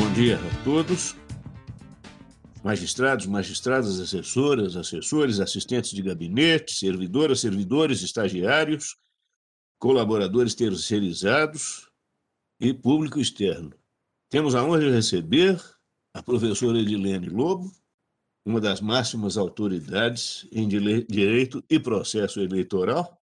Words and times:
Bom 0.00 0.10
dia 0.14 0.38
a 0.38 0.64
todos. 0.64 1.14
Magistrados, 2.64 3.26
magistradas, 3.26 4.00
assessoras, 4.00 4.74
assessores, 4.74 5.40
assistentes 5.40 5.90
de 5.90 6.00
gabinete, 6.00 6.72
servidoras, 6.72 7.40
servidores, 7.40 8.00
estagiários, 8.00 8.96
colaboradores 9.78 10.54
terceirizados 10.54 11.90
e 12.58 12.72
público 12.72 13.20
externo. 13.20 13.74
Temos 14.30 14.54
a 14.54 14.64
honra 14.64 14.80
de 14.80 14.90
receber 14.90 15.62
a 16.14 16.22
professora 16.22 16.78
Edilene 16.78 17.28
Lobo, 17.28 17.70
uma 18.42 18.58
das 18.58 18.80
máximas 18.80 19.36
autoridades 19.36 20.48
em 20.50 20.66
direito 20.66 21.62
e 21.68 21.78
processo 21.78 22.40
eleitoral 22.40 23.20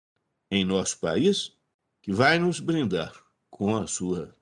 em 0.52 0.64
nosso 0.64 1.00
país, 1.00 1.54
que 2.04 2.14
vai 2.14 2.38
nos 2.38 2.60
brindar 2.60 3.14
com 3.50 3.76
a 3.76 3.88
sua 3.88 4.38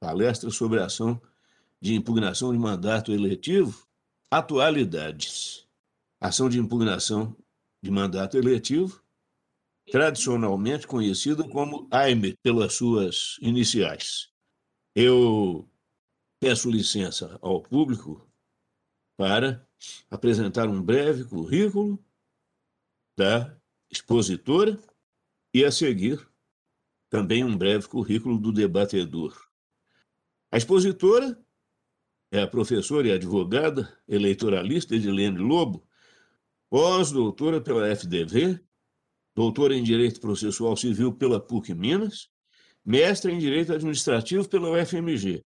palestra 0.00 0.50
sobre 0.50 0.80
a 0.80 0.86
ação 0.86 1.22
de 1.80 1.94
impugnação 1.94 2.52
de 2.52 2.58
mandato 2.58 3.12
eletivo, 3.12 3.86
atualidades. 4.30 5.66
Ação 6.20 6.48
de 6.48 6.58
impugnação 6.58 7.36
de 7.82 7.90
mandato 7.90 8.36
eletivo, 8.36 9.02
tradicionalmente 9.90 10.86
conhecida 10.86 11.48
como 11.48 11.86
AIME, 11.90 12.36
pelas 12.42 12.74
suas 12.74 13.36
iniciais. 13.40 14.30
Eu 14.94 15.68
peço 16.40 16.70
licença 16.70 17.38
ao 17.40 17.62
público 17.62 18.28
para 19.16 19.66
apresentar 20.10 20.68
um 20.68 20.82
breve 20.82 21.24
currículo 21.24 22.04
da 23.16 23.56
expositora 23.90 24.78
e, 25.54 25.64
a 25.64 25.70
seguir, 25.70 26.28
também 27.08 27.44
um 27.44 27.56
breve 27.56 27.88
currículo 27.88 28.38
do 28.38 28.52
debatedor. 28.52 29.48
A 30.50 30.56
expositora 30.56 31.40
é 32.30 32.46
professora 32.46 33.08
e 33.08 33.12
advogada 33.12 33.92
eleitoralista 34.06 34.94
Edilene 34.94 35.38
Lobo, 35.38 35.86
pós-doutora 36.68 37.60
pela 37.60 37.94
FDV, 37.94 38.60
doutora 39.34 39.74
em 39.74 39.82
Direito 39.82 40.20
Processual 40.20 40.76
Civil 40.76 41.12
pela 41.12 41.40
PUC 41.40 41.74
Minas, 41.74 42.30
mestre 42.84 43.32
em 43.32 43.38
Direito 43.38 43.72
Administrativo 43.72 44.48
pela 44.48 44.70
UFMG 44.70 45.42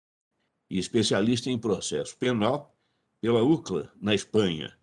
e 0.70 0.78
especialista 0.78 1.50
em 1.50 1.58
processo 1.58 2.18
penal 2.18 2.76
pela 3.22 3.44
UCLA, 3.44 3.92
na 4.00 4.16
Espanha. 4.16 4.78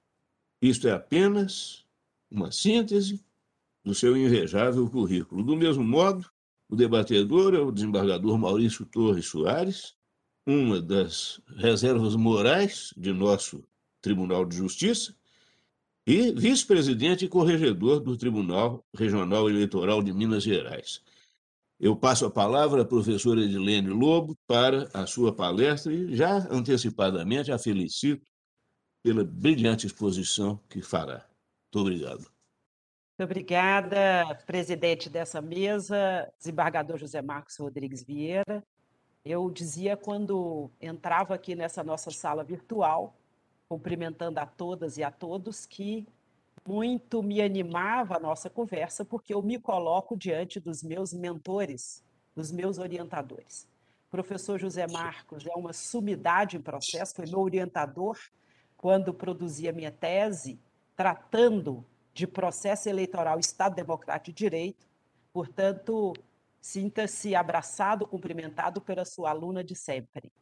Isto 0.61 0.89
é 0.89 0.93
apenas 0.93 1.87
uma 2.31 2.51
síntese 2.51 3.25
do 3.85 3.95
seu 3.95 4.17
invejável 4.17 4.89
currículo. 4.91 5.43
Do 5.43 5.57
mesmo 5.57 5.85
modo, 5.85 6.29
o 6.69 6.77
debatedor 6.77 7.55
é 7.55 7.61
o 7.61 7.71
desembargador 7.71 8.37
Maurício 8.37 8.85
Torres 8.85 9.27
Soares, 9.27 9.96
uma 10.47 10.81
das 10.81 11.41
reservas 11.57 12.15
morais 12.15 12.95
de 12.97 13.13
nosso 13.13 13.65
Tribunal 14.01 14.45
de 14.45 14.57
Justiça 14.57 15.15
e 16.07 16.31
vice-presidente 16.31 17.25
e 17.25 17.29
corregedor 17.29 17.99
do 17.99 18.17
Tribunal 18.17 18.87
Regional 18.95 19.51
Eleitoral 19.51 20.01
de 20.01 20.13
Minas 20.13 20.45
Gerais. 20.45 21.03
Eu 21.81 21.97
passo 21.97 22.25
a 22.25 22.31
palavra 22.31 22.83
à 22.83 22.85
professora 22.85 23.41
Edilene 23.41 23.89
Lobo 23.89 24.37
para 24.47 24.89
a 24.95 25.05
sua 25.05 25.35
palestra 25.35 25.93
e 25.93 26.15
já 26.15 26.47
antecipadamente 26.51 27.51
a 27.51 27.59
felicito 27.59 28.25
pela 29.03 29.25
brilhante 29.25 29.87
exposição 29.87 30.59
que 30.71 30.81
fará. 30.81 31.27
Muito 31.65 31.87
obrigado. 31.87 32.37
Muito 33.19 33.31
obrigada, 33.31 34.43
presidente 34.47 35.11
dessa 35.11 35.43
mesa, 35.43 36.31
desembargador 36.39 36.99
José 36.99 37.21
Marcos 37.21 37.57
Rodrigues 37.57 38.05
Vieira, 38.05 38.63
eu 39.27 39.51
dizia 39.51 39.97
quando 39.97 40.71
entrava 40.81 41.35
aqui 41.35 41.57
nessa 41.57 41.83
nossa 41.83 42.13
sala 42.13 42.45
virtual, 42.45 43.13
cumprimentando 43.69 44.39
a 44.39 44.47
todas 44.47 44.97
e 44.97 45.03
a 45.03 45.11
todos, 45.11 45.67
que 45.67 46.07
muito 46.65 47.25
me 47.25 47.43
animava 47.43 48.17
a 48.17 48.21
nossa 48.21 48.49
conversa, 48.49 49.05
porque 49.05 49.35
eu 49.35 49.43
me 49.43 49.59
coloco 49.59 50.17
diante 50.17 50.61
dos 50.61 50.81
meus 50.81 51.13
mentores, 51.13 52.05
dos 52.37 52.53
meus 52.53 52.79
orientadores. 52.79 53.67
O 54.07 54.11
professor 54.13 54.61
José 54.61 54.87
Marcos 54.87 55.45
é 55.45 55.55
uma 55.57 55.73
sumidade 55.73 56.57
em 56.57 56.61
processo, 56.61 57.17
foi 57.17 57.27
meu 57.27 57.41
orientador 57.41 58.17
quando 58.77 59.13
produzia 59.13 59.73
minha 59.73 59.91
tese, 59.91 60.57
tratando 60.95 61.85
de 62.15 62.29
processo 62.29 62.89
eleitoral 62.89 63.41
Estado 63.41 63.75
Democrático 63.75 64.33
de 64.33 64.45
Direito. 64.45 64.87
Portanto, 65.33 66.15
Sinta-se 66.67 67.33
abraçado, 67.33 68.09
cumprimentado 68.09 68.81
pela 68.81 69.05
sua 69.05 69.31
aluna 69.31 69.63
de 69.63 69.77
sempre. 69.77 70.33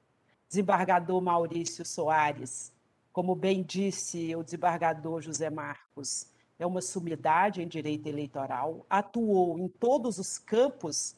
Desembargador 0.49 1.21
Maurício 1.21 1.85
Soares, 1.85 2.73
como 3.13 3.35
bem 3.35 3.63
disse 3.63 4.35
o 4.35 4.43
desembargador 4.43 5.21
José 5.21 5.51
Marcos, 5.51 6.29
é 6.59 6.65
uma 6.65 6.81
sumidade 6.81 7.61
em 7.61 7.69
direito 7.69 8.07
eleitoral, 8.07 8.87
atuou 8.89 9.59
em 9.59 9.69
todos 9.69 10.19
os 10.19 10.39
campos 10.39 11.15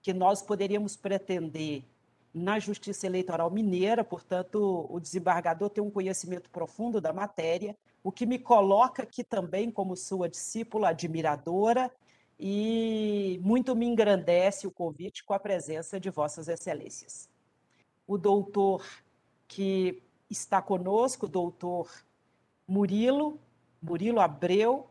que 0.00 0.12
nós 0.12 0.40
poderíamos 0.40 0.96
pretender 0.96 1.82
na 2.32 2.60
Justiça 2.60 3.08
Eleitoral 3.08 3.50
Mineira, 3.50 4.04
portanto, 4.04 4.86
o 4.88 5.00
desembargador 5.00 5.68
tem 5.68 5.82
um 5.82 5.90
conhecimento 5.90 6.48
profundo 6.48 7.00
da 7.00 7.12
matéria, 7.12 7.76
o 8.04 8.12
que 8.12 8.24
me 8.24 8.38
coloca 8.38 9.02
aqui 9.02 9.24
também 9.24 9.68
como 9.68 9.96
sua 9.96 10.28
discípula 10.28 10.90
admiradora 10.90 11.90
e 12.38 13.38
muito 13.42 13.74
me 13.76 13.86
engrandece 13.86 14.66
o 14.66 14.70
convite 14.70 15.24
com 15.24 15.34
a 15.34 15.38
presença 15.38 16.00
de 16.00 16.10
Vossas 16.10 16.48
Excelências. 16.48 17.28
O 18.06 18.18
doutor 18.18 18.84
que 19.46 20.02
está 20.28 20.60
conosco, 20.60 21.26
o 21.26 21.28
doutor 21.28 21.90
Murilo, 22.66 23.38
Murilo 23.80 24.20
Abreu, 24.20 24.88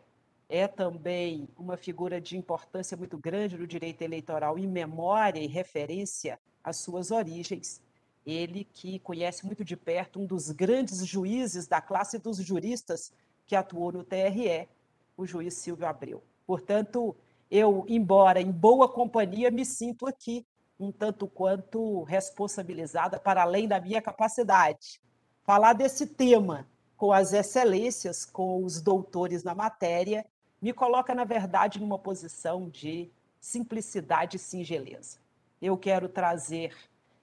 é 0.48 0.68
também 0.68 1.50
uma 1.58 1.76
figura 1.76 2.22
de 2.22 2.38
importância 2.38 2.96
muito 2.96 3.18
grande 3.18 3.58
no 3.58 3.66
direito 3.66 4.02
eleitoral 4.04 4.58
em 4.58 4.68
memória 4.68 5.40
e 5.40 5.48
referência 5.48 6.40
às 6.64 6.78
suas 6.78 7.12
origens. 7.12 7.82
Ele 8.26 8.64
que 8.64 9.00
conhece 9.00 9.46
muito 9.46 9.66
de 9.66 9.76
perto 9.76 10.20
um 10.20 10.26
dos 10.26 10.52
grandes 10.52 11.06
juízes 11.06 11.68
da 11.68 11.82
classe 11.82 12.20
dos 12.20 12.38
juristas 12.38 13.12
que 13.46 13.56
atuou 13.56 13.92
no 13.92 14.04
TRE, 14.04 14.70
o 15.18 15.26
juiz 15.26 15.56
Silvio 15.56 15.88
Abreu. 15.88 16.24
Portanto, 16.46 17.16
eu, 17.54 17.86
embora 17.88 18.42
em 18.42 18.52
boa 18.52 18.90
companhia, 18.90 19.52
me 19.52 19.64
sinto 19.64 20.08
aqui 20.08 20.44
um 20.80 20.92
tanto 20.92 21.28
quanto 21.28 22.02
responsabilizada 22.02 23.20
para 23.20 23.44
além 23.44 23.68
da 23.68 23.80
minha 23.80 24.02
capacidade. 24.02 25.00
Falar 25.44 25.74
desse 25.74 26.08
tema 26.08 26.68
com 26.98 27.14
as 27.14 27.32
excelências, 27.32 28.26
com 28.26 28.66
os 28.66 28.82
doutores 28.82 29.44
na 29.44 29.54
matéria, 29.54 30.26
me 30.60 30.74
coloca, 30.74 31.14
na 31.14 31.26
verdade, 31.26 31.80
numa 31.80 32.00
posição 32.00 32.68
de 32.72 33.12
simplicidade 33.40 34.38
e 34.38 34.40
singeleza. 34.40 35.20
Eu 35.62 35.78
quero 35.78 36.10
trazer 36.10 36.76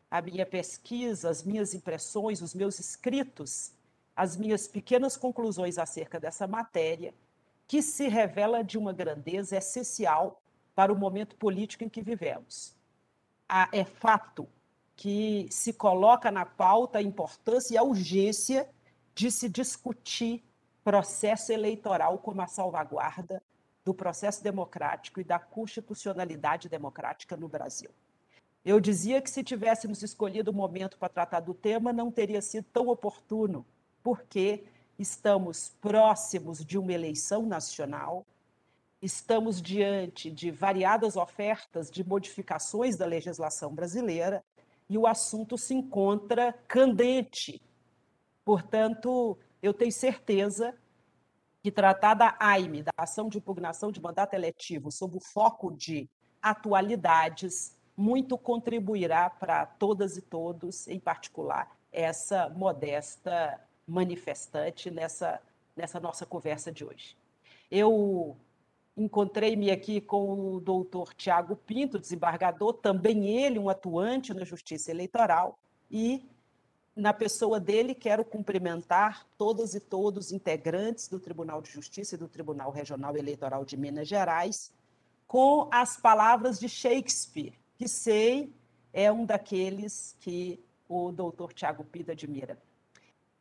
a 0.09 0.23
minha 0.23 0.47
pesquisa, 0.47 1.29
as 1.29 1.43
minhas 1.43 1.75
impressões, 1.75 2.41
os 2.41 2.55
meus 2.55 2.79
escritos, 2.79 3.73
as 4.15 4.37
minhas 4.37 4.69
pequenas 4.69 5.17
conclusões 5.17 5.77
acerca 5.77 6.21
dessa 6.21 6.47
matéria 6.47 7.13
que 7.71 7.83
se 7.83 8.09
revela 8.09 8.65
de 8.65 8.77
uma 8.77 8.93
grandeza 8.93 9.57
essencial 9.57 10.43
para 10.75 10.93
o 10.93 10.99
momento 10.99 11.37
político 11.37 11.85
em 11.85 11.89
que 11.89 12.03
vivemos. 12.03 12.75
é 13.71 13.85
fato 13.85 14.49
que 14.97 15.47
se 15.53 15.73
coloca 15.73 16.33
na 16.33 16.45
pauta 16.45 16.99
a 16.99 17.03
importância 17.03 17.75
e 17.75 17.79
a 17.79 17.83
urgência 17.85 18.69
de 19.15 19.31
se 19.31 19.49
discutir 19.49 20.43
processo 20.83 21.53
eleitoral 21.53 22.19
como 22.19 22.43
a 22.43 22.49
salvaguarda 22.49 23.41
do 23.85 23.95
processo 23.95 24.43
democrático 24.43 25.21
e 25.21 25.25
da 25.25 25.39
constitucionalidade 25.39 26.69
democrática 26.69 27.37
no 27.37 27.47
Brasil. 27.47 27.91
Eu 28.65 28.81
dizia 28.81 29.23
que 29.23 29.31
se 29.31 29.45
tivéssemos 29.45 30.03
escolhido 30.03 30.51
o 30.51 30.55
momento 30.55 30.99
para 30.99 31.09
tratar 31.09 31.39
do 31.39 31.55
tema, 31.55 31.93
não 31.93 32.11
teria 32.11 32.43
sido 32.43 32.65
tão 32.73 32.89
oportuno, 32.89 33.65
porque 34.03 34.65
estamos 35.01 35.73
próximos 35.81 36.63
de 36.63 36.77
uma 36.77 36.93
eleição 36.93 37.47
nacional, 37.47 38.27
estamos 39.01 39.63
diante 39.63 40.31
de 40.31 40.51
variadas 40.51 41.17
ofertas 41.17 41.91
de 41.91 42.05
modificações 42.05 42.99
da 42.99 43.07
legislação 43.07 43.75
brasileira 43.75 44.45
e 44.91 44.99
o 44.99 45.07
assunto 45.07 45.57
se 45.57 45.73
encontra 45.73 46.53
candente. 46.69 47.63
Portanto, 48.45 49.39
eu 49.63 49.73
tenho 49.73 49.91
certeza 49.91 50.75
que 51.63 51.71
tratar 51.71 52.13
da 52.13 52.37
AIME, 52.39 52.83
da 52.83 52.93
ação 52.99 53.31
de 53.31 53.39
impugnação 53.39 53.91
de 53.91 54.03
mandato 54.03 54.35
eletivo, 54.35 54.93
sob 54.93 55.17
o 55.17 55.21
foco 55.21 55.71
de 55.73 56.11
atualidades, 56.43 57.75
muito 57.97 58.37
contribuirá 58.37 59.31
para 59.31 59.65
todas 59.65 60.19
e 60.19 60.23
todos, 60.23 60.87
em 60.89 60.99
particular, 60.99 61.75
essa 61.91 62.51
modesta 62.51 63.59
manifestante 63.91 64.91
nessa, 64.91 65.41
nessa 65.77 65.99
nossa 65.99 66.25
conversa 66.25 66.71
de 66.71 66.85
hoje. 66.85 67.17
Eu 67.71 68.37
encontrei-me 68.97 69.71
aqui 69.71 70.01
com 70.01 70.55
o 70.55 70.61
doutor 70.61 71.13
Tiago 71.15 71.57
Pinto, 71.57 71.99
desembargador, 71.99 72.75
também 72.75 73.29
ele 73.43 73.59
um 73.59 73.69
atuante 73.69 74.33
na 74.33 74.45
Justiça 74.45 74.91
Eleitoral, 74.91 75.59
e 75.91 76.29
na 76.95 77.13
pessoa 77.13 77.59
dele, 77.59 77.95
quero 77.95 78.25
cumprimentar 78.25 79.27
todas 79.39 79.75
e 79.75 79.81
todos 79.81 80.33
integrantes 80.33 81.09
do 81.09 81.19
Tribunal 81.19 81.63
de 81.63 81.71
Justiça 81.71 82.15
e 82.15 82.19
do 82.19 82.29
Tribunal 82.29 82.71
Regional 82.71 83.17
Eleitoral 83.17 83.65
de 83.65 83.77
Minas 83.77 84.07
Gerais, 84.07 84.73
com 85.27 85.69
as 85.73 85.97
palavras 85.97 86.59
de 86.59 86.69
Shakespeare, 86.69 87.55
que 87.79 87.89
sei 87.89 88.53
é 88.93 89.11
um 89.11 89.25
daqueles 89.25 90.17
que 90.21 90.63
o 90.89 91.13
doutor 91.13 91.53
Tiago 91.53 91.85
Pida 91.85 92.13
admira. 92.13 92.59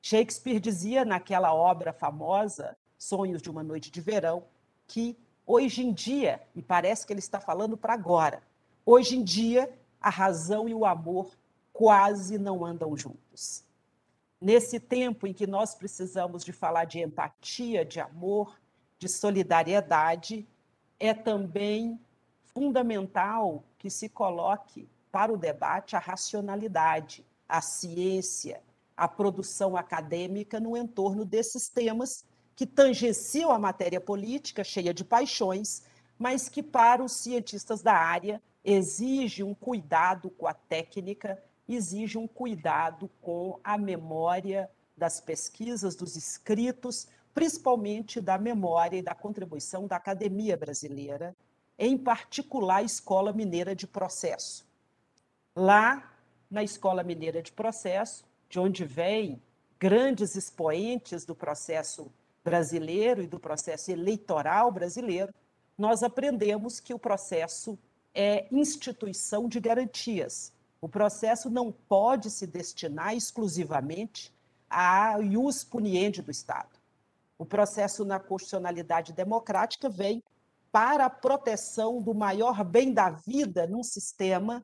Shakespeare 0.01 0.59
dizia 0.59 1.03
naquela 1.03 1.53
obra 1.53 1.91
famosa, 1.91 2.77
Sonhos 2.97 3.41
de 3.41 3.49
uma 3.49 3.63
Noite 3.63 3.91
de 3.91 4.01
Verão, 4.01 4.43
que 4.87 5.17
hoje 5.45 5.83
em 5.83 5.93
dia, 5.93 6.41
e 6.55 6.61
parece 6.61 7.05
que 7.05 7.13
ele 7.13 7.19
está 7.19 7.39
falando 7.39 7.77
para 7.77 7.93
agora, 7.93 8.41
hoje 8.85 9.17
em 9.17 9.23
dia 9.23 9.71
a 10.01 10.09
razão 10.09 10.67
e 10.69 10.73
o 10.73 10.85
amor 10.85 11.37
quase 11.73 12.37
não 12.37 12.65
andam 12.65 12.95
juntos. 12.95 13.63
Nesse 14.41 14.79
tempo 14.79 15.27
em 15.27 15.33
que 15.33 15.45
nós 15.45 15.75
precisamos 15.75 16.45
de 16.45 16.53
falar 16.53 16.85
de 16.85 16.99
empatia, 16.99 17.83
de 17.83 17.99
amor, 17.99 18.59
de 18.97 19.09
solidariedade, 19.09 20.47
é 20.99 21.13
também 21.13 21.99
fundamental 22.41 23.63
que 23.77 23.89
se 23.89 24.07
coloque 24.09 24.89
para 25.11 25.31
o 25.31 25.37
debate 25.37 25.95
a 25.95 25.99
racionalidade, 25.99 27.25
a 27.47 27.61
ciência, 27.61 28.61
a 28.99 29.07
produção 29.07 29.77
acadêmica 29.77 30.59
no 30.59 30.75
entorno 30.75 31.23
desses 31.25 31.69
temas 31.69 32.25
que 32.55 32.65
tangenciam 32.65 33.51
a 33.51 33.57
matéria 33.57 34.01
política, 34.01 34.63
cheia 34.63 34.93
de 34.93 35.05
paixões, 35.05 35.83
mas 36.17 36.49
que 36.49 36.61
para 36.61 37.03
os 37.03 37.13
cientistas 37.13 37.81
da 37.81 37.93
área 37.93 38.41
exige 38.63 39.41
um 39.41 39.53
cuidado 39.53 40.29
com 40.29 40.45
a 40.45 40.53
técnica 40.53 41.41
exige 41.75 42.17
um 42.17 42.27
cuidado 42.27 43.09
com 43.21 43.59
a 43.63 43.77
memória 43.77 44.69
das 44.97 45.21
pesquisas, 45.21 45.95
dos 45.95 46.15
escritos, 46.15 47.07
principalmente 47.33 48.19
da 48.19 48.37
memória 48.37 48.97
e 48.97 49.01
da 49.01 49.13
contribuição 49.13 49.87
da 49.87 49.95
academia 49.95 50.57
brasileira, 50.57 51.35
em 51.77 51.97
particular 51.97 52.77
a 52.77 52.83
Escola 52.83 53.31
Mineira 53.31 53.75
de 53.75 53.87
Processo. 53.87 54.67
Lá, 55.55 56.11
na 56.49 56.63
Escola 56.63 57.03
Mineira 57.03 57.41
de 57.41 57.51
Processo, 57.51 58.25
de 58.49 58.59
onde 58.59 58.83
vêm 58.83 59.41
grandes 59.79 60.35
expoentes 60.35 61.23
do 61.23 61.35
processo 61.35 62.11
brasileiro 62.43 63.21
e 63.21 63.27
do 63.27 63.39
processo 63.39 63.91
eleitoral 63.91 64.71
brasileiro, 64.71 65.33
nós 65.77 66.03
aprendemos 66.03 66.79
que 66.79 66.93
o 66.93 66.99
processo 66.99 67.77
é 68.13 68.47
instituição 68.51 69.47
de 69.47 69.59
garantias, 69.59 70.51
o 70.81 70.89
processo 70.89 71.49
não 71.49 71.71
pode 71.71 72.29
se 72.29 72.47
destinar 72.47 73.15
exclusivamente 73.15 74.33
a 74.69 75.19
ius 75.19 75.63
puniendi 75.63 76.21
do 76.21 76.31
Estado. 76.31 76.79
O 77.37 77.45
processo 77.45 78.03
na 78.03 78.19
constitucionalidade 78.19 79.13
democrática 79.13 79.87
vem 79.89 80.23
para 80.71 81.05
a 81.05 81.09
proteção 81.09 82.01
do 82.01 82.13
maior 82.13 82.63
bem 82.63 82.93
da 82.93 83.09
vida 83.09 83.65
num 83.67 83.83
sistema, 83.83 84.63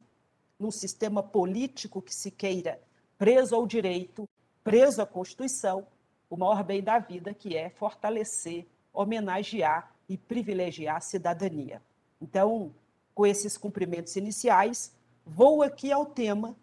num 0.59 0.71
sistema 0.71 1.23
político 1.23 2.01
que 2.01 2.13
se 2.13 2.31
queira 2.31 2.81
preso 3.17 3.55
ao 3.55 3.65
direito, 3.65 4.27
preso 4.63 5.01
à 5.01 5.05
Constituição, 5.05 5.87
o 6.29 6.35
maior 6.37 6.63
bem 6.63 6.81
da 6.81 6.99
vida, 6.99 7.33
que 7.33 7.55
é 7.55 7.69
fortalecer, 7.69 8.65
homenagear 8.93 9.91
e 10.07 10.17
privilegiar 10.17 10.97
a 10.97 11.01
cidadania. 11.01 11.81
Então, 12.21 12.73
com 13.13 13.25
esses 13.25 13.57
cumprimentos 13.57 14.15
iniciais, 14.15 14.95
Vou 15.25 15.63
aqui 15.63 15.91
ao 15.91 16.05
tema 16.05 16.55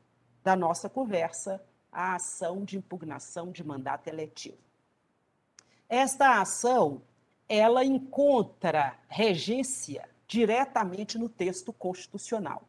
da 0.45 0.55
nossa 0.55 0.89
conversa, 0.89 1.61
a 1.91 2.15
ação 2.15 2.65
de 2.65 2.79
impugnação 2.79 3.51
de 3.51 3.65
mandato 3.65 4.07
eletivo. 4.07 4.57
Esta 5.89 6.41
ação, 6.41 7.03
ela 7.49 7.85
encontra 7.85 8.97
regência 9.09 10.09
diretamente 10.29 11.19
no 11.19 11.29
texto 11.29 11.73
constitucional. 11.73 12.63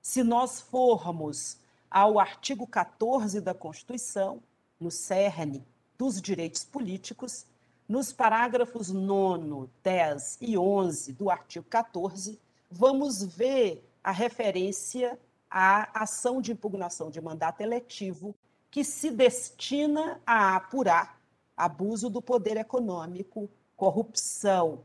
Se 0.00 0.24
nós 0.24 0.60
formos 0.60 1.58
ao 1.90 2.18
artigo 2.18 2.66
14 2.66 3.40
da 3.40 3.54
Constituição, 3.54 4.42
no 4.78 4.90
cerne 4.90 5.66
dos 5.96 6.20
direitos 6.20 6.64
políticos, 6.64 7.46
nos 7.88 8.12
parágrafos 8.12 8.90
9, 8.90 9.68
10 9.82 10.38
e 10.40 10.58
11 10.58 11.12
do 11.14 11.30
artigo 11.30 11.66
14, 11.68 12.38
vamos 12.70 13.24
ver 13.24 13.84
a 14.04 14.12
referência 14.12 15.18
à 15.50 16.02
ação 16.02 16.40
de 16.40 16.52
impugnação 16.52 17.10
de 17.10 17.20
mandato 17.20 17.62
eletivo 17.62 18.34
que 18.70 18.84
se 18.84 19.10
destina 19.10 20.20
a 20.26 20.56
apurar 20.56 21.18
abuso 21.56 22.08
do 22.08 22.22
poder 22.22 22.56
econômico, 22.56 23.50
corrupção 23.74 24.84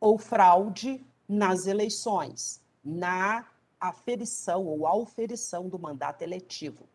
ou 0.00 0.18
fraude 0.18 1.04
nas 1.28 1.66
eleições, 1.66 2.60
na 2.84 3.46
aferição 3.88 4.64
ou 4.64 4.86
auferição 4.86 5.68
do 5.68 5.78
mandato 5.78 6.22
eletivo. 6.22 6.88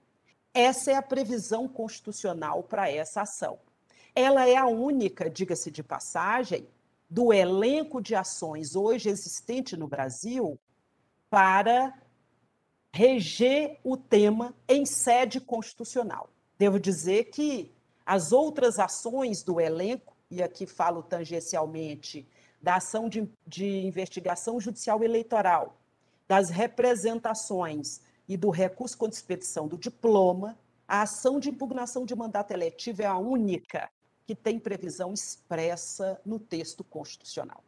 Essa 0.53 0.91
é 0.91 0.95
a 0.95 1.01
previsão 1.01 1.67
constitucional 1.67 2.63
para 2.63 2.89
essa 2.89 3.21
ação. 3.21 3.59
Ela 4.15 4.47
é 4.47 4.55
a 4.55 4.65
única, 4.65 5.29
diga-se 5.29 5.69
de 5.69 5.83
passagem, 5.83 6.67
do 7.09 7.31
elenco 7.31 8.01
de 8.01 8.15
ações 8.15 8.75
hoje 8.75 9.09
existente 9.09 9.77
no 9.77 9.87
Brasil 9.87 10.59
para 11.29 11.93
reger 12.91 13.79
o 13.83 13.95
tema 13.95 14.55
em 14.67 14.85
sede 14.85 15.39
constitucional. 15.39 16.29
Devo 16.57 16.79
dizer 16.79 17.25
que 17.25 17.71
as 18.05 18.31
outras 18.31 18.79
ações 18.79 19.43
do 19.43 19.61
elenco, 19.61 20.15
e 20.31 20.41
aqui 20.41 20.65
falo 20.65 21.03
tangencialmente 21.03 22.27
da 22.61 22.75
ação 22.77 23.07
de, 23.07 23.29
de 23.45 23.85
investigação 23.85 24.59
judicial 24.59 25.03
eleitoral, 25.03 25.76
das 26.27 26.49
representações 26.49 28.01
e 28.27 28.35
do 28.35 28.49
recurso 28.49 28.97
contra 28.97 29.15
expedição 29.15 29.67
do 29.67 29.77
diploma, 29.77 30.57
a 30.87 31.01
ação 31.01 31.39
de 31.39 31.49
impugnação 31.49 32.05
de 32.05 32.15
mandato 32.15 32.51
eletivo 32.51 33.01
é 33.01 33.05
a 33.05 33.17
única 33.17 33.89
que 34.25 34.35
tem 34.35 34.59
previsão 34.59 35.13
expressa 35.13 36.19
no 36.25 36.39
texto 36.39 36.83
constitucional. 36.83 37.63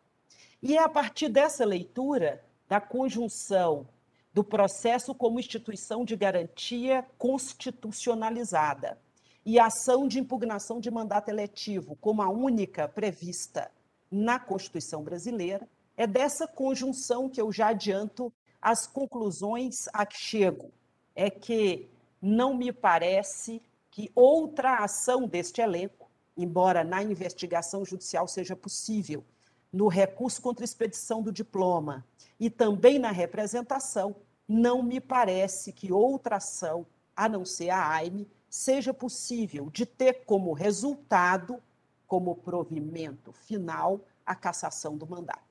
E 0.62 0.76
é 0.76 0.84
a 0.84 0.90
partir 0.90 1.30
dessa 1.30 1.64
leitura 1.64 2.44
da 2.68 2.82
conjunção 2.82 3.88
do 4.34 4.44
processo 4.44 5.16
como 5.16 5.40
instituição 5.40 6.04
de 6.04 6.16
garantia 6.16 7.06
constitucionalizada 7.18 9.00
e 9.46 9.58
ação 9.58 10.08
de 10.08 10.20
impugnação 10.20 10.80
de 10.80 10.92
mandato 10.92 11.30
eletivo 11.30 11.96
como 11.96 12.22
a 12.22 12.30
única 12.30 12.88
prevista 12.88 13.72
na 14.12 14.40
Constituição 14.40 15.04
brasileira, 15.04 15.68
é 15.96 16.08
dessa 16.08 16.48
conjunção 16.48 17.30
que 17.30 17.42
eu 17.42 17.52
já 17.52 17.68
adianto 17.68 18.32
as 18.62 18.88
conclusões 18.88 19.88
a 19.94 20.06
que 20.06 20.18
chego. 20.18 20.72
É 21.16 21.30
que 21.30 21.90
não 22.22 22.56
me 22.56 22.72
parece 22.72 23.62
que 23.92 24.12
outra 24.16 24.78
ação 24.78 25.28
deste 25.28 25.62
elenco, 25.62 26.10
embora 26.38 26.84
na 26.84 27.04
investigação 27.04 27.84
judicial 27.84 28.28
seja 28.28 28.56
possível, 28.56 29.24
no 29.72 29.88
recurso 29.88 30.42
contra 30.42 30.66
expedição 30.66 31.22
do 31.22 31.32
diploma 31.32 32.06
e 32.40 32.50
também 32.50 32.98
na 32.98 33.12
representação, 33.12 34.16
não 34.48 34.82
me 34.82 35.00
parece 35.00 35.72
que 35.72 35.92
outra 35.92 36.38
ação, 36.38 36.86
a 37.16 37.30
não 37.30 37.46
ser 37.46 37.70
a 37.70 37.90
AIME, 37.90 38.28
seja 38.50 38.94
possível 38.94 39.70
de 39.70 39.86
ter 39.86 40.26
como 40.26 40.54
resultado, 40.54 41.62
como 42.08 42.36
provimento 42.36 43.32
final, 43.32 44.02
a 44.26 44.34
cassação 44.34 44.98
do 44.98 45.06
mandato. 45.06 45.44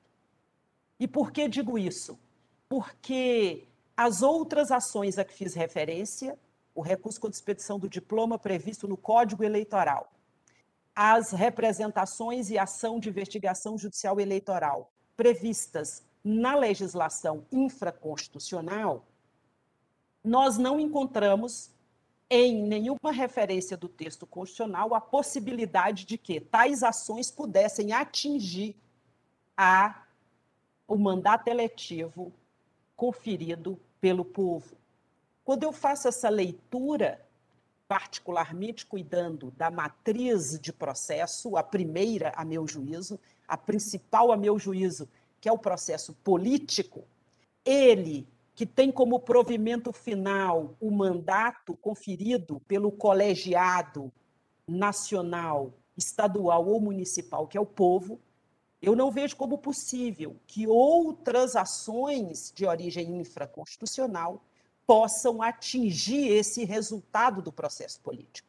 E 0.99 1.07
por 1.07 1.31
que 1.31 1.49
digo 1.49 1.79
isso? 1.79 2.19
Porque 2.69 3.67
as 3.97 4.23
outras 4.23 4.71
ações 4.71 5.19
a 5.19 5.25
que 5.25 5.33
fiz 5.33 5.55
referência, 5.55 6.39
o 6.75 6.83
recurso 6.83 7.21
com 7.21 7.29
expedição 7.29 7.79
do 7.79 7.89
diploma 7.89 8.39
previsto 8.39 8.87
no 8.87 8.97
Código 8.97 9.43
Eleitoral, 9.43 10.13
as 10.95 11.33
representações 11.33 12.51
e 12.51 12.59
ação 12.59 13.01
de 13.01 13.09
investigação 13.09 13.79
judicial 13.79 14.21
eleitoral 14.21 14.93
previstas 15.17 16.05
na 16.23 16.55
legislação 16.55 17.47
infraconstitucional, 17.51 19.05
nós 20.23 20.59
não 20.59 20.79
encontramos 20.79 21.71
em 22.31 22.63
nenhuma 22.63 23.11
referência 23.11 23.77
do 23.77 23.89
texto 23.89 24.27
constitucional 24.27 24.95
a 24.95 25.01
possibilidade 25.01 26.05
de 26.05 26.19
que 26.19 26.41
tais 26.41 26.83
ações 26.83 27.31
pudessem 27.31 27.93
atingir 27.93 28.77
a, 29.57 30.05
o 30.87 30.97
mandato 30.97 31.49
eletivo 31.49 32.33
conferido 32.99 33.79
pelo 34.01 34.25
povo. 34.25 34.77
Quando 35.45 35.63
eu 35.63 35.73
faço 35.73 36.09
essa 36.09 36.29
leitura, 36.29 37.25
particularmente 37.87 38.85
cuidando 38.85 39.53
da 39.53 39.71
matriz 39.71 40.59
de 40.59 40.73
processo, 40.73 41.57
a 41.57 41.63
primeira, 41.63 42.33
a 42.35 42.45
meu 42.45 42.67
juízo, 42.67 43.19
a 43.47 43.57
principal, 43.57 44.33
a 44.33 44.37
meu 44.37 44.59
juízo, 44.59 45.09
que 45.41 45.49
é 45.49 45.53
o 45.53 45.57
processo 45.57 46.13
político, 46.25 47.05
ele 47.65 48.27
que 48.53 48.67
tem 48.67 48.91
como 48.91 49.21
provimento 49.21 49.93
final 49.93 50.75
o 50.81 50.91
mandato 50.91 51.77
conferido 51.77 52.61
pelo 52.67 52.91
colegiado 52.91 54.13
nacional, 54.67 55.73
estadual 55.97 56.67
ou 56.67 56.81
municipal, 56.81 57.47
que 57.47 57.57
é 57.57 57.61
o 57.61 57.65
povo, 57.65 58.19
eu 58.81 58.95
não 58.95 59.11
vejo 59.11 59.37
como 59.37 59.59
possível 59.59 60.37
que 60.47 60.67
outras 60.67 61.57
ações 61.57 62.53
de 62.55 62.65
origem 62.65 63.19
infraconstitucional 63.19 64.43
possam 64.87 65.43
atingir 65.43 66.29
esse 66.29 66.65
resultado 66.65 67.43
do 67.43 67.53
processo 67.53 68.01
político. 68.01 68.49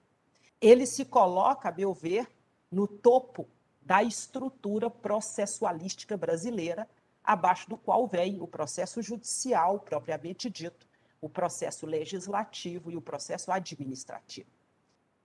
Ele 0.62 0.86
se 0.86 1.04
coloca, 1.04 1.70
a 1.70 1.72
meu 1.72 1.94
ver, 1.94 2.30
no 2.72 2.88
topo 2.88 3.48
da 3.82 4.04
estrutura 4.04 4.90
processualística 4.90 6.16
brasileira, 6.16 6.88
abaixo 7.24 7.68
do 7.70 7.76
qual 7.78 8.08
vem 8.08 8.40
o 8.40 8.48
processo 8.48 9.02
judicial 9.02 9.80
propriamente 9.80 10.50
dito, 10.50 10.88
o 11.20 11.28
processo 11.28 11.86
legislativo 11.86 12.92
e 12.92 12.96
o 12.96 13.02
processo 13.02 13.52
administrativo. 13.52 14.50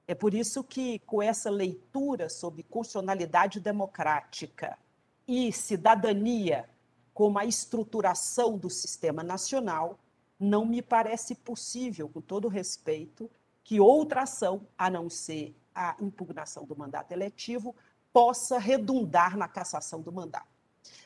É 0.06 0.14
por 0.14 0.34
isso 0.34 0.64
que, 0.64 0.98
com 1.00 1.22
essa 1.22 1.50
leitura 1.50 2.28
sobre 2.28 2.62
constitucionalidade 2.62 3.60
democrática 3.60 4.78
e 5.26 5.52
cidadania 5.52 6.68
como 7.14 7.38
a 7.38 7.44
estruturação 7.44 8.58
do 8.58 8.68
sistema 8.68 9.22
nacional, 9.22 9.98
não 10.38 10.66
me 10.66 10.82
parece 10.82 11.34
possível, 11.36 12.08
com 12.08 12.20
todo 12.20 12.48
respeito, 12.48 13.30
que 13.62 13.80
outra 13.80 14.22
ação, 14.22 14.66
a 14.76 14.90
não 14.90 15.08
ser 15.08 15.56
a 15.74 15.96
impugnação 16.00 16.64
do 16.66 16.76
mandato 16.76 17.12
eletivo, 17.12 17.74
possa 18.12 18.58
redundar 18.58 19.36
na 19.36 19.48
cassação 19.48 20.00
do 20.00 20.12
mandato. 20.12 20.46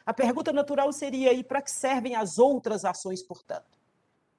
A 0.04 0.12
pergunta 0.12 0.52
natural 0.52 0.92
seria: 0.92 1.32
e 1.32 1.44
para 1.44 1.62
que 1.62 1.70
servem 1.70 2.16
as 2.16 2.38
outras 2.38 2.84
ações, 2.84 3.22
portanto? 3.22 3.78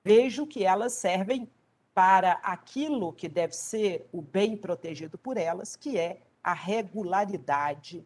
Vejo 0.03 0.47
que 0.47 0.63
elas 0.63 0.93
servem 0.93 1.49
para 1.93 2.33
aquilo 2.43 3.13
que 3.13 3.27
deve 3.27 3.53
ser 3.53 4.07
o 4.11 4.21
bem 4.21 4.57
protegido 4.57 5.17
por 5.17 5.37
elas, 5.37 5.75
que 5.75 5.97
é 5.97 6.21
a 6.43 6.53
regularidade, 6.53 8.05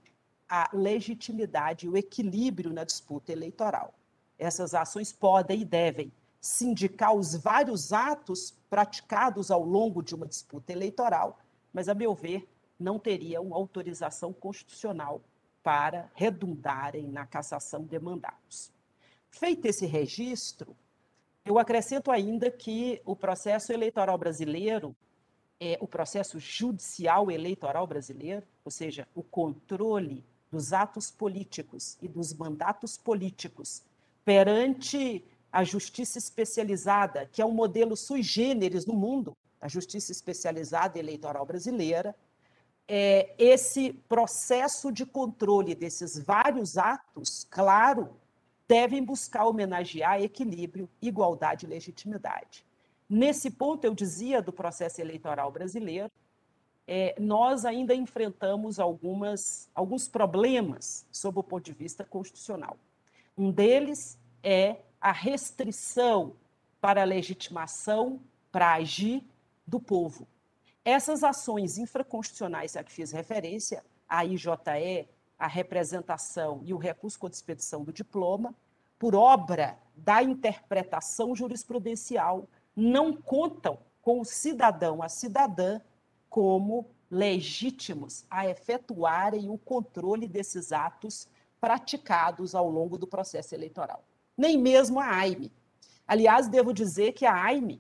a 0.56 0.70
legitimidade 0.72 1.88
e 1.88 1.90
o 1.90 1.98
equilíbrio 1.98 2.72
na 2.72 2.84
disputa 2.84 3.32
eleitoral. 3.32 3.92
Essas 4.38 4.76
ações 4.76 5.12
podem 5.12 5.62
e 5.62 5.66
devem 5.66 6.14
sindicar 6.40 7.12
os 7.12 7.34
vários 7.34 7.92
atos 7.92 8.54
praticados 8.70 9.50
ao 9.50 9.64
longo 9.64 10.04
de 10.04 10.14
uma 10.14 10.28
disputa 10.28 10.72
eleitoral, 10.72 11.40
mas, 11.74 11.90
a 11.90 11.96
meu 11.96 12.14
ver, 12.14 12.48
não 12.80 13.00
teriam 13.00 13.52
autorização 13.52 14.32
constitucional 14.32 15.24
para 15.64 16.12
redundarem 16.14 17.08
na 17.08 17.26
cassação 17.26 17.84
de 17.84 17.98
mandatos. 17.98 18.72
Feito 19.32 19.66
esse 19.66 19.88
registro, 19.88 20.76
eu 21.44 21.58
acrescento 21.58 22.12
ainda 22.12 22.52
que 22.52 23.02
o 23.06 23.16
processo 23.16 23.74
eleitoral 23.74 24.20
brasileiro, 24.20 24.96
é, 25.60 25.80
o 25.82 25.88
processo 25.88 26.38
judicial 26.40 27.32
eleitoral 27.32 27.88
brasileiro, 27.88 28.46
ou 28.64 28.70
seja, 28.70 29.08
o 29.16 29.24
controle 29.24 30.24
dos 30.54 30.72
atos 30.72 31.10
políticos 31.10 31.98
e 32.00 32.08
dos 32.08 32.32
mandatos 32.32 32.96
políticos 32.96 33.82
perante 34.24 35.26
a 35.52 35.64
justiça 35.64 36.20
especializada, 36.20 37.28
que 37.32 37.42
é 37.42 37.46
um 37.46 37.52
modelo 37.52 37.98
sui 37.98 38.22
generis 38.22 38.86
no 38.86 38.94
mundo, 38.94 39.36
a 39.60 39.68
justiça 39.68 40.12
especializada 40.12 41.00
eleitoral 41.00 41.44
brasileira, 41.44 42.16
é, 42.88 43.34
esse 43.36 43.94
processo 44.08 44.92
de 44.92 45.08
controle 45.08 45.74
desses 45.74 46.20
vários 46.20 46.78
atos, 46.78 47.48
claro, 47.50 48.16
devem 48.68 49.04
buscar 49.04 49.46
homenagear 49.46 50.22
equilíbrio, 50.22 50.88
igualdade 51.02 51.66
e 51.66 51.70
legitimidade. 51.70 52.64
Nesse 53.10 53.50
ponto, 53.50 53.86
eu 53.86 53.96
dizia 53.96 54.40
do 54.40 54.54
processo 54.54 55.02
eleitoral 55.02 55.52
brasileiro, 55.52 56.12
é, 56.88 57.16
nós 57.20 57.66
ainda 57.66 57.96
enfrentamos 57.96 58.80
algumas, 58.80 59.70
alguns 59.74 60.08
problemas 60.08 61.06
sob 61.12 61.40
o 61.40 61.44
ponto 61.44 61.66
de 61.66 61.74
vista 61.74 62.04
constitucional. 62.04 62.78
Um 63.38 63.52
deles 63.52 64.18
é 64.44 64.78
a 65.00 65.12
restrição 65.12 66.36
para 66.82 67.02
a 67.02 67.06
legitimação 67.06 68.20
para 68.52 68.74
agir 68.74 69.26
do 69.66 69.80
povo. 69.80 70.28
Essas 70.86 71.24
ações 71.24 71.78
infraconstitucionais 71.78 72.76
a 72.76 72.84
que 72.84 72.92
fiz 72.92 73.12
referência, 73.12 73.84
a 74.08 74.26
IJE, 74.26 75.08
a 75.40 75.48
representação 75.48 76.62
e 76.66 76.74
o 76.74 76.78
recurso 76.78 77.18
contra 77.18 77.36
expedição 77.36 77.84
do 77.84 77.94
diploma, 77.94 78.54
por 79.00 79.16
obra 79.16 79.78
da 79.96 80.22
interpretação 80.22 81.36
jurisprudencial, 81.36 82.48
não 82.76 83.14
contam 83.14 83.80
com 84.02 84.20
o 84.20 84.26
cidadão, 84.26 85.02
a 85.02 85.10
cidadã, 85.10 85.80
como 86.34 86.88
legítimos 87.12 88.26
a 88.28 88.50
efetuarem 88.50 89.52
o 89.52 89.58
controle 89.58 90.28
desses 90.28 90.72
atos 90.72 91.28
praticados 91.62 92.56
ao 92.56 92.68
longo 92.68 92.98
do 92.98 93.06
processo 93.06 93.54
eleitoral. 93.54 94.04
Nem 94.36 94.58
mesmo 94.58 95.00
a 95.00 95.06
AIME. 95.06 95.52
Aliás, 96.08 96.48
devo 96.48 96.74
dizer 96.74 97.12
que 97.12 97.28
a 97.28 97.44
AIME 97.44 97.80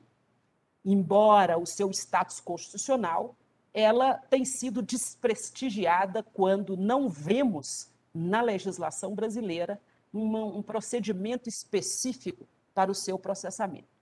embora 0.84 1.58
o 1.58 1.66
seu 1.66 1.90
status 1.92 2.40
constitucional, 2.40 3.36
ela 3.74 4.16
tem 4.16 4.44
sido 4.46 4.82
desprestigiada 4.82 6.22
quando 6.22 6.76
não 6.76 7.10
vemos 7.10 7.90
na 8.14 8.42
legislação 8.42 9.16
brasileira 9.16 9.82
uma, 10.12 10.44
um 10.44 10.62
procedimento 10.62 11.50
específico 11.50 12.48
para 12.74 12.92
o 12.92 12.96
seu 12.96 13.18
processamento. 13.18 13.93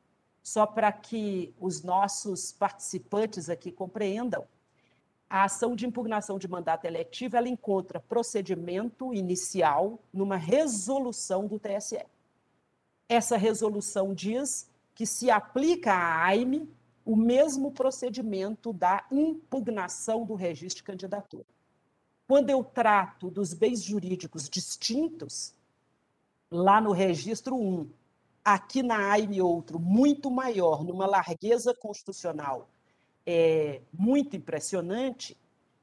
Só 0.44 0.66
para 0.66 0.92
que 0.92 1.54
os 1.60 1.84
nossos 1.84 2.52
participantes 2.52 3.50
aqui 3.50 3.72
compreendam, 3.72 4.46
a 5.30 5.46
ação 5.46 5.76
de 5.76 5.86
impugnação 5.86 6.38
de 6.38 6.48
mandato 6.48 6.86
eletivo 6.86 7.38
ela 7.38 7.48
encontra 7.48 8.02
procedimento 8.02 9.14
inicial 9.14 9.98
numa 10.12 10.36
resolução 10.36 11.48
do 11.48 11.58
TSE. 11.58 12.06
Essa 13.08 13.38
resolução 13.38 14.14
diz 14.14 14.70
que 14.94 15.06
se 15.06 15.32
aplica 15.32 15.94
à 15.94 16.26
AIME 16.26 16.70
o 17.06 17.16
mesmo 17.16 17.72
procedimento 17.72 18.74
da 18.74 19.06
impugnação 19.12 20.26
do 20.26 20.36
registro 20.36 20.78
de 20.78 20.84
candidatura. 20.84 21.46
Quando 22.28 22.50
eu 22.50 22.64
trato 22.64 23.30
dos 23.30 23.54
bens 23.54 23.82
jurídicos 23.82 24.50
distintos, 24.50 25.54
lá 26.50 26.80
no 26.80 26.92
registro 26.92 27.56
1, 27.56 27.90
aqui 28.44 28.82
na 28.82 29.12
AIME 29.12 29.42
outro, 29.42 29.80
muito 29.80 30.30
maior, 30.32 30.84
numa 30.84 31.06
largueza 31.06 31.74
constitucional 31.74 32.68
é, 33.26 33.82
muito 33.94 34.36
impressionante, 34.36 35.38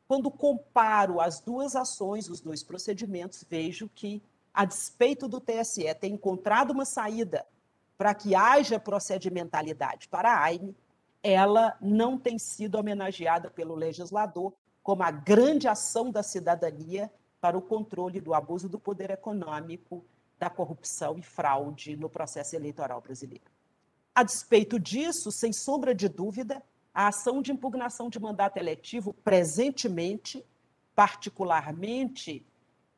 quando 0.07 0.31
comparo 0.31 1.21
as 1.21 1.41
duas 1.41 1.77
ações, 1.77 2.29
os 2.29 2.41
dois 2.41 2.62
procedimentos, 2.62 3.45
vejo 3.49 3.88
que, 3.95 4.23
a 4.53 4.65
despeito 4.65 5.29
do 5.29 5.41
TSE 5.41 5.95
ter 5.95 6.09
encontrado 6.09 6.71
uma 6.71 6.85
saída 6.85 7.47
para 7.97 8.15
que 8.15 8.35
haja 8.35 8.81
procedimentalidade 8.81 10.09
para 10.09 10.33
a 10.33 10.43
AIME, 10.45 10.75
ela 11.23 11.77
não 11.81 12.17
tem 12.17 12.38
sido 12.38 12.77
homenageada 12.77 13.50
pelo 13.50 13.75
legislador 13.75 14.53
como 14.83 15.03
a 15.03 15.11
grande 15.11 15.69
ação 15.69 16.11
da 16.11 16.23
cidadania 16.23 17.11
para 17.41 17.59
o 17.59 17.62
controle 17.62 18.21
do 18.21 18.33
abuso 18.33 18.69
do 18.69 18.79
poder 18.79 19.11
econômico, 19.11 20.05
da 20.38 20.49
corrupção 20.49 21.18
e 21.18 21.23
fraude 21.23 21.97
no 21.97 22.09
processo 22.09 22.54
eleitoral 22.54 23.00
brasileiro. 23.00 23.50
A 24.14 24.23
despeito 24.23 24.78
disso, 24.78 25.30
sem 25.30 25.52
sombra 25.52 25.95
de 25.95 26.09
dúvida, 26.09 26.62
a 26.92 27.09
ação 27.09 27.40
de 27.40 27.52
impugnação 27.52 28.09
de 28.09 28.18
mandato 28.18 28.57
eletivo, 28.57 29.12
presentemente, 29.12 30.45
particularmente 30.95 32.45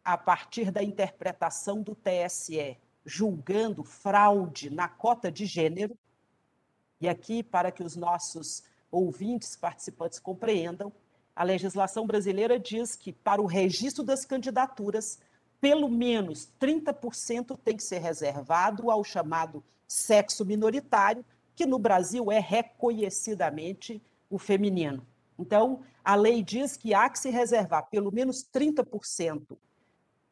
a 0.02 0.16
partir 0.16 0.70
da 0.70 0.82
interpretação 0.82 1.82
do 1.82 1.94
TSE, 1.94 2.78
julgando 3.04 3.84
fraude 3.84 4.70
na 4.70 4.88
cota 4.88 5.30
de 5.30 5.44
gênero, 5.44 5.96
e 7.00 7.08
aqui, 7.08 7.42
para 7.42 7.70
que 7.70 7.82
os 7.82 7.96
nossos 7.96 8.62
ouvintes, 8.90 9.56
participantes 9.56 10.18
compreendam, 10.18 10.92
a 11.34 11.42
legislação 11.42 12.06
brasileira 12.06 12.58
diz 12.58 12.96
que, 12.96 13.12
para 13.12 13.40
o 13.40 13.46
registro 13.46 14.04
das 14.04 14.24
candidaturas, 14.24 15.18
pelo 15.60 15.88
menos 15.88 16.48
30% 16.60 17.58
tem 17.62 17.76
que 17.76 17.82
ser 17.82 17.98
reservado 17.98 18.90
ao 18.90 19.04
chamado 19.04 19.62
sexo 19.86 20.44
minoritário, 20.44 21.24
que 21.54 21.66
no 21.66 21.78
Brasil 21.78 22.32
é 22.32 22.38
reconhecidamente 22.38 24.02
o 24.30 24.38
feminino. 24.38 25.06
Então, 25.38 25.82
a 26.04 26.14
lei 26.14 26.42
diz 26.42 26.76
que 26.76 26.94
há 26.94 27.10
que 27.10 27.18
se 27.18 27.30
reservar 27.30 27.88
pelo 27.90 28.12
menos 28.12 28.44
30% 28.44 29.58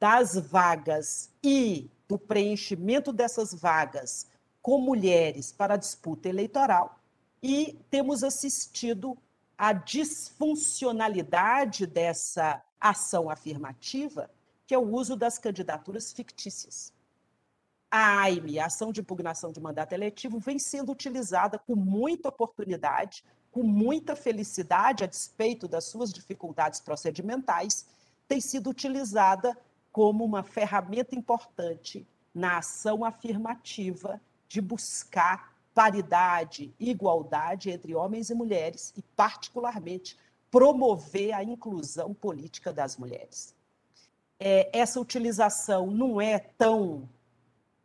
das 0.00 0.37
vagas 0.37 1.30
e 1.42 1.90
do 2.06 2.16
preenchimento 2.18 3.12
dessas 3.12 3.52
vagas 3.52 4.28
com 4.62 4.80
mulheres 4.80 5.50
para 5.52 5.75
a 5.75 5.78
disputa 5.78 6.28
eleitoral. 6.28 6.99
E 7.42 7.76
temos 7.90 8.23
assistido 8.25 9.18
à 9.56 9.73
disfuncionalidade 9.73 11.87
dessa 11.87 12.62
ação 12.80 13.28
afirmativa, 13.28 14.30
que 14.68 14.75
é 14.75 14.78
o 14.78 14.94
uso 14.94 15.16
das 15.16 15.38
candidaturas 15.38 16.12
fictícias. 16.12 16.92
A 17.90 18.20
AIME, 18.20 18.58
a 18.58 18.66
Ação 18.66 18.92
de 18.92 19.00
Impugnação 19.00 19.50
de 19.50 19.58
Mandato 19.58 19.94
Eletivo, 19.94 20.38
vem 20.38 20.58
sendo 20.58 20.92
utilizada 20.92 21.58
com 21.58 21.75
muita 21.75 22.28
oportunidade, 22.28 23.25
com 23.50 23.62
muita 23.62 24.14
felicidade, 24.14 25.02
a 25.02 25.06
despeito 25.06 25.66
das 25.66 25.84
suas 25.84 26.12
dificuldades 26.12 26.80
procedimentais, 26.80 27.87
tem 28.28 28.42
sido 28.42 28.68
utilizada 28.68 29.56
como 29.90 30.22
uma 30.22 30.42
ferramenta 30.42 31.14
importante 31.16 32.06
na 32.34 32.58
ação 32.58 33.06
afirmativa 33.06 34.20
de 34.46 34.60
buscar 34.60 35.56
paridade, 35.72 36.75
igualdade 36.78 37.70
entre 37.70 37.94
homens 37.94 38.28
e 38.28 38.34
mulheres 38.34 38.92
e, 38.94 39.00
particularmente, 39.16 40.18
promover 40.50 41.32
a 41.32 41.42
inclusão 41.42 42.12
política 42.12 42.70
das 42.70 42.98
mulheres. 42.98 43.56
É, 44.40 44.71
essa 44.73 45.00
utilização 45.00 45.90
não 45.90 46.21
é 46.21 46.38
tão, 46.38 47.09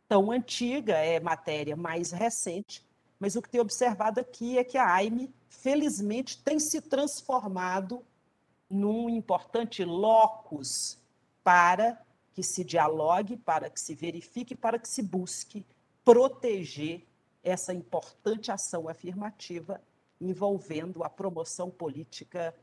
tão 0.08 0.30
antiga, 0.30 0.94
é 0.94 1.18
matéria 1.18 1.76
mais 1.76 2.12
recente, 2.12 2.84
mas 3.18 3.36
o 3.36 3.42
que 3.42 3.48
tem 3.48 3.60
observado 3.60 4.20
aqui 4.20 4.58
é 4.58 4.64
que 4.64 4.78
a 4.78 4.92
AIME, 4.92 5.34
felizmente, 5.48 6.42
tem 6.42 6.58
se 6.58 6.80
transformado 6.80 8.04
num 8.68 9.08
importante 9.08 9.84
locus 9.84 10.98
para 11.42 12.00
que 12.32 12.42
se 12.42 12.64
dialogue, 12.64 13.36
para 13.36 13.70
que 13.70 13.80
se 13.80 13.94
verifique, 13.94 14.54
para 14.54 14.78
que 14.78 14.88
se 14.88 15.02
busque 15.02 15.64
proteger 16.04 17.06
essa 17.42 17.72
importante 17.72 18.50
ação 18.50 18.88
afirmativa 18.88 19.80
envolvendo 20.20 21.04
a 21.04 21.10
promoção 21.10 21.70
política 21.70 22.54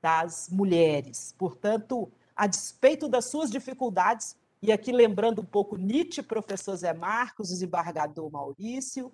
das 0.00 0.48
mulheres. 0.48 1.34
Portanto, 1.36 2.10
a 2.38 2.46
despeito 2.46 3.08
das 3.08 3.24
suas 3.24 3.50
dificuldades, 3.50 4.36
e 4.62 4.70
aqui 4.70 4.92
lembrando 4.92 5.42
um 5.42 5.44
pouco 5.44 5.76
Nietzsche, 5.76 6.22
professor 6.22 6.76
Zé 6.76 6.92
Marcos, 6.92 7.48
desembargador 7.48 8.30
Maurício, 8.30 9.12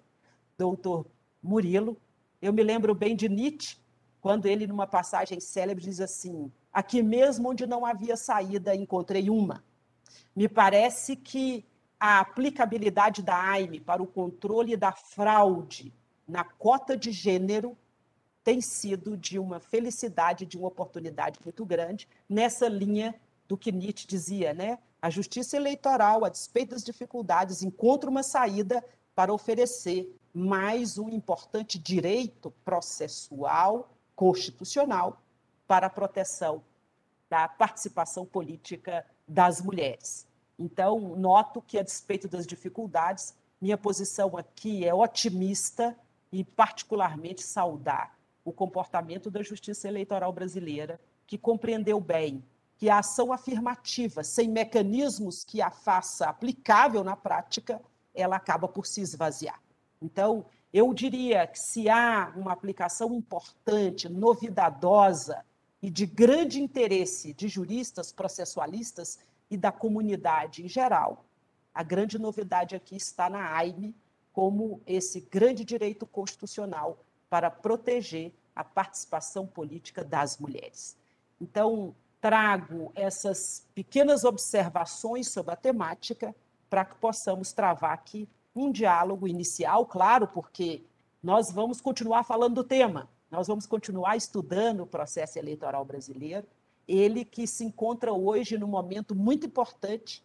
doutor 0.59 1.07
Murilo, 1.43 1.97
eu 2.43 2.52
me 2.52 2.62
lembro 2.62 2.95
bem 2.95 3.16
de 3.16 3.26
Nietzsche, 3.26 3.78
quando 4.21 4.45
ele, 4.45 4.66
numa 4.66 4.87
passagem 4.87 5.41
célebre, 5.41 5.84
diz 5.84 6.00
assim: 6.00 6.52
Aqui 6.71 7.02
mesmo 7.02 7.49
onde 7.49 7.67
não 7.67 7.87
havia 7.87 8.17
saída, 8.17 8.75
encontrei 8.75 9.30
uma. 9.30 9.65
Me 10.37 10.47
parece 10.47 11.17
que 11.17 11.65
a 11.99 12.21
aplicabilidade 12.21 13.23
da 13.23 13.39
AIME 13.52 13.80
para 13.80 14.02
o 14.02 14.06
controle 14.06 14.76
da 14.76 14.93
fraude 14.93 15.95
na 16.28 16.45
cota 16.45 16.95
de 16.95 17.10
gênero 17.10 17.76
tem 18.45 18.61
sido 18.61 19.17
de 19.17 19.39
uma 19.39 19.59
felicidade, 19.59 20.45
de 20.45 20.59
uma 20.59 20.69
oportunidade 20.69 21.41
muito 21.43 21.65
grande, 21.65 22.07
nessa 22.28 22.69
linha 22.69 23.15
do 23.49 23.57
que 23.57 23.73
Nietzsche 23.73 24.07
dizia, 24.07 24.52
né? 24.52 24.78
A 25.00 25.09
justiça 25.09 25.57
eleitoral, 25.57 26.25
a 26.25 26.28
despeito 26.28 26.73
das 26.73 26.85
dificuldades, 26.85 27.63
encontra 27.63 28.09
uma 28.09 28.23
saída 28.23 28.85
para 29.15 29.33
oferecer 29.33 30.15
mais 30.33 30.99
um 30.99 31.09
importante 31.09 31.78
direito 31.78 32.50
processual 32.65 33.91
constitucional 34.15 35.23
para 35.67 35.87
a 35.87 35.91
proteção 35.91 36.63
da 37.30 37.49
participação 37.49 38.26
política 38.26 39.07
das 39.26 39.61
mulheres. 39.61 40.26
Então, 40.59 41.17
noto 41.17 41.63
que, 41.63 41.78
a 41.78 41.83
despeito 41.83 42.28
das 42.28 42.47
dificuldades, 42.47 43.35
minha 43.61 43.78
posição 43.78 44.37
aqui 44.37 44.85
é 44.85 44.95
otimista 44.95 45.97
e, 46.30 46.45
particularmente, 46.45 47.43
saudar 47.43 48.15
o 48.45 48.52
comportamento 48.52 49.30
da 49.30 49.43
justiça 49.43 49.89
eleitoral 49.89 50.33
brasileira, 50.33 51.00
que 51.26 51.39
compreendeu 51.39 52.00
bem 52.00 52.45
que 52.76 52.91
a 52.91 52.99
ação 52.99 53.33
afirmativa, 53.33 54.23
sem 54.23 54.49
mecanismos 54.49 55.45
que 55.45 55.63
a 55.63 55.71
faça 55.71 56.26
aplicável 56.26 57.02
na 57.02 57.17
prática, 57.17 57.80
ela 58.15 58.37
acaba 58.37 58.69
por 58.69 58.87
se 58.87 59.00
esvaziar. 59.00 59.61
Então, 60.02 60.45
eu 60.73 60.93
diria 60.93 61.47
que 61.47 61.59
se 61.59 61.89
há 61.89 62.33
uma 62.37 62.52
aplicação 62.52 63.15
importante, 63.15 64.09
novidadosa 64.09 65.45
e 65.80 65.89
de 65.89 66.04
grande 66.04 66.61
interesse 66.61 67.33
de 67.33 67.49
juristas 67.49 68.13
processualistas 68.13 69.19
e 69.50 69.57
da 69.57 69.71
comunidade 69.71 70.65
em 70.65 70.69
geral, 70.69 71.25
a 71.73 71.83
grande 71.83 72.19
novidade 72.19 72.75
aqui 72.75 72.97
está 72.97 73.30
na 73.30 73.57
AIME 73.57 73.95
como 74.33 74.80
esse 74.87 75.21
grande 75.21 75.65
direito 75.65 76.07
constitucional 76.07 77.04
para 77.34 77.50
proteger 77.50 78.32
a 78.54 78.62
participação 78.62 79.44
política 79.44 80.04
das 80.04 80.38
mulheres. 80.38 80.97
Então, 81.40 81.92
trago 82.20 82.92
essas 82.94 83.66
pequenas 83.75 84.23
observações 84.23 85.26
sobre 85.32 85.52
a 85.52 85.56
temática 85.56 86.32
para 86.70 86.84
que 86.84 86.94
possamos 86.94 87.52
travar 87.52 87.92
aqui 87.92 88.28
um 88.54 88.70
diálogo 88.70 89.26
inicial, 89.26 89.84
claro, 89.84 90.28
porque 90.28 90.84
nós 91.20 91.50
vamos 91.50 91.80
continuar 91.80 92.23
falando 92.23 92.54
do 92.54 92.62
tema, 92.62 93.10
nós 93.28 93.49
vamos 93.49 93.66
continuar 93.66 94.16
estudando 94.16 94.84
o 94.84 94.86
processo 94.86 95.36
eleitoral 95.36 95.84
brasileiro, 95.84 96.47
ele 96.86 97.25
que 97.25 97.49
se 97.49 97.64
encontra 97.64 98.12
hoje 98.12 98.56
num 98.56 98.68
momento 98.68 99.12
muito 99.12 99.44
importante 99.44 100.23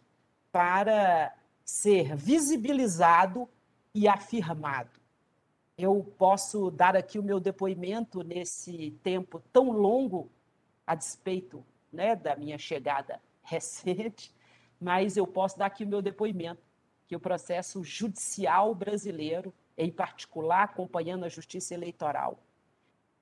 para 0.52 1.34
ser 1.64 2.14
visibilizado 2.14 3.48
e 3.92 4.06
afirmado. 4.06 4.99
Eu 5.82 6.04
posso 6.18 6.70
dar 6.70 6.94
aqui 6.94 7.18
o 7.18 7.22
meu 7.22 7.40
depoimento 7.40 8.22
nesse 8.22 8.90
tempo 9.02 9.42
tão 9.50 9.70
longo, 9.70 10.30
a 10.86 10.94
despeito 10.94 11.64
né, 11.90 12.14
da 12.14 12.36
minha 12.36 12.58
chegada 12.58 13.18
recente, 13.42 14.30
mas 14.78 15.16
eu 15.16 15.26
posso 15.26 15.58
dar 15.58 15.66
aqui 15.66 15.84
o 15.84 15.88
meu 15.88 16.02
depoimento 16.02 16.60
que 17.06 17.16
o 17.16 17.20
processo 17.20 17.82
judicial 17.82 18.74
brasileiro, 18.74 19.54
em 19.74 19.90
particular 19.90 20.64
acompanhando 20.64 21.24
a 21.24 21.30
justiça 21.30 21.72
eleitoral, 21.72 22.38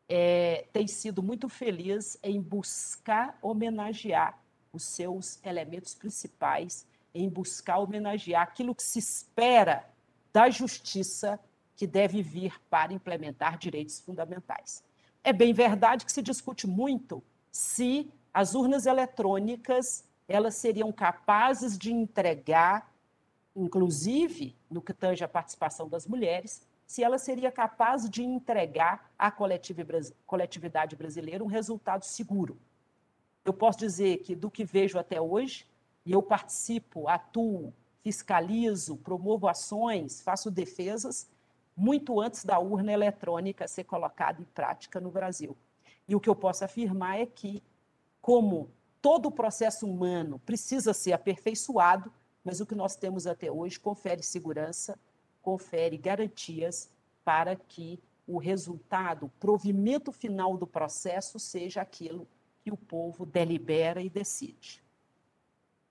é, 0.09 0.67
tem 0.73 0.89
sido 0.89 1.23
muito 1.23 1.49
feliz 1.49 2.19
em 2.25 2.41
buscar 2.41 3.39
homenagear 3.41 4.37
os 4.73 4.83
seus 4.83 5.39
elementos 5.45 5.95
principais, 5.95 6.85
em 7.15 7.29
buscar 7.29 7.79
homenagear 7.79 8.43
aquilo 8.43 8.75
que 8.75 8.83
se 8.83 8.99
espera 8.99 9.89
da 10.33 10.51
justiça 10.51 11.39
que 11.79 11.87
deve 11.87 12.21
vir 12.21 12.61
para 12.69 12.93
implementar 12.93 13.57
direitos 13.57 13.99
fundamentais. 14.01 14.85
É 15.25 15.33
bem 15.33 15.55
verdade 15.55 16.05
que 16.05 16.13
se 16.13 16.21
discute 16.21 16.67
muito 16.67 17.25
se 17.51 18.13
as 18.35 18.55
urnas 18.55 18.85
eletrônicas 18.85 20.05
elas 20.29 20.57
seriam 20.57 20.93
capazes 20.93 21.79
de 21.79 21.91
entregar 21.91 22.93
inclusive 23.59 24.57
no 24.71 24.81
que 24.81 24.95
tange 24.95 25.25
a 25.25 25.29
participação 25.29 25.89
das 25.89 26.07
mulheres, 26.07 26.63
se 26.87 27.03
ela 27.03 27.19
seria 27.19 27.51
capaz 27.51 28.09
de 28.09 28.23
entregar 28.23 29.11
à 29.19 29.31
coletividade 29.31 30.97
brasileira 30.97 31.45
um 31.45 31.49
resultado 31.49 32.05
seguro. 32.05 32.59
Eu 33.45 33.53
posso 33.53 33.79
dizer 33.79 34.19
que, 34.19 34.35
do 34.35 34.51
que 34.51 34.65
vejo 34.65 34.99
até 34.99 35.21
hoje, 35.21 35.67
e 36.07 36.13
eu 36.13 36.23
participo, 36.23 37.09
atuo, 37.09 37.75
fiscalizo, 38.03 38.97
promovo 38.97 39.49
ações, 39.49 40.23
faço 40.23 40.51
defesas, 40.51 41.29
muito 41.79 42.21
antes 42.21 42.45
da 42.45 42.59
urna 42.59 42.93
eletrônica 42.93 43.69
ser 43.69 43.85
colocada 43.85 44.43
em 44.43 44.45
prática 44.45 45.01
no 45.01 45.13
Brasil. 45.13 45.57
E 46.09 46.17
o 46.17 46.21
que 46.21 46.29
eu 46.29 46.35
posso 46.35 46.65
afirmar 46.65 47.21
é 47.21 47.25
que, 47.25 47.63
como 48.21 48.69
todo 49.01 49.27
o 49.27 49.33
processo 49.33 49.87
humano 49.87 50.41
precisa 50.41 50.93
ser 50.93 51.13
aperfeiçoado, 51.13 52.13
mas 52.45 52.61
o 52.61 52.67
que 52.67 52.75
nós 52.75 52.97
temos 52.97 53.29
até 53.29 53.51
hoje 53.51 53.79
confere 53.79 54.25
segurança, 54.25 54.99
confere 55.41 55.97
garantias 55.97 56.91
para 57.25 57.55
que 57.55 58.01
o 58.27 58.39
resultado, 58.39 59.27
o 59.27 59.33
provimento 59.41 60.11
final 60.11 60.57
do 60.57 60.67
processo 60.67 61.39
seja 61.39 61.81
aquilo 61.81 62.27
que 62.65 62.73
o 62.73 62.77
povo 62.77 63.25
delibera 63.25 64.03
e 64.03 64.11
decide. 64.11 64.83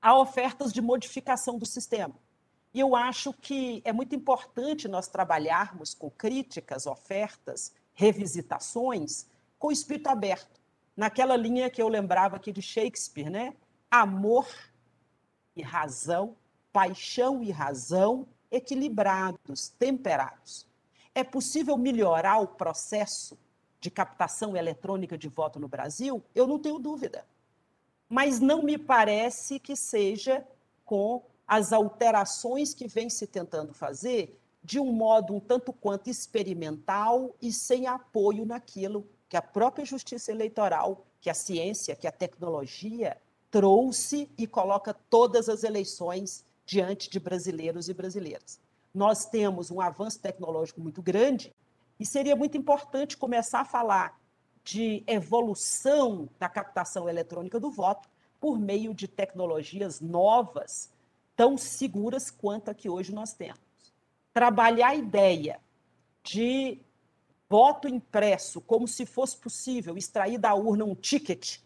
Há 0.01 0.19
ofertas 0.19 0.73
de 0.73 0.81
modificação 0.81 1.57
do 1.57 1.65
sistema. 1.65 2.13
E 2.73 2.79
eu 2.79 2.95
acho 2.95 3.33
que 3.33 3.81
é 3.85 3.91
muito 3.91 4.15
importante 4.15 4.87
nós 4.87 5.07
trabalharmos 5.07 5.93
com 5.93 6.09
críticas, 6.09 6.85
ofertas, 6.85 7.73
revisitações, 7.93 9.25
com 9.57 9.67
o 9.67 9.71
espírito 9.71 10.07
aberto, 10.07 10.61
naquela 10.95 11.35
linha 11.35 11.69
que 11.69 11.81
eu 11.81 11.87
lembrava 11.87 12.35
aqui 12.35 12.51
de 12.51 12.61
Shakespeare, 12.61 13.29
né? 13.29 13.55
Amor 13.89 14.47
e 15.55 15.61
razão, 15.61 16.35
paixão 16.71 17.41
e 17.43 17.51
razão 17.51 18.27
equilibrados, 18.51 19.69
temperados. 19.69 20.67
É 21.15 21.23
possível 21.23 21.77
melhorar 21.77 22.37
o 22.39 22.47
processo 22.47 23.37
de 23.79 23.89
captação 23.89 24.55
eletrônica 24.55 25.17
de 25.17 25.27
voto 25.27 25.59
no 25.59 25.67
Brasil? 25.67 26.23
Eu 26.35 26.45
não 26.45 26.59
tenho 26.59 26.77
dúvida. 26.77 27.25
Mas 28.07 28.39
não 28.39 28.61
me 28.61 28.77
parece 28.77 29.59
que 29.59 29.75
seja 29.75 30.47
com 30.85 31.25
as 31.47 31.71
alterações 31.71 32.73
que 32.73 32.87
vem 32.87 33.09
se 33.09 33.25
tentando 33.25 33.73
fazer 33.73 34.37
de 34.63 34.79
um 34.79 34.91
modo 34.91 35.33
um 35.33 35.39
tanto 35.39 35.71
quanto 35.71 36.09
experimental 36.09 37.33
e 37.41 37.53
sem 37.53 37.87
apoio 37.87 38.45
naquilo 38.45 39.07
que 39.29 39.37
a 39.37 39.41
própria 39.41 39.85
justiça 39.85 40.31
eleitoral, 40.31 41.05
que 41.21 41.29
a 41.29 41.33
ciência, 41.33 41.95
que 41.95 42.07
a 42.07 42.11
tecnologia 42.11 43.17
trouxe 43.49 44.29
e 44.37 44.45
coloca 44.45 44.93
todas 44.93 45.47
as 45.47 45.63
eleições 45.63 46.43
diante 46.65 47.09
de 47.09 47.17
brasileiros 47.17 47.87
e 47.87 47.93
brasileiras. 47.93 48.59
Nós 48.93 49.25
temos 49.25 49.71
um 49.71 49.79
avanço 49.79 50.19
tecnológico 50.19 50.81
muito 50.81 51.01
grande 51.01 51.53
e 51.97 52.05
seria 52.05 52.35
muito 52.35 52.57
importante 52.57 53.15
começar 53.15 53.61
a 53.61 53.65
falar 53.65 54.19
de 54.65 55.01
evolução 55.07 56.27
da 56.37 56.49
captação 56.49 57.07
eletrônica 57.07 57.57
do 57.57 57.71
voto 57.71 58.09
por 58.37 58.59
meio 58.59 58.93
de 58.93 59.07
tecnologias 59.07 60.01
novas 60.01 60.89
tão 61.37 61.55
seguras 61.55 62.31
quanto 62.31 62.69
a 62.69 62.73
que 62.73 62.89
hoje 62.89 63.13
nós 63.13 63.31
temos. 63.31 63.61
Trabalhar 64.33 64.89
a 64.89 64.95
ideia 64.95 65.61
de 66.23 66.81
voto 67.47 67.87
impresso 67.87 68.59
como 68.59 68.87
se 68.87 69.05
fosse 69.05 69.37
possível 69.37 69.95
extrair 69.97 70.39
da 70.39 70.53
urna 70.55 70.83
um 70.83 70.95
ticket, 70.95 71.59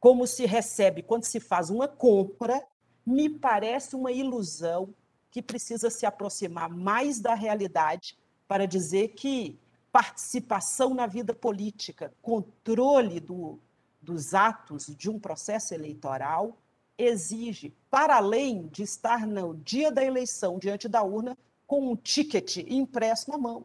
como 0.00 0.26
se 0.26 0.46
recebe 0.46 1.02
quando 1.02 1.24
se 1.24 1.38
faz 1.38 1.70
uma 1.70 1.86
compra, 1.86 2.66
me 3.06 3.28
parece 3.28 3.94
uma 3.94 4.10
ilusão 4.10 4.94
que 5.30 5.42
precisa 5.42 5.90
se 5.90 6.06
aproximar 6.06 6.70
mais 6.70 7.20
da 7.20 7.34
realidade 7.34 8.18
para 8.48 8.66
dizer 8.66 9.08
que 9.08 9.58
participação 9.92 10.94
na 10.94 11.06
vida 11.06 11.34
política, 11.34 12.12
controle 12.22 13.20
do, 13.20 13.60
dos 14.00 14.34
atos 14.34 14.86
de 14.96 15.10
um 15.10 15.20
processo 15.20 15.74
eleitoral, 15.74 16.56
exige, 16.96 17.74
para 17.90 18.16
além 18.16 18.66
de 18.68 18.82
estar 18.82 19.26
no 19.26 19.54
dia 19.54 19.90
da 19.90 20.04
eleição 20.04 20.58
diante 20.58 20.88
da 20.88 21.02
urna 21.02 21.36
com 21.66 21.90
um 21.90 21.96
ticket 21.96 22.58
impresso 22.68 23.30
na 23.30 23.38
mão. 23.38 23.64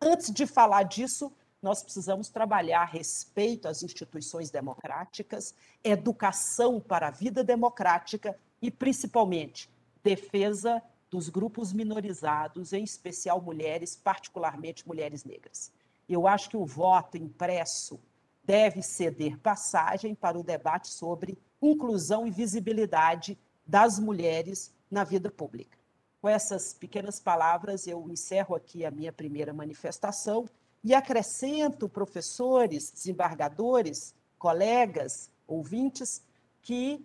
Antes 0.00 0.32
de 0.32 0.46
falar 0.46 0.84
disso, 0.84 1.32
nós 1.62 1.82
precisamos 1.82 2.28
trabalhar 2.28 2.84
respeito 2.84 3.66
às 3.66 3.82
instituições 3.82 4.50
democráticas, 4.50 5.54
educação 5.82 6.78
para 6.78 7.08
a 7.08 7.10
vida 7.10 7.42
democrática 7.42 8.38
e, 8.60 8.70
principalmente, 8.70 9.70
defesa 10.02 10.82
dos 11.10 11.28
grupos 11.28 11.72
minorizados, 11.72 12.72
em 12.72 12.84
especial 12.84 13.40
mulheres, 13.40 13.96
particularmente 13.96 14.86
mulheres 14.86 15.24
negras. 15.24 15.72
Eu 16.08 16.26
acho 16.26 16.50
que 16.50 16.56
o 16.56 16.66
voto 16.66 17.16
impresso 17.16 17.98
deve 18.44 18.82
ceder 18.82 19.38
passagem 19.38 20.14
para 20.14 20.38
o 20.38 20.42
debate 20.42 20.88
sobre 20.88 21.38
inclusão 21.66 22.26
e 22.26 22.30
visibilidade 22.30 23.38
das 23.66 23.98
mulheres 23.98 24.72
na 24.90 25.04
vida 25.04 25.30
pública. 25.30 25.78
Com 26.20 26.28
essas 26.28 26.72
pequenas 26.72 27.20
palavras, 27.20 27.86
eu 27.86 28.08
encerro 28.10 28.54
aqui 28.54 28.84
a 28.84 28.90
minha 28.90 29.12
primeira 29.12 29.52
manifestação 29.52 30.48
e 30.82 30.94
acrescento 30.94 31.88
professores, 31.88 32.90
desembargadores, 32.90 34.14
colegas, 34.38 35.30
ouvintes, 35.46 36.22
que, 36.62 37.04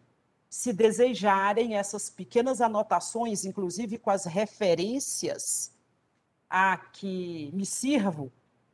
se 0.49 0.73
desejarem 0.73 1.75
essas 1.75 2.09
pequenas 2.09 2.59
anotações, 2.59 3.45
inclusive 3.45 3.99
com 3.99 4.09
as 4.09 4.25
referências 4.25 5.71
a 6.49 6.75
que 6.75 7.51
me 7.53 7.65
sirvo 7.65 8.31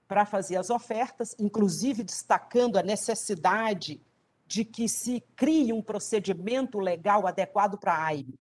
para 0.08 0.26
fazer 0.26 0.56
as 0.56 0.70
ofertas, 0.70 1.36
inclusive 1.38 2.04
destacando 2.04 2.78
a 2.78 2.84
necessidade 2.84 4.00
de 4.46 4.64
que 4.64 4.88
se 4.88 5.22
crie 5.36 5.74
um 5.74 5.82
procedimento 5.82 6.80
legal 6.80 7.28
adequado 7.28 7.78
para 7.78 7.94
a 7.94 8.06
AIME, 8.06 8.40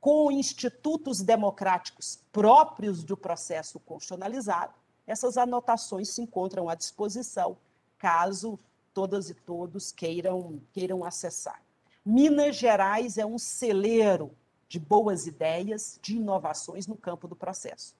com 0.00 0.30
institutos 0.30 1.22
democráticos 1.22 2.20
próprios 2.30 3.02
do 3.02 3.16
processo 3.16 3.80
constitucionalizado, 3.80 4.74
essas 5.06 5.36
anotações 5.36 6.10
se 6.10 6.20
encontram 6.20 6.68
à 6.68 6.74
disposição, 6.74 7.56
caso 7.98 8.58
todas 8.92 9.30
e 9.30 9.34
todos 9.34 9.92
queiram, 9.92 10.60
queiram 10.72 11.04
acessar. 11.04 11.62
Minas 12.04 12.56
Gerais 12.56 13.16
é 13.16 13.24
um 13.24 13.38
celeiro 13.38 14.36
de 14.68 14.78
boas 14.78 15.26
ideias, 15.26 15.98
de 16.02 16.16
inovações 16.16 16.86
no 16.86 16.96
campo 16.96 17.26
do 17.26 17.36
processo. 17.36 17.94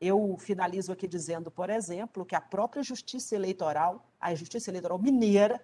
Eu 0.00 0.36
finalizo 0.38 0.90
aqui 0.90 1.06
dizendo, 1.06 1.50
por 1.50 1.70
exemplo, 1.70 2.24
que 2.24 2.34
a 2.34 2.40
própria 2.40 2.82
Justiça 2.82 3.34
Eleitoral, 3.34 4.04
a 4.20 4.34
Justiça 4.34 4.70
Eleitoral 4.70 4.98
Mineira, 4.98 5.62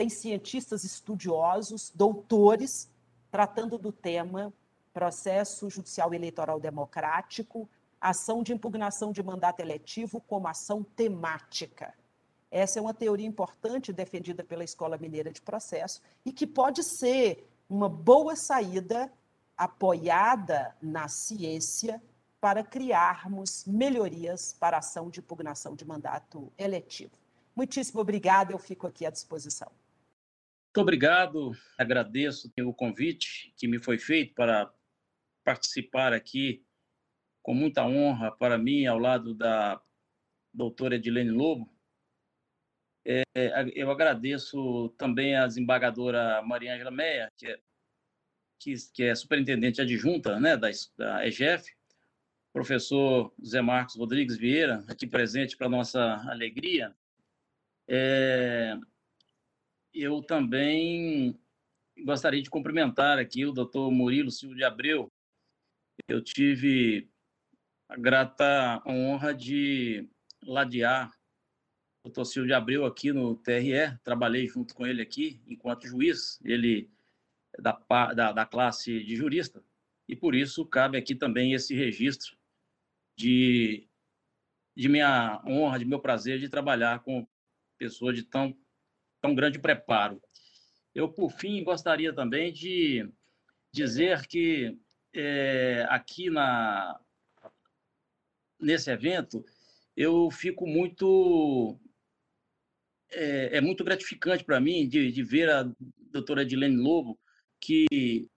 tem 0.00 0.08
cientistas 0.08 0.82
estudiosos, 0.82 1.92
doutores, 1.94 2.88
tratando 3.30 3.76
do 3.76 3.92
tema 3.92 4.50
processo 4.94 5.68
judicial 5.68 6.14
eleitoral 6.14 6.58
democrático, 6.58 7.68
ação 8.00 8.42
de 8.42 8.50
impugnação 8.50 9.12
de 9.12 9.22
mandato 9.22 9.60
eletivo 9.60 10.18
como 10.22 10.48
ação 10.48 10.82
temática. 10.82 11.92
Essa 12.50 12.78
é 12.78 12.82
uma 12.82 12.94
teoria 12.94 13.26
importante 13.26 13.92
defendida 13.92 14.42
pela 14.42 14.64
Escola 14.64 14.96
Mineira 14.96 15.30
de 15.30 15.42
Processo 15.42 16.00
e 16.24 16.32
que 16.32 16.46
pode 16.46 16.82
ser 16.82 17.46
uma 17.68 17.86
boa 17.86 18.34
saída 18.34 19.12
apoiada 19.54 20.74
na 20.80 21.08
ciência 21.08 22.02
para 22.40 22.64
criarmos 22.64 23.66
melhorias 23.66 24.56
para 24.58 24.78
ação 24.78 25.10
de 25.10 25.20
impugnação 25.20 25.76
de 25.76 25.84
mandato 25.84 26.50
eletivo. 26.56 27.12
Muitíssimo 27.54 28.00
obrigada, 28.00 28.50
eu 28.50 28.58
fico 28.58 28.86
aqui 28.86 29.04
à 29.04 29.10
disposição. 29.10 29.70
Muito 30.70 30.82
obrigado, 30.82 31.50
agradeço 31.76 32.48
o 32.60 32.72
convite 32.72 33.52
que 33.56 33.66
me 33.66 33.82
foi 33.82 33.98
feito 33.98 34.32
para 34.34 34.72
participar 35.42 36.12
aqui 36.12 36.64
com 37.42 37.52
muita 37.52 37.84
honra 37.84 38.30
para 38.30 38.56
mim, 38.56 38.86
ao 38.86 38.96
lado 38.96 39.34
da 39.34 39.82
doutora 40.54 40.94
Edilene 40.94 41.32
Lobo. 41.32 41.68
É, 43.04 43.24
eu 43.74 43.90
agradeço 43.90 44.90
também 44.90 45.34
a 45.34 45.44
desembargadora 45.44 46.40
Maria 46.42 46.74
Angela 46.74 46.92
Meia, 46.92 47.32
que 47.36 47.48
é, 47.48 47.60
que, 48.60 48.74
que 48.94 49.02
é 49.02 49.14
superintendente 49.16 49.80
adjunta 49.80 50.38
né, 50.38 50.56
da, 50.56 50.68
da 50.96 51.26
EGF, 51.26 51.68
professor 52.52 53.34
Zé 53.44 53.60
Marcos 53.60 53.96
Rodrigues 53.96 54.36
Vieira, 54.36 54.84
aqui 54.86 55.04
presente 55.04 55.56
para 55.56 55.68
nossa 55.68 56.00
alegria. 56.30 56.94
É, 57.88 58.78
eu 59.92 60.22
também 60.22 61.38
gostaria 62.04 62.42
de 62.42 62.50
cumprimentar 62.50 63.18
aqui 63.18 63.44
o 63.44 63.52
doutor 63.52 63.90
Murilo 63.90 64.30
Silva 64.30 64.54
de 64.54 64.64
Abreu. 64.64 65.10
Eu 66.08 66.22
tive 66.22 67.08
a 67.88 67.96
grata 67.96 68.82
honra 68.86 69.34
de 69.34 70.08
ladear 70.42 71.10
o 72.02 72.08
doutor 72.08 72.24
Silva 72.24 72.46
de 72.46 72.54
Abreu 72.54 72.86
aqui 72.86 73.12
no 73.12 73.36
TRE, 73.36 73.98
trabalhei 74.02 74.46
junto 74.46 74.74
com 74.74 74.86
ele 74.86 75.02
aqui 75.02 75.42
enquanto 75.46 75.86
juiz, 75.86 76.40
ele 76.42 76.90
é 77.58 77.60
da, 77.60 77.72
da, 78.14 78.32
da 78.32 78.46
classe 78.46 79.04
de 79.04 79.16
jurista, 79.16 79.62
e 80.08 80.16
por 80.16 80.34
isso 80.34 80.64
cabe 80.64 80.96
aqui 80.96 81.14
também 81.14 81.52
esse 81.52 81.74
registro 81.74 82.36
de, 83.18 83.86
de 84.74 84.88
minha 84.88 85.42
honra, 85.46 85.78
de 85.78 85.84
meu 85.84 86.00
prazer 86.00 86.38
de 86.38 86.48
trabalhar 86.48 87.00
com 87.00 87.26
pessoas 87.78 88.16
de 88.16 88.22
tão 88.22 88.56
tão 89.20 89.34
grande 89.34 89.58
preparo. 89.58 90.20
Eu, 90.94 91.08
por 91.08 91.30
fim, 91.30 91.62
gostaria 91.62 92.12
também 92.12 92.52
de 92.52 93.08
dizer 93.72 94.26
que 94.26 94.76
é, 95.14 95.86
aqui 95.88 96.30
na, 96.30 96.98
nesse 98.60 98.90
evento 98.90 99.44
eu 99.96 100.30
fico 100.30 100.66
muito 100.66 101.78
é, 103.12 103.58
é 103.58 103.60
muito 103.60 103.82
gratificante 103.84 104.44
para 104.44 104.60
mim 104.60 104.88
de, 104.88 105.10
de, 105.10 105.22
ver 105.22 105.50
a 105.50 105.70
doutora 106.12 106.42
Edilene 106.42 106.76
Lobo 106.76 107.18
que 107.60 108.28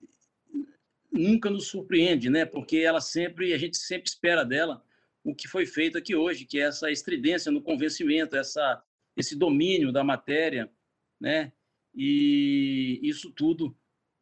nunca 1.11 1.49
nos 1.49 1.67
surpreende, 1.67 2.29
né? 2.29 2.45
Porque 2.45 2.77
ela 2.77 2.99
sempre 2.99 3.53
a 3.53 3.57
gente 3.57 3.77
sempre 3.77 4.09
espera 4.09 4.43
dela 4.43 4.83
o 5.23 5.33
que 5.33 5.47
foi 5.47 5.65
feito 5.65 5.97
aqui 5.97 6.15
hoje, 6.15 6.45
que 6.45 6.59
é 6.59 6.63
essa 6.63 6.91
estridência 6.91 7.51
no 7.51 7.61
convencimento, 7.61 8.35
essa, 8.35 8.83
esse 9.15 9.35
domínio 9.35 9.91
da 9.91 10.03
matéria, 10.03 10.71
né? 11.19 11.51
E 11.95 12.99
isso 13.03 13.31
tudo, 13.31 13.77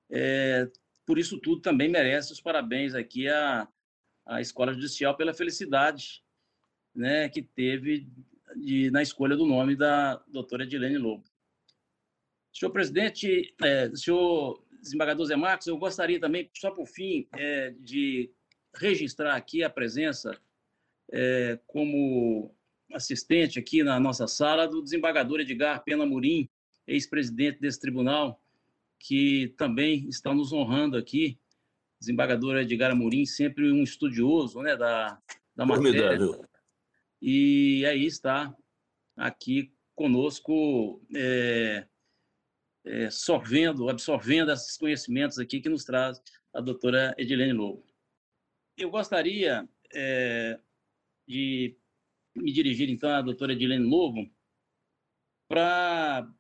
é, 0.10 0.70
por 1.06 1.18
isso 1.18 1.40
tudo 1.40 1.62
também 1.62 1.90
merece 1.90 2.34
os 2.34 2.42
parabéns 2.42 2.94
aqui 2.94 3.28
à, 3.30 3.68
à 4.26 4.42
Escola 4.42 4.74
Judicial 4.74 5.16
pela 5.16 5.34
felicidade 5.34 6.24
né, 6.94 7.30
que 7.30 7.42
teve 7.42 8.08
de, 8.56 8.92
na 8.92 9.02
escolha 9.02 9.36
do 9.36 9.46
nome 9.46 9.76
da 9.76 10.16
doutora 10.28 10.64
Edilene 10.64 10.98
Lobo. 10.98 11.24
Senhor 12.54 12.72
presidente, 12.72 13.56
é, 13.64 13.90
senhor 13.96 14.62
desembargador 14.82 15.26
Zé 15.26 15.36
Marcos, 15.36 15.68
eu 15.68 15.78
gostaria 15.78 16.20
também, 16.20 16.50
só 16.54 16.72
por 16.72 16.86
fim, 16.86 17.28
é, 17.38 17.72
de 17.80 18.30
registrar 18.76 19.36
aqui 19.36 19.64
a 19.64 19.70
presença 19.70 20.38
é, 21.12 21.60
como 21.68 22.54
assistente 22.94 23.60
aqui 23.60 23.84
na 23.84 24.00
nossa 24.00 24.28
sala 24.28 24.68
do 24.68 24.82
desembargador 24.82 25.40
Edgar 25.40 25.84
Pena 25.84 26.06
Murim, 26.06 26.50
ex-presidente 26.88 27.60
desse 27.60 27.80
tribunal, 27.80 28.42
que 29.00 29.54
também 29.58 30.08
está 30.08 30.34
nos 30.34 30.52
honrando 30.54 30.98
aqui. 30.98 31.40
Desembargador 32.00 32.58
Edgar 32.58 32.92
Amorim, 32.92 33.26
sempre 33.26 33.72
um 33.72 33.84
estudioso 33.84 34.62
né, 34.62 34.76
da, 34.76 35.20
da 35.56 35.66
matéria. 35.66 36.18
E 37.22 37.86
aí 37.86 38.06
está 38.06 38.56
aqui 39.16 39.72
conosco, 39.94 41.00
é, 41.16 41.86
é, 42.84 43.10
sorvendo, 43.12 43.88
absorvendo 43.88 44.52
esses 44.52 44.78
conhecimentos 44.78 45.38
aqui 45.38 45.62
que 45.62 45.70
nos 45.70 45.86
traz 45.86 46.20
a 46.52 46.60
doutora 46.60 47.14
Edilene 47.20 47.54
Lobo. 47.54 47.86
Eu 48.76 48.90
gostaria 48.90 49.70
é, 49.94 50.60
de 51.28 51.78
me 52.36 52.52
dirigir, 52.52 52.90
então, 52.90 53.10
à 53.10 53.22
doutora 53.22 53.54
Edilene 53.54 53.86
Lobo 53.86 54.30
para 55.48 56.32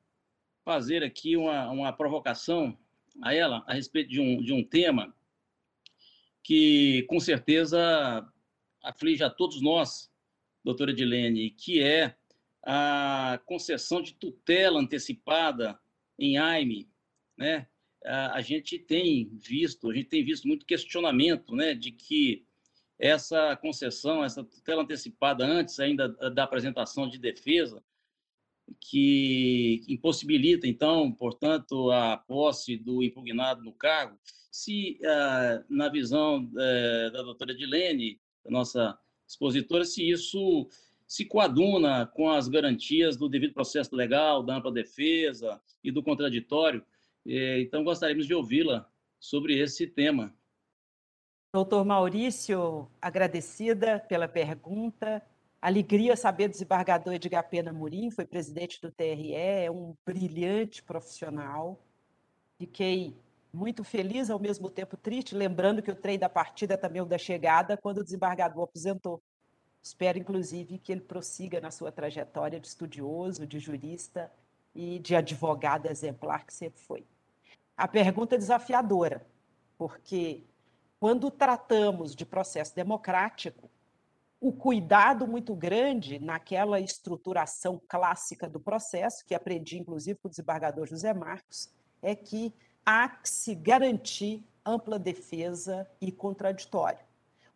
fazer 0.64 1.04
aqui 1.04 1.36
uma, 1.36 1.70
uma 1.70 1.94
provocação 1.94 2.78
a 3.22 3.34
ela 3.34 3.64
a 3.68 3.74
respeito 3.74 4.10
de 4.10 4.22
um, 4.22 4.42
de 4.42 4.54
um 4.54 4.64
tema 4.64 5.14
que, 6.44 7.04
com 7.04 7.20
certeza, 7.20 8.26
aflige 8.82 9.24
a 9.24 9.30
todos 9.30 9.62
nós, 9.62 10.12
doutora 10.64 10.92
Edilene, 10.92 11.52
que 11.52 11.82
é 11.82 12.16
a 12.64 13.40
concessão 13.46 14.02
de 14.02 14.14
tutela 14.14 14.80
antecipada 14.80 15.80
em 16.18 16.38
AIME, 16.38 16.90
né? 17.38 17.68
A 18.04 18.42
gente 18.42 18.80
tem 18.80 19.30
visto, 19.32 19.92
a 19.92 19.94
gente 19.94 20.10
tem 20.10 20.24
visto 20.24 20.48
muito 20.48 20.66
questionamento, 20.66 21.56
né, 21.56 21.76
de 21.76 21.92
que 21.92 22.44
essa 23.02 23.56
concessão, 23.56 24.24
essa 24.24 24.44
tutela 24.44 24.84
antecipada 24.84 25.44
antes 25.44 25.80
ainda 25.80 26.08
da 26.08 26.44
apresentação 26.44 27.10
de 27.10 27.18
defesa, 27.18 27.84
que 28.80 29.84
impossibilita, 29.88 30.68
então, 30.68 31.12
portanto, 31.12 31.92
a 31.92 32.16
posse 32.16 32.78
do 32.78 33.04
impugnado 33.04 33.64
no 33.64 33.74
cargo, 33.74 34.18
se, 34.52 35.00
ah, 35.04 35.64
na 35.68 35.90
visão 35.90 36.50
eh, 36.58 37.10
da 37.12 37.24
doutora 37.24 37.56
Dilene, 37.56 38.20
nossa 38.48 38.98
expositora, 39.28 39.84
se 39.84 40.08
isso 40.08 40.70
se 41.08 41.26
coaduna 41.26 42.06
com 42.06 42.30
as 42.30 42.48
garantias 42.48 43.18
do 43.18 43.28
devido 43.28 43.54
processo 43.54 43.96
legal, 43.96 44.44
da 44.44 44.58
ampla 44.58 44.72
defesa 44.72 45.60
e 45.84 45.92
do 45.92 46.04
contraditório. 46.04 46.86
Eh, 47.26 47.62
então, 47.62 47.84
gostaríamos 47.84 48.28
de 48.28 48.34
ouvi-la 48.34 48.88
sobre 49.20 49.60
esse 49.60 49.88
tema. 49.88 50.34
Doutor 51.54 51.84
Maurício, 51.84 52.90
agradecida 53.02 54.00
pela 54.00 54.26
pergunta. 54.26 55.22
Alegria 55.62 56.16
saber 56.16 56.48
do 56.48 56.52
desembargador 56.52 57.14
Edgar 57.14 57.50
Pena 57.50 57.74
Murim, 57.74 58.10
foi 58.10 58.26
presidente 58.26 58.80
do 58.82 58.90
TRE, 58.90 59.36
é 59.36 59.70
um 59.70 59.94
brilhante 60.06 60.82
profissional. 60.82 61.78
Fiquei 62.58 63.18
muito 63.52 63.84
feliz, 63.84 64.30
ao 64.30 64.40
mesmo 64.40 64.70
tempo 64.70 64.96
triste, 64.96 65.36
lembrando 65.36 65.82
que 65.82 65.92
o 65.92 65.96
trem 65.96 66.18
da 66.18 66.30
partida 66.30 66.76
é 66.76 66.78
também 66.78 67.02
o 67.02 67.06
da 67.06 67.18
chegada, 67.18 67.76
quando 67.76 67.98
o 67.98 68.04
desembargador 68.04 68.64
aposentou. 68.64 69.22
Espero, 69.84 70.18
inclusive, 70.18 70.78
que 70.78 70.94
ele 70.94 71.02
prossiga 71.02 71.60
na 71.60 71.70
sua 71.70 71.92
trajetória 71.92 72.62
de 72.62 72.68
estudioso, 72.68 73.46
de 73.46 73.60
jurista 73.60 74.32
e 74.74 75.00
de 75.00 75.18
advogado 75.18 75.88
exemplar 75.88 76.46
que 76.46 76.54
sempre 76.54 76.80
foi. 76.82 77.06
A 77.76 77.90
pergunta 77.90 78.36
é 78.36 78.38
desafiadora, 78.38 79.28
porque 79.78 80.46
quando 81.02 81.32
tratamos 81.32 82.16
de 82.16 82.24
processo 82.24 82.76
democrático, 82.76 83.68
o 84.40 84.54
cuidado 84.54 85.26
muito 85.26 85.56
grande 85.56 86.20
naquela 86.20 86.80
estruturação 86.80 87.82
clássica 87.88 88.48
do 88.48 88.60
processo, 88.60 89.26
que 89.26 89.34
aprendi 89.34 89.80
inclusive 89.80 90.20
com 90.20 90.28
o 90.28 90.30
desembargador 90.30 90.86
José 90.86 91.12
Marcos, 91.12 91.72
é 92.04 92.14
que 92.14 92.54
há 92.86 93.10
que 93.10 93.28
se 93.28 93.56
garantir 93.56 94.44
ampla 94.64 95.00
defesa 95.00 95.90
e 96.00 96.12
contraditório. 96.12 97.04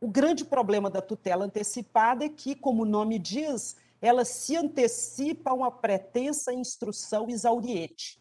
O 0.02 0.08
grande 0.08 0.44
problema 0.44 0.90
da 0.90 1.00
tutela 1.00 1.46
antecipada 1.46 2.26
é 2.26 2.30
que, 2.30 2.56
como 2.56 2.82
o 2.82 2.88
nome 2.88 3.20
diz, 3.20 3.76
ela 4.02 4.26
se 4.26 4.58
antecipa 4.58 5.52
a 5.52 5.54
uma 5.54 5.70
pretensa 5.70 6.52
instrução 6.52 7.30
exauriente. 7.30 8.20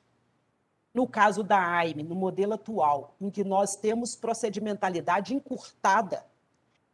No 0.94 1.08
caso 1.08 1.42
da 1.42 1.60
AIME, 1.60 2.04
no 2.04 2.14
modelo 2.14 2.54
atual, 2.54 3.16
em 3.20 3.28
que 3.28 3.42
nós 3.42 3.74
temos 3.74 4.14
procedimentalidade 4.14 5.34
encurtada, 5.34 6.24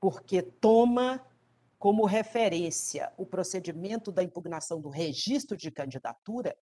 porque 0.00 0.40
toma 0.40 1.20
como 1.78 2.06
referência 2.06 3.12
o 3.18 3.26
procedimento 3.26 4.10
da 4.10 4.22
impugnação 4.22 4.80
do 4.80 4.88
registro 4.88 5.54
de 5.54 5.70
candidatura, 5.70 6.56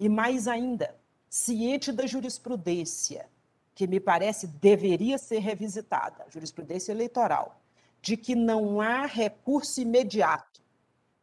e 0.00 0.08
mais 0.08 0.48
ainda, 0.48 0.96
ciente 1.28 1.92
da 1.92 2.06
jurisprudência, 2.06 3.28
que 3.74 3.86
me 3.86 4.00
parece 4.00 4.46
deveria 4.46 5.18
ser 5.18 5.40
revisitada, 5.40 6.24
jurisprudência 6.28 6.92
eleitoral, 6.92 7.60
de 8.00 8.16
que 8.16 8.34
não 8.34 8.80
há 8.80 9.06
recurso 9.06 9.80
imediato 9.80 10.60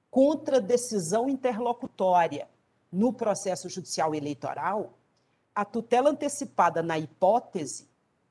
contra 0.09 0.61
decisão 0.61 1.27
interlocutória 1.27 2.47
no 2.91 3.13
processo 3.13 3.67
judicial 3.69 4.15
eleitoral, 4.15 4.98
a 5.59 5.65
tutela 5.65 6.11
antecipada, 6.11 6.81
na 6.81 6.97
hipótese, 6.97 7.85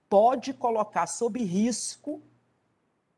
pode 0.08 0.54
colocar 0.54 1.06
sob 1.06 1.38
risco 1.44 2.22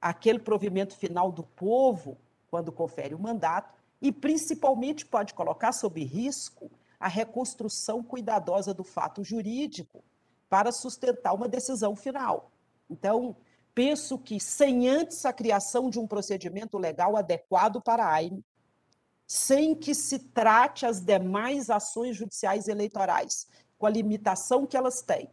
aquele 0.01 0.41
provimento 0.41 0.97
final 0.97 1.31
do 1.31 1.45
povo, 1.45 2.19
quando 2.51 2.73
confere 2.73 3.15
o 3.15 3.21
mandato, 3.21 3.73
e 4.03 4.11
principalmente 4.11 5.07
pode 5.07 5.33
colocar 5.33 5.71
sob 5.71 6.03
risco 6.03 6.69
a 6.99 7.07
reconstrução 7.07 8.03
cuidadosa 8.03 8.75
do 8.75 8.83
fato 8.83 9.23
jurídico 9.23 10.03
para 10.49 10.73
sustentar 10.73 11.33
uma 11.33 11.47
decisão 11.47 11.95
final. 11.95 12.51
Então, 12.91 13.37
penso 13.73 14.19
que 14.19 14.41
sem 14.41 14.89
antes 14.89 15.25
a 15.25 15.33
criação 15.33 15.89
de 15.89 16.01
um 16.01 16.07
procedimento 16.09 16.77
legal 16.79 17.17
adequado 17.17 17.81
para 17.81 18.05
a 18.05 18.13
AIME, 18.15 18.45
sem 19.25 19.73
que 19.73 19.95
se 19.95 20.19
trate 20.19 20.85
as 20.85 21.01
demais 21.01 21.71
ações 21.71 22.17
judiciais 22.17 22.67
eleitorais 22.67 23.47
com 23.81 23.87
a 23.87 23.91
limitação 23.91 24.65
que 24.65 24.77
elas 24.77 25.03
têm, 25.03 25.29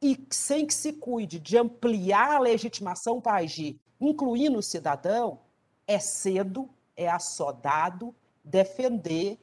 e 0.00 0.24
sem 0.30 0.64
que 0.64 0.74
se 0.74 0.92
cuide 0.92 1.40
de 1.40 1.58
ampliar 1.58 2.36
a 2.36 2.38
legitimação 2.38 3.20
para 3.20 3.38
agir 3.38 3.80
incluindo 4.00 4.58
o 4.58 4.62
cidadão, 4.62 5.40
é 5.86 5.98
cedo, 5.98 6.70
é 6.96 7.08
assodado 7.08 8.14
defender 8.42 9.38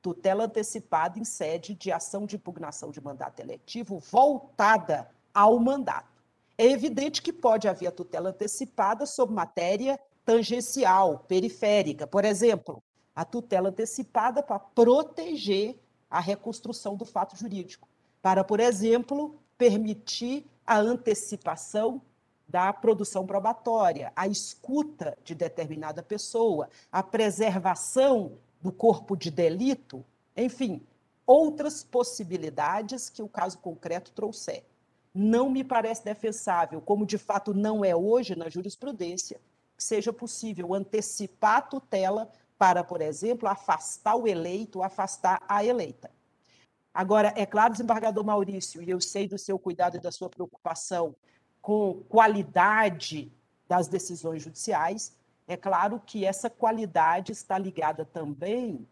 tutela 0.00 0.44
antecipada 0.44 1.18
em 1.18 1.24
sede 1.24 1.74
de 1.74 1.92
ação 1.92 2.24
de 2.24 2.36
impugnação 2.36 2.90
de 2.90 3.00
mandato 3.00 3.40
eletivo 3.40 3.98
voltada 3.98 5.10
ao 5.34 5.58
mandato. 5.58 6.22
É 6.56 6.64
evidente 6.64 7.20
que 7.20 7.32
pode 7.32 7.68
haver 7.68 7.92
tutela 7.92 8.30
antecipada 8.30 9.04
sobre 9.04 9.34
matéria 9.34 10.00
tangencial, 10.24 11.24
periférica. 11.28 12.06
Por 12.06 12.24
exemplo, 12.24 12.82
a 13.14 13.24
tutela 13.24 13.68
antecipada 13.68 14.42
para 14.42 14.58
proteger 14.58 15.78
a 16.10 16.20
reconstrução 16.20 16.96
do 16.96 17.04
fato 17.04 17.36
jurídico, 17.36 17.88
para, 18.22 18.42
por 18.42 18.60
exemplo, 18.60 19.38
permitir 19.56 20.46
a 20.66 20.78
antecipação 20.78 22.00
da 22.48 22.72
produção 22.72 23.26
probatória, 23.26 24.12
a 24.16 24.26
escuta 24.26 25.16
de 25.22 25.34
determinada 25.34 26.02
pessoa, 26.02 26.70
a 26.90 27.02
preservação 27.02 28.38
do 28.60 28.72
corpo 28.72 29.16
de 29.16 29.30
delito, 29.30 30.04
enfim, 30.36 30.80
outras 31.26 31.84
possibilidades 31.84 33.10
que 33.10 33.22
o 33.22 33.28
caso 33.28 33.58
concreto 33.58 34.12
trouxer. 34.12 34.64
Não 35.14 35.50
me 35.50 35.62
parece 35.62 36.04
defensável, 36.04 36.80
como 36.80 37.04
de 37.04 37.18
fato 37.18 37.52
não 37.52 37.84
é 37.84 37.94
hoje 37.94 38.34
na 38.34 38.48
jurisprudência, 38.48 39.40
que 39.76 39.84
seja 39.84 40.12
possível 40.12 40.72
antecipar 40.72 41.58
a 41.58 41.62
tutela 41.62 42.32
para, 42.58 42.82
por 42.82 43.00
exemplo, 43.00 43.48
afastar 43.48 44.16
o 44.16 44.26
eleito, 44.26 44.82
afastar 44.82 45.42
a 45.48 45.64
eleita. 45.64 46.10
Agora, 46.92 47.32
é 47.36 47.46
claro, 47.46 47.72
desembargador 47.72 48.24
Maurício, 48.24 48.82
e 48.82 48.90
eu 48.90 49.00
sei 49.00 49.28
do 49.28 49.38
seu 49.38 49.58
cuidado 49.58 49.96
e 49.96 50.00
da 50.00 50.10
sua 50.10 50.28
preocupação 50.28 51.14
com 51.62 52.02
qualidade 52.08 53.32
das 53.68 53.86
decisões 53.86 54.42
judiciais, 54.42 55.16
É 55.48 55.56
claro 55.56 56.00
que 56.04 56.26
essa 56.26 56.50
qualidade 56.50 57.32
está 57.32 57.56
ligada 57.56 58.04
também 58.04 58.86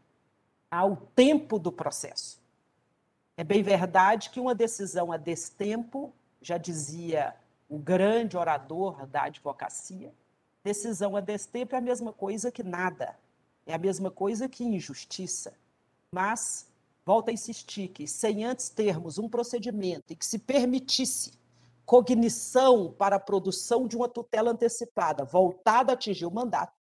ao 0.70 0.96
tempo 0.96 1.58
do 1.58 1.70
processo. 1.70 2.40
É 3.36 3.44
bem 3.44 3.62
verdade 3.62 4.30
que 4.30 4.40
uma 4.40 4.54
decisão 4.54 5.12
a 5.12 5.18
destempo, 5.18 6.14
já 6.40 6.56
dizia 6.56 7.36
o 7.68 7.78
grande 7.78 8.38
orador 8.38 9.06
da 9.06 9.24
advocacia, 9.24 10.14
decisão 10.64 11.14
a 11.14 11.20
destempo 11.20 11.74
é 11.74 11.78
a 11.78 11.82
mesma 11.82 12.10
coisa 12.10 12.50
que 12.50 12.62
nada, 12.62 13.14
é 13.66 13.74
a 13.74 13.78
mesma 13.78 14.10
coisa 14.10 14.48
que 14.48 14.64
injustiça. 14.64 15.52
Mas, 16.10 16.68
volto 17.04 17.28
a 17.28 17.32
insistir 17.32 17.88
que, 17.88 18.06
sem 18.06 18.44
antes 18.44 18.68
termos 18.68 19.18
um 19.18 19.28
procedimento 19.28 20.12
e 20.12 20.16
que 20.16 20.24
se 20.24 20.38
permitisse 20.38 21.32
cognição 21.84 22.92
para 22.92 23.16
a 23.16 23.20
produção 23.20 23.86
de 23.86 23.96
uma 23.96 24.08
tutela 24.08 24.50
antecipada 24.50 25.24
voltada 25.24 25.92
a 25.92 25.94
atingir 25.94 26.26
o 26.26 26.30
mandato, 26.30 26.74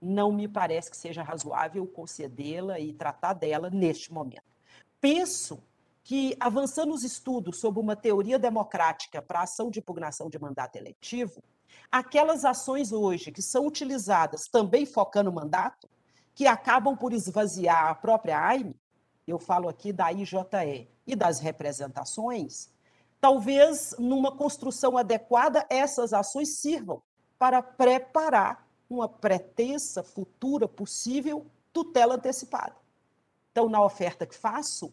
não 0.00 0.30
me 0.30 0.46
parece 0.46 0.90
que 0.90 0.96
seja 0.96 1.22
razoável 1.22 1.86
concedê-la 1.86 2.78
e 2.78 2.92
tratar 2.92 3.32
dela 3.32 3.70
neste 3.70 4.12
momento. 4.12 4.44
Penso 5.00 5.62
que, 6.02 6.36
avançando 6.38 6.92
os 6.92 7.02
estudos 7.02 7.58
sobre 7.58 7.80
uma 7.80 7.96
teoria 7.96 8.38
democrática 8.38 9.22
para 9.22 9.40
a 9.40 9.44
ação 9.44 9.70
de 9.70 9.78
impugnação 9.78 10.28
de 10.28 10.38
mandato 10.38 10.76
eletivo, 10.76 11.42
aquelas 11.90 12.44
ações 12.44 12.92
hoje 12.92 13.32
que 13.32 13.40
são 13.40 13.66
utilizadas 13.66 14.46
também 14.46 14.84
focando 14.84 15.30
o 15.30 15.34
mandato, 15.34 15.88
que 16.34 16.46
acabam 16.46 16.96
por 16.96 17.12
esvaziar 17.12 17.88
a 17.88 17.94
própria 17.94 18.38
AIME, 18.44 18.76
eu 19.26 19.38
falo 19.38 19.68
aqui 19.68 19.92
da 19.92 20.12
IJE 20.12 20.88
e 21.06 21.16
das 21.16 21.38
representações, 21.38 22.68
talvez 23.20 23.94
numa 23.98 24.32
construção 24.32 24.98
adequada 24.98 25.64
essas 25.70 26.12
ações 26.12 26.56
sirvam 26.56 27.02
para 27.38 27.62
preparar 27.62 28.66
uma 28.88 29.08
pretensa 29.08 30.02
futura 30.02 30.68
possível 30.68 31.46
tutela 31.72 32.16
antecipada. 32.16 32.76
Então, 33.50 33.68
na 33.68 33.82
oferta 33.82 34.26
que 34.26 34.34
faço, 34.34 34.92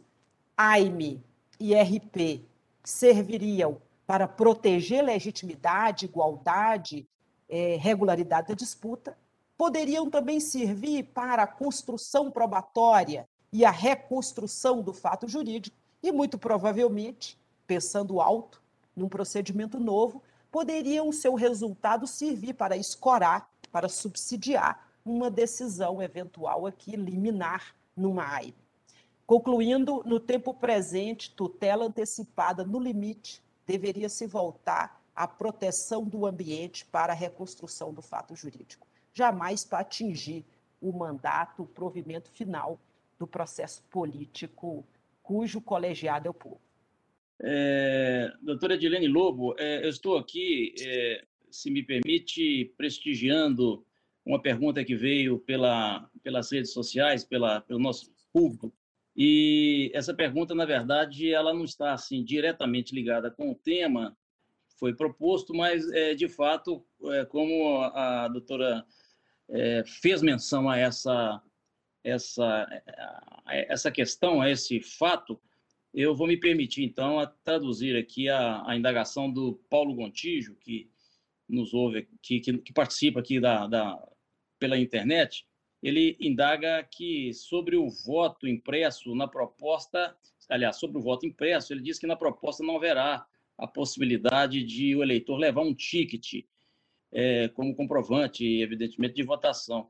AIME 0.55 1.23
e 1.59 1.73
RP 1.75 2.45
serviriam 2.83 3.81
para 4.05 4.27
proteger 4.27 5.03
legitimidade, 5.03 6.05
igualdade, 6.05 7.07
é, 7.47 7.75
regularidade 7.77 8.49
da 8.49 8.53
disputa, 8.53 9.17
poderiam 9.61 10.09
também 10.09 10.39
servir 10.39 11.03
para 11.03 11.43
a 11.43 11.47
construção 11.47 12.31
probatória 12.31 13.29
e 13.53 13.63
a 13.63 13.69
reconstrução 13.69 14.81
do 14.81 14.91
fato 14.91 15.27
jurídico, 15.27 15.77
e 16.01 16.11
muito 16.11 16.35
provavelmente, 16.35 17.37
pensando 17.67 18.19
alto, 18.19 18.59
num 18.95 19.07
procedimento 19.07 19.79
novo, 19.79 20.23
poderiam 20.51 21.11
seu 21.11 21.35
resultado 21.35 22.07
servir 22.07 22.55
para 22.55 22.75
escorar, 22.75 23.51
para 23.71 23.87
subsidiar 23.87 24.89
uma 25.05 25.29
decisão 25.29 26.01
eventual 26.01 26.65
aqui 26.65 26.95
liminar 26.95 27.75
numa 27.95 28.33
AIB. 28.37 28.55
Concluindo, 29.27 30.01
no 30.07 30.19
tempo 30.19 30.55
presente, 30.55 31.35
tutela 31.35 31.85
antecipada 31.85 32.63
no 32.63 32.79
limite 32.79 33.43
deveria 33.67 34.09
se 34.09 34.25
voltar 34.25 34.99
à 35.15 35.27
proteção 35.27 36.03
do 36.03 36.25
ambiente 36.25 36.83
para 36.83 37.13
a 37.13 37.15
reconstrução 37.15 37.93
do 37.93 38.01
fato 38.01 38.35
jurídico, 38.35 38.87
jamais 39.13 39.63
para 39.63 39.79
atingir 39.79 40.45
o 40.81 40.91
mandato, 40.91 41.63
o 41.63 41.67
provimento 41.67 42.29
final 42.31 42.79
do 43.19 43.27
processo 43.27 43.83
político 43.89 44.85
cujo 45.21 45.61
colegiado 45.61 46.27
é 46.27 46.31
o 46.31 46.33
povo. 46.33 46.59
É, 47.39 48.31
doutora 48.41 48.75
Edilene 48.75 49.07
Lobo, 49.07 49.55
é, 49.57 49.83
eu 49.85 49.89
estou 49.89 50.17
aqui, 50.17 50.73
é, 50.79 51.23
se 51.49 51.69
me 51.71 51.83
permite, 51.83 52.73
prestigiando 52.77 53.85
uma 54.25 54.41
pergunta 54.41 54.83
que 54.83 54.95
veio 54.95 55.39
pela, 55.39 56.09
pelas 56.23 56.51
redes 56.51 56.71
sociais, 56.71 57.23
pela, 57.23 57.61
pelo 57.61 57.79
nosso 57.79 58.11
público, 58.31 58.73
e 59.15 59.91
essa 59.93 60.13
pergunta, 60.13 60.55
na 60.55 60.65
verdade, 60.65 61.33
ela 61.33 61.53
não 61.53 61.65
está 61.65 61.93
assim 61.93 62.23
diretamente 62.23 62.95
ligada 62.95 63.29
com 63.29 63.51
o 63.51 63.55
tema 63.55 64.15
foi 64.81 64.95
proposto, 64.95 65.53
mas 65.53 65.87
é, 65.91 66.15
de 66.15 66.27
fato, 66.27 66.83
é, 67.03 67.23
como 67.25 67.77
a, 67.81 68.25
a 68.25 68.27
doutora 68.27 68.83
é, 69.51 69.83
fez 69.85 70.21
menção 70.21 70.69
a 70.69 70.77
essa 70.77 71.41
essa 72.03 72.67
essa 73.47 73.91
questão, 73.91 74.41
a 74.41 74.49
esse 74.49 74.79
fato, 74.79 75.39
eu 75.93 76.15
vou 76.15 76.27
me 76.27 76.37
permitir 76.37 76.83
então 76.83 77.19
a 77.19 77.27
traduzir 77.27 77.95
aqui 77.97 78.29
a, 78.29 78.63
a 78.65 78.75
indagação 78.75 79.31
do 79.31 79.61
Paulo 79.69 79.93
Gontijo, 79.93 80.55
que 80.55 80.89
nos 81.47 81.73
ouve, 81.73 82.07
que, 82.21 82.39
que, 82.39 82.57
que 82.59 82.73
participa 82.73 83.19
aqui 83.19 83.39
da, 83.39 83.67
da 83.67 84.01
pela 84.57 84.77
internet. 84.77 85.45
Ele 85.83 86.15
indaga 86.19 86.83
que 86.83 87.33
sobre 87.33 87.75
o 87.75 87.89
voto 87.89 88.47
impresso 88.47 89.13
na 89.15 89.27
proposta, 89.27 90.15
aliás, 90.49 90.77
sobre 90.77 90.97
o 90.97 91.01
voto 91.01 91.25
impresso, 91.25 91.73
ele 91.73 91.81
diz 91.81 91.99
que 91.99 92.07
na 92.07 92.15
proposta 92.15 92.63
não 92.63 92.77
haverá 92.77 93.25
a 93.57 93.67
possibilidade 93.67 94.63
de 94.63 94.95
o 94.95 95.03
eleitor 95.03 95.37
levar 95.37 95.61
um 95.61 95.73
ticket 95.73 96.45
é, 97.11 97.47
como 97.49 97.75
comprovante, 97.75 98.45
evidentemente, 98.61 99.15
de 99.15 99.23
votação. 99.23 99.89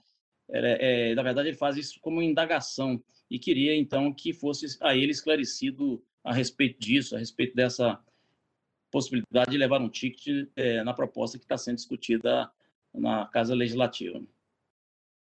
É, 0.50 1.12
é, 1.12 1.16
na 1.16 1.24
verdade, 1.24 1.50
ele 1.50 1.58
faz 1.58 1.78
isso 1.78 2.00
como 2.02 2.22
indagação 2.22 3.02
e 3.30 3.40
queria, 3.40 3.76
então, 3.76 4.14
que 4.14 4.34
fosse 4.34 4.78
a 4.82 4.96
ele 4.96 5.12
esclarecido 5.12 6.04
a 6.24 6.34
respeito 6.34 6.80
disso, 6.80 7.16
a 7.16 7.20
respeito 7.20 7.56
dessa 7.56 8.00
possibilidade 8.92 9.52
de 9.52 9.58
levar 9.58 9.80
um 9.80 9.90
ticket 9.90 10.50
é, 10.56 10.84
na 10.84 10.94
proposta 10.94 11.38
que 11.38 11.46
está 11.46 11.58
sendo 11.58 11.78
discutida 11.78 12.52
na 12.94 13.26
Casa 13.28 13.56
Legislativa. 13.56 14.22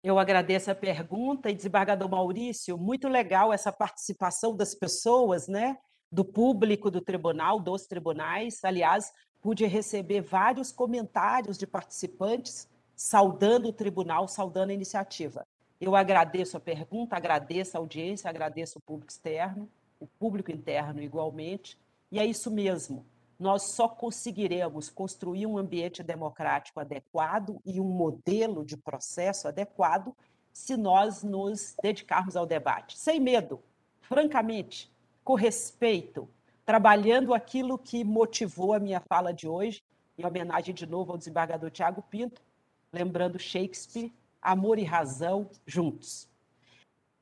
Eu 0.03 0.17
agradeço 0.17 0.71
a 0.71 0.75
pergunta 0.75 1.49
e 1.49 1.53
desembargador 1.53 2.09
Maurício, 2.09 2.75
muito 2.75 3.07
legal 3.07 3.53
essa 3.53 3.71
participação 3.71 4.55
das 4.55 4.73
pessoas, 4.73 5.47
né? 5.47 5.77
Do 6.11 6.25
público 6.25 6.89
do 6.89 6.99
tribunal, 6.99 7.59
dos 7.59 7.85
tribunais. 7.85 8.63
Aliás, 8.63 9.11
pude 9.41 9.65
receber 9.65 10.21
vários 10.21 10.71
comentários 10.71 11.57
de 11.57 11.65
participantes 11.65 12.67
saudando 12.95 13.69
o 13.69 13.73
tribunal, 13.73 14.27
saudando 14.27 14.69
a 14.69 14.73
iniciativa. 14.73 15.45
Eu 15.79 15.95
agradeço 15.95 16.55
a 16.55 16.59
pergunta, 16.59 17.15
agradeço 17.15 17.75
a 17.75 17.79
audiência, 17.79 18.29
agradeço 18.29 18.77
o 18.77 18.81
público 18.81 19.11
externo, 19.11 19.67
o 19.99 20.05
público 20.05 20.51
interno 20.51 21.01
igualmente. 21.01 21.77
E 22.11 22.19
é 22.19 22.25
isso 22.25 22.51
mesmo 22.51 23.05
nós 23.41 23.71
só 23.71 23.89
conseguiremos 23.89 24.87
construir 24.87 25.47
um 25.47 25.57
ambiente 25.57 26.03
democrático 26.03 26.79
adequado 26.79 27.59
e 27.65 27.81
um 27.81 27.89
modelo 27.89 28.63
de 28.63 28.77
processo 28.77 29.47
adequado 29.47 30.15
se 30.53 30.77
nós 30.77 31.23
nos 31.23 31.75
dedicarmos 31.81 32.35
ao 32.35 32.45
debate, 32.45 32.99
sem 32.99 33.19
medo, 33.19 33.59
francamente, 34.01 34.91
com 35.23 35.33
respeito, 35.33 36.29
trabalhando 36.65 37.33
aquilo 37.33 37.77
que 37.77 38.03
motivou 38.03 38.73
a 38.73 38.79
minha 38.79 39.01
fala 39.01 39.33
de 39.33 39.47
hoje, 39.47 39.83
em 40.17 40.25
homenagem 40.25 40.73
de 40.73 40.85
novo 40.85 41.11
ao 41.11 41.17
desembargador 41.17 41.71
Tiago 41.71 42.01
Pinto, 42.03 42.41
lembrando 42.91 43.39
Shakespeare, 43.39 44.13
amor 44.41 44.77
e 44.77 44.83
razão 44.83 45.49
juntos. 45.65 46.29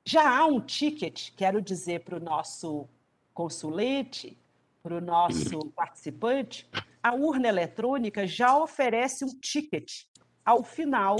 Já 0.05 0.37
há 0.37 0.45
um 0.45 0.59
ticket, 0.59 1.31
quero 1.35 1.61
dizer 1.61 2.03
para 2.03 2.17
o 2.17 2.19
nosso 2.19 2.87
consulente, 3.33 4.37
para 4.81 4.95
o 4.95 5.01
nosso 5.01 5.69
participante, 5.75 6.67
a 7.01 7.13
urna 7.13 7.47
eletrônica 7.47 8.25
já 8.25 8.57
oferece 8.57 9.23
um 9.23 9.39
ticket 9.39 10.05
ao 10.43 10.63
final 10.63 11.15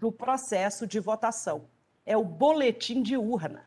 do 0.00 0.10
processo 0.10 0.86
de 0.86 0.98
votação. 0.98 1.68
É 2.04 2.16
o 2.16 2.24
boletim 2.24 3.02
de 3.02 3.16
urna. 3.16 3.66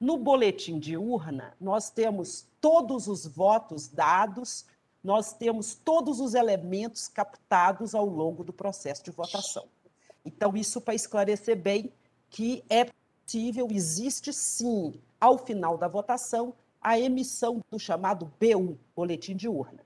No 0.00 0.16
boletim 0.16 0.78
de 0.78 0.96
urna, 0.96 1.54
nós 1.60 1.90
temos 1.90 2.46
todos 2.58 3.06
os 3.06 3.26
votos 3.26 3.86
dados, 3.86 4.64
nós 5.04 5.34
temos 5.34 5.74
todos 5.74 6.20
os 6.20 6.32
elementos 6.32 7.06
captados 7.06 7.94
ao 7.94 8.06
longo 8.06 8.42
do 8.42 8.50
processo 8.50 9.04
de 9.04 9.10
votação. 9.10 9.66
Então, 10.24 10.56
isso 10.56 10.80
para 10.80 10.94
esclarecer 10.94 11.54
bem 11.54 11.92
que 12.30 12.64
é 12.70 12.86
possível, 12.86 13.68
existe 13.70 14.32
sim, 14.32 14.98
ao 15.20 15.36
final 15.36 15.76
da 15.76 15.86
votação, 15.86 16.54
a 16.80 16.98
emissão 16.98 17.62
do 17.70 17.78
chamado 17.78 18.32
B1, 18.40 18.78
Boletim 18.96 19.36
de 19.36 19.48
Urna. 19.48 19.84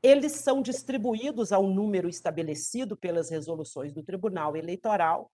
Eles 0.00 0.32
são 0.32 0.62
distribuídos 0.62 1.50
a 1.50 1.58
um 1.58 1.74
número 1.74 2.08
estabelecido 2.08 2.96
pelas 2.96 3.30
resoluções 3.30 3.92
do 3.92 4.02
Tribunal 4.02 4.56
Eleitoral, 4.56 5.28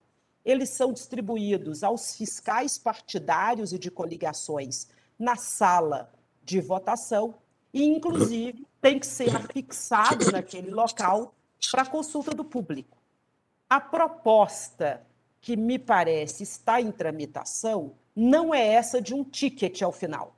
eles 0.47 0.69
são 0.69 0.93
distribuídos 0.93 1.83
aos 1.83 2.15
fiscais 2.15 2.77
partidários 2.77 3.73
e 3.73 3.77
de 3.77 3.91
coligações 3.91 4.87
na 5.19 5.35
sala 5.35 6.11
de 6.43 6.61
votação 6.61 7.35
e, 7.73 7.83
inclusive, 7.83 8.65
tem 8.81 8.97
que 8.97 9.05
ser 9.05 9.35
afixado 9.35 10.31
naquele 10.31 10.71
local 10.71 11.35
para 11.69 11.85
consulta 11.85 12.31
do 12.31 12.43
público. 12.43 12.97
A 13.69 13.79
proposta 13.79 15.05
que 15.41 15.55
me 15.55 15.77
parece 15.77 16.43
está 16.43 16.81
em 16.81 16.91
tramitação 16.91 17.93
não 18.15 18.53
é 18.53 18.65
essa 18.65 19.01
de 19.01 19.13
um 19.13 19.23
ticket 19.23 19.81
ao 19.81 19.91
final 19.91 20.37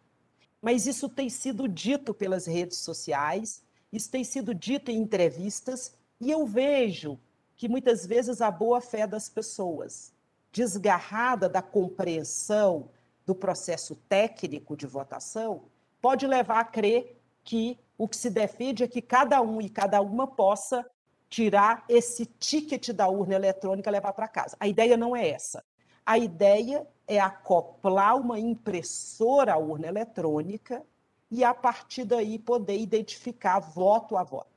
mas 0.62 0.86
isso 0.86 1.07
tem 1.07 1.30
sido 1.30 1.68
dito 1.68 2.14
pelas 2.14 2.45
redes 2.45 2.80
sociais, 2.80 3.64
isso 3.91 4.10
tem 4.10 4.24
sido 4.24 4.53
dito 4.53 4.91
em 4.91 4.97
entrevistas, 4.97 5.93
e 6.20 6.30
eu 6.30 6.45
vejo 6.45 7.18
que 7.60 7.68
muitas 7.68 8.05
vezes 8.05 8.39
a 8.39 8.49
boa 8.49 8.80
fé 8.80 9.05
das 9.05 9.28
pessoas, 9.28 10.14
desgarrada 10.49 11.49
da 11.49 11.62
compreensão 11.62 12.89
do 13.26 13.36
processo 13.36 13.95
técnico 14.07 14.78
de 14.78 14.88
votação, 14.88 15.64
pode 16.01 16.26
levar 16.26 16.62
a 16.62 16.64
crer 16.64 17.22
que 17.43 17.78
o 17.97 18.07
que 18.07 18.16
se 18.16 18.30
defende 18.30 18.86
é 18.86 18.88
que 18.88 19.01
cada 19.01 19.41
um 19.41 19.60
e 19.60 19.70
cada 19.70 19.99
uma 19.99 20.26
possa 20.26 20.89
tirar 21.30 21.84
esse 21.89 22.26
ticket 22.26 22.91
da 22.91 23.10
urna 23.10 23.36
eletrônica 23.36 23.89
e 23.89 23.91
levar 23.91 24.14
para 24.14 24.30
casa. 24.30 24.55
A 24.57 24.66
ideia 24.66 24.95
não 24.95 25.14
é 25.14 25.28
essa. 25.28 25.62
A 26.05 26.18
ideia 26.18 26.88
é 27.05 27.20
acoplar 27.20 28.16
uma 28.16 28.39
impressora 28.39 29.55
à 29.55 29.57
urna 29.57 29.88
eletrônica 29.88 30.82
e, 31.30 31.43
a 31.43 31.53
partir 31.53 32.05
daí, 32.05 32.39
poder 32.39 32.80
identificar 32.80 33.60
voto 33.60 34.16
a 34.16 34.24
voto. 34.24 34.48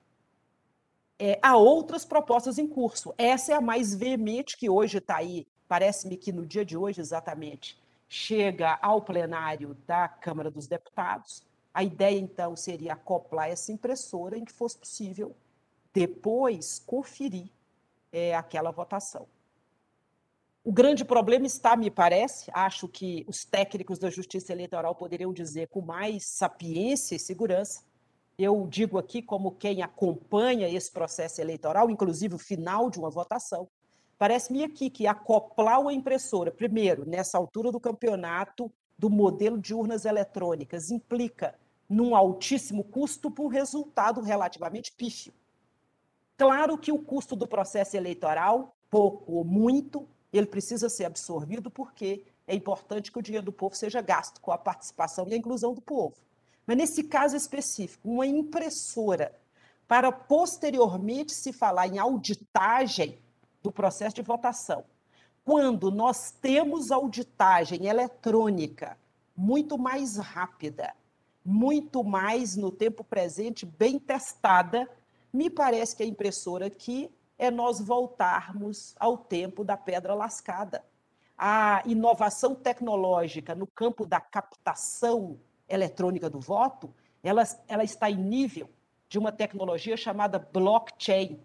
É, 1.24 1.38
há 1.40 1.56
outras 1.56 2.04
propostas 2.04 2.58
em 2.58 2.66
curso. 2.66 3.14
Essa 3.16 3.52
é 3.52 3.54
a 3.54 3.60
mais 3.60 3.94
veemente, 3.94 4.56
que 4.56 4.68
hoje 4.68 4.98
está 4.98 5.18
aí, 5.18 5.46
parece-me 5.68 6.16
que 6.16 6.32
no 6.32 6.44
dia 6.44 6.64
de 6.64 6.76
hoje, 6.76 7.00
exatamente, 7.00 7.80
chega 8.08 8.76
ao 8.82 9.00
plenário 9.00 9.76
da 9.86 10.08
Câmara 10.08 10.50
dos 10.50 10.66
Deputados. 10.66 11.44
A 11.72 11.84
ideia, 11.84 12.18
então, 12.18 12.56
seria 12.56 12.94
acoplar 12.94 13.48
essa 13.48 13.70
impressora 13.70 14.36
em 14.36 14.44
que 14.44 14.50
fosse 14.50 14.76
possível 14.76 15.32
depois 15.94 16.82
conferir 16.84 17.48
é, 18.12 18.34
aquela 18.34 18.72
votação. 18.72 19.28
O 20.64 20.72
grande 20.72 21.04
problema 21.04 21.46
está, 21.46 21.76
me 21.76 21.88
parece, 21.88 22.50
acho 22.52 22.88
que 22.88 23.24
os 23.28 23.44
técnicos 23.44 23.96
da 23.96 24.10
Justiça 24.10 24.52
Eleitoral 24.52 24.96
poderiam 24.96 25.32
dizer 25.32 25.68
com 25.68 25.82
mais 25.82 26.26
sapiência 26.26 27.14
e 27.14 27.20
segurança. 27.20 27.84
Eu 28.44 28.66
digo 28.66 28.98
aqui 28.98 29.22
como 29.22 29.52
quem 29.52 29.84
acompanha 29.84 30.68
esse 30.68 30.90
processo 30.90 31.40
eleitoral, 31.40 31.88
inclusive 31.88 32.34
o 32.34 32.38
final 32.38 32.90
de 32.90 32.98
uma 32.98 33.08
votação. 33.08 33.68
Parece-me 34.18 34.64
aqui 34.64 34.90
que 34.90 35.06
acoplar 35.06 35.80
uma 35.80 35.92
impressora, 35.92 36.50
primeiro, 36.50 37.08
nessa 37.08 37.38
altura 37.38 37.70
do 37.70 37.78
campeonato, 37.78 38.68
do 38.98 39.08
modelo 39.08 39.56
de 39.56 39.72
urnas 39.72 40.04
eletrônicas, 40.04 40.90
implica 40.90 41.54
num 41.88 42.16
altíssimo 42.16 42.82
custo 42.82 43.30
por 43.30 43.44
um 43.44 43.48
resultado 43.48 44.20
relativamente 44.20 44.90
pífio. 44.90 45.32
Claro 46.36 46.76
que 46.76 46.90
o 46.90 46.98
custo 46.98 47.36
do 47.36 47.46
processo 47.46 47.96
eleitoral, 47.96 48.74
pouco 48.90 49.34
ou 49.34 49.44
muito, 49.44 50.04
ele 50.32 50.46
precisa 50.46 50.88
ser 50.88 51.04
absorvido 51.04 51.70
porque 51.70 52.24
é 52.48 52.56
importante 52.56 53.12
que 53.12 53.20
o 53.20 53.22
dinheiro 53.22 53.46
do 53.46 53.52
povo 53.52 53.76
seja 53.76 54.00
gasto 54.00 54.40
com 54.40 54.50
a 54.50 54.58
participação 54.58 55.28
e 55.28 55.34
a 55.34 55.36
inclusão 55.36 55.72
do 55.72 55.80
povo. 55.80 56.16
Mas 56.66 56.76
nesse 56.76 57.04
caso 57.04 57.36
específico, 57.36 58.08
uma 58.08 58.26
impressora 58.26 59.34
para 59.88 60.10
posteriormente 60.10 61.32
se 61.32 61.52
falar 61.52 61.86
em 61.86 61.98
auditagem 61.98 63.18
do 63.62 63.70
processo 63.70 64.16
de 64.16 64.22
votação. 64.22 64.84
Quando 65.44 65.90
nós 65.90 66.30
temos 66.30 66.90
auditagem 66.90 67.86
eletrônica 67.86 68.96
muito 69.36 69.76
mais 69.76 70.16
rápida, 70.16 70.94
muito 71.44 72.04
mais 72.04 72.56
no 72.56 72.70
tempo 72.70 73.02
presente, 73.02 73.66
bem 73.66 73.98
testada, 73.98 74.88
me 75.32 75.50
parece 75.50 75.96
que 75.96 76.02
a 76.02 76.06
impressora 76.06 76.66
aqui 76.66 77.10
é 77.36 77.50
nós 77.50 77.80
voltarmos 77.80 78.94
ao 78.98 79.18
tempo 79.18 79.64
da 79.64 79.76
pedra 79.76 80.14
lascada. 80.14 80.84
A 81.36 81.82
inovação 81.84 82.54
tecnológica 82.54 83.54
no 83.54 83.66
campo 83.66 84.06
da 84.06 84.20
captação 84.20 85.40
eletrônica 85.72 86.28
do 86.28 86.38
voto, 86.38 86.92
ela, 87.22 87.42
ela 87.66 87.84
está 87.84 88.10
em 88.10 88.16
nível 88.16 88.68
de 89.08 89.18
uma 89.18 89.32
tecnologia 89.32 89.96
chamada 89.96 90.38
blockchain. 90.38 91.40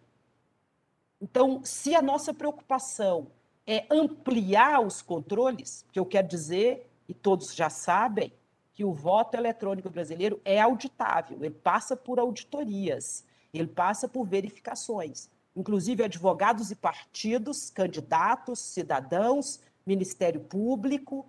Então, 1.22 1.62
se 1.64 1.96
a 1.96 2.02
nossa 2.02 2.34
preocupação 2.34 3.28
é 3.66 3.86
ampliar 3.90 4.82
os 4.82 5.02
controles, 5.02 5.86
que 5.92 6.00
eu 6.00 6.06
quero 6.06 6.28
dizer, 6.28 6.90
e 7.08 7.14
todos 7.14 7.56
já 7.56 7.70
sabem, 7.70 8.32
que 8.74 8.84
o 8.84 8.94
voto 8.94 9.36
eletrônico 9.36 9.90
brasileiro 9.90 10.40
é 10.46 10.62
auditável, 10.62 11.38
ele 11.44 11.56
passa 11.56 11.96
por 11.96 12.20
auditorias, 12.20 13.26
ele 13.54 13.68
passa 13.68 14.08
por 14.08 14.26
verificações 14.26 15.30
inclusive 15.58 16.04
advogados 16.04 16.70
e 16.70 16.76
partidos, 16.76 17.72
candidatos, 17.72 18.60
cidadãos, 18.60 19.60
Ministério 19.84 20.40
Público, 20.40 21.26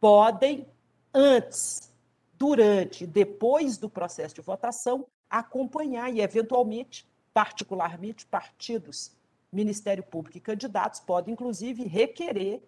podem, 0.00 0.66
antes, 1.12 1.92
durante 2.38 3.04
e 3.04 3.06
depois 3.06 3.76
do 3.78 3.88
processo 3.88 4.34
de 4.34 4.40
votação, 4.40 5.06
acompanhar 5.28 6.12
e, 6.12 6.20
eventualmente, 6.20 7.06
particularmente, 7.32 8.26
partidos, 8.26 9.12
Ministério 9.52 10.02
Público 10.02 10.36
e 10.36 10.40
candidatos 10.40 11.00
podem, 11.00 11.32
inclusive, 11.32 11.84
requerer 11.84 12.62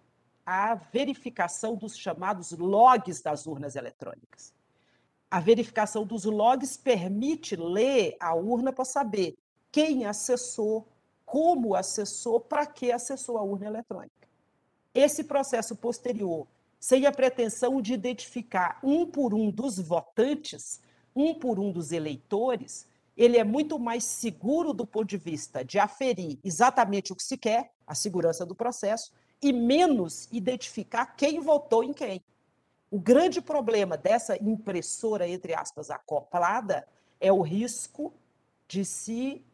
a 0.45 0.75
verificação 0.75 1.77
dos 1.77 1.97
chamados 1.97 2.53
logs 2.53 3.21
das 3.21 3.47
urnas 3.47 3.77
eletrônicas. 3.77 4.55
A 5.31 5.41
verificação 5.41 6.07
dos 6.07 6.25
logs 6.25 6.77
permite 6.77 7.55
ler 7.55 8.17
a 8.19 8.35
urna 8.35 8.73
para 8.73 8.85
saber 8.87 9.37
quem 9.71 10.07
acessou, 10.07 10.89
como 11.27 11.75
acessou, 11.75 12.41
para 12.41 12.65
que 12.65 12.91
acessou 12.91 13.37
a 13.37 13.43
urna 13.43 13.67
eletrônica. 13.67 14.27
Esse 14.95 15.25
processo 15.25 15.77
posterior, 15.77 16.47
sem 16.79 17.07
a 17.07 17.13
pretensão 17.13 17.81
de 17.83 17.93
identificar 17.93 18.79
um 18.83 19.07
por 19.07 19.35
um 19.35 19.51
dos 19.51 19.79
votantes, 19.79 20.81
um 21.15 21.35
por 21.35 21.59
um 21.59 21.73
dos 21.73 21.93
eleitores, 21.93 22.87
ele 23.17 23.37
é 23.37 23.43
muito 23.43 23.79
mais 23.79 24.05
seguro 24.05 24.73
do 24.73 24.87
ponto 24.87 25.07
de 25.07 25.17
vista 25.17 25.65
de 25.65 25.79
aferir 25.79 26.39
exatamente 26.45 27.13
o 27.13 27.17
que 27.17 27.23
se 27.23 27.37
quer, 27.37 27.73
a 27.85 27.95
segurança 27.95 28.47
do 28.47 28.55
processo, 28.55 29.13
e 29.43 29.53
menos 29.53 30.29
identificar 30.31 31.07
quem 31.17 31.41
votou 31.41 31.83
em 31.83 31.93
quem. 31.93 32.23
O 32.91 32.99
grande 32.99 33.41
problema 33.41 33.97
dessa 33.97 34.37
impressora, 34.43 35.29
entre 35.29 35.55
aspas, 35.55 35.91
acoplada, 35.91 36.87
é 37.21 37.33
o 37.33 37.43
risco 37.43 38.15
de 38.69 38.85
se 38.85 39.45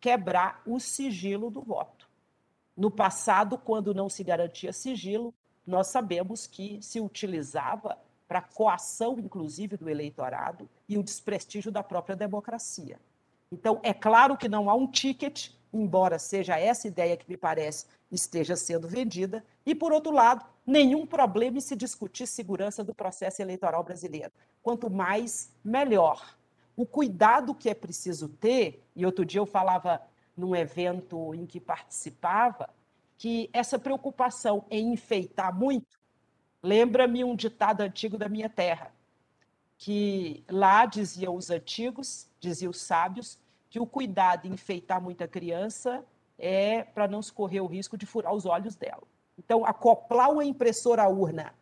quebrar 0.00 0.62
o 0.66 0.78
sigilo 0.78 1.50
do 1.50 1.62
voto. 1.62 2.08
No 2.76 2.90
passado, 2.90 3.56
quando 3.58 3.94
não 3.94 4.08
se 4.08 4.22
garantia 4.22 4.72
sigilo, 4.72 5.34
nós 5.68 5.88
sabemos 5.88 6.46
que 6.46 6.80
se 6.82 7.00
utilizava 7.00 7.98
para 8.26 8.42
coação, 8.42 9.18
inclusive, 9.18 9.76
do 9.76 9.88
eleitorado 9.88 10.68
e 10.88 10.98
o 10.98 11.02
desprestígio 11.02 11.70
da 11.70 11.82
própria 11.82 12.16
democracia. 12.16 12.98
Então, 13.52 13.78
é 13.82 13.92
claro 13.94 14.36
que 14.36 14.48
não 14.48 14.68
há 14.68 14.74
um 14.74 14.86
ticket, 14.86 15.50
embora 15.72 16.18
seja 16.18 16.58
essa 16.58 16.88
ideia 16.88 17.16
que 17.16 17.28
me 17.28 17.36
parece 17.36 17.86
esteja 18.10 18.56
sendo 18.56 18.88
vendida, 18.88 19.44
e, 19.64 19.74
por 19.74 19.92
outro 19.92 20.12
lado, 20.12 20.44
nenhum 20.66 21.06
problema 21.06 21.58
em 21.58 21.60
se 21.60 21.76
discutir 21.76 22.26
segurança 22.26 22.82
do 22.82 22.94
processo 22.94 23.42
eleitoral 23.42 23.84
brasileiro. 23.84 24.32
Quanto 24.62 24.90
mais, 24.90 25.50
melhor 25.62 26.38
o 26.78 26.86
cuidado 26.86 27.54
que 27.54 27.68
é 27.68 27.74
preciso 27.74 28.28
ter, 28.28 28.84
e 28.94 29.04
outro 29.04 29.24
dia 29.24 29.40
eu 29.40 29.46
falava 29.46 30.00
num 30.36 30.54
evento 30.54 31.34
em 31.34 31.44
que 31.44 31.58
participava, 31.58 32.70
que 33.18 33.50
essa 33.52 33.78
preocupação 33.78 34.64
em 34.70 34.92
enfeitar 34.92 35.54
muito, 35.54 35.98
lembra-me 36.62 37.24
um 37.24 37.34
ditado 37.34 37.80
antigo 37.80 38.16
da 38.16 38.28
minha 38.28 38.48
terra, 38.48 38.92
que 39.76 40.44
lá 40.48 40.86
diziam 40.86 41.34
os 41.34 41.50
antigos, 41.50 42.30
diziam 42.40 42.70
os 42.70 42.80
sábios, 42.80 43.38
que 43.68 43.80
o 43.80 43.86
cuidado 43.86 44.46
em 44.46 44.52
enfeitar 44.52 45.02
muita 45.02 45.26
criança 45.28 46.04
é 46.38 46.84
para 46.84 47.08
não 47.08 47.20
se 47.20 47.32
correr 47.32 47.60
o 47.60 47.66
risco 47.66 47.98
de 47.98 48.06
furar 48.06 48.32
os 48.32 48.46
olhos 48.46 48.76
dela. 48.76 49.02
Então, 49.36 49.64
acoplar 49.66 50.30
uma 50.30 50.44
impressora 50.44 51.02
à 51.02 51.08
urna 51.08 51.52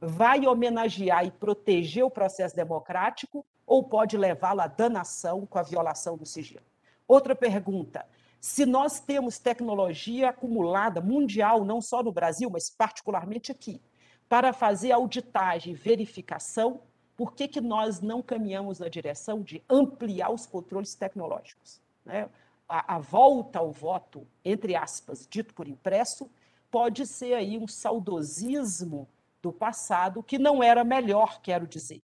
vai 0.00 0.46
homenagear 0.46 1.24
e 1.24 1.30
proteger 1.30 2.04
o 2.04 2.10
processo 2.10 2.54
democrático 2.54 3.46
ou 3.66 3.82
pode 3.82 4.16
levá-lo 4.16 4.60
à 4.60 4.66
danação 4.66 5.46
com 5.46 5.58
a 5.58 5.62
violação 5.62 6.16
do 6.16 6.26
sigilo? 6.26 6.62
Outra 7.06 7.34
pergunta: 7.34 8.04
se 8.44 8.66
nós 8.66 9.00
temos 9.00 9.38
tecnologia 9.38 10.28
acumulada 10.28 11.00
mundial, 11.00 11.64
não 11.64 11.80
só 11.80 12.02
no 12.02 12.12
Brasil, 12.12 12.50
mas 12.50 12.68
particularmente 12.68 13.50
aqui, 13.50 13.80
para 14.28 14.52
fazer 14.52 14.92
auditagem 14.92 15.72
e 15.72 15.74
verificação, 15.74 16.82
por 17.16 17.32
que, 17.32 17.48
que 17.48 17.62
nós 17.62 18.02
não 18.02 18.20
caminhamos 18.20 18.80
na 18.80 18.88
direção 18.90 19.40
de 19.40 19.62
ampliar 19.66 20.30
os 20.30 20.44
controles 20.44 20.94
tecnológicos? 20.94 21.80
Né? 22.04 22.28
A, 22.68 22.96
a 22.96 22.98
volta 22.98 23.60
ao 23.60 23.72
voto, 23.72 24.26
entre 24.44 24.76
aspas, 24.76 25.26
dito 25.26 25.54
por 25.54 25.66
impresso, 25.66 26.30
pode 26.70 27.06
ser 27.06 27.32
aí 27.32 27.56
um 27.56 27.66
saudosismo 27.66 29.08
do 29.40 29.54
passado 29.54 30.22
que 30.22 30.38
não 30.38 30.62
era 30.62 30.84
melhor, 30.84 31.40
quero 31.40 31.66
dizer. 31.66 32.02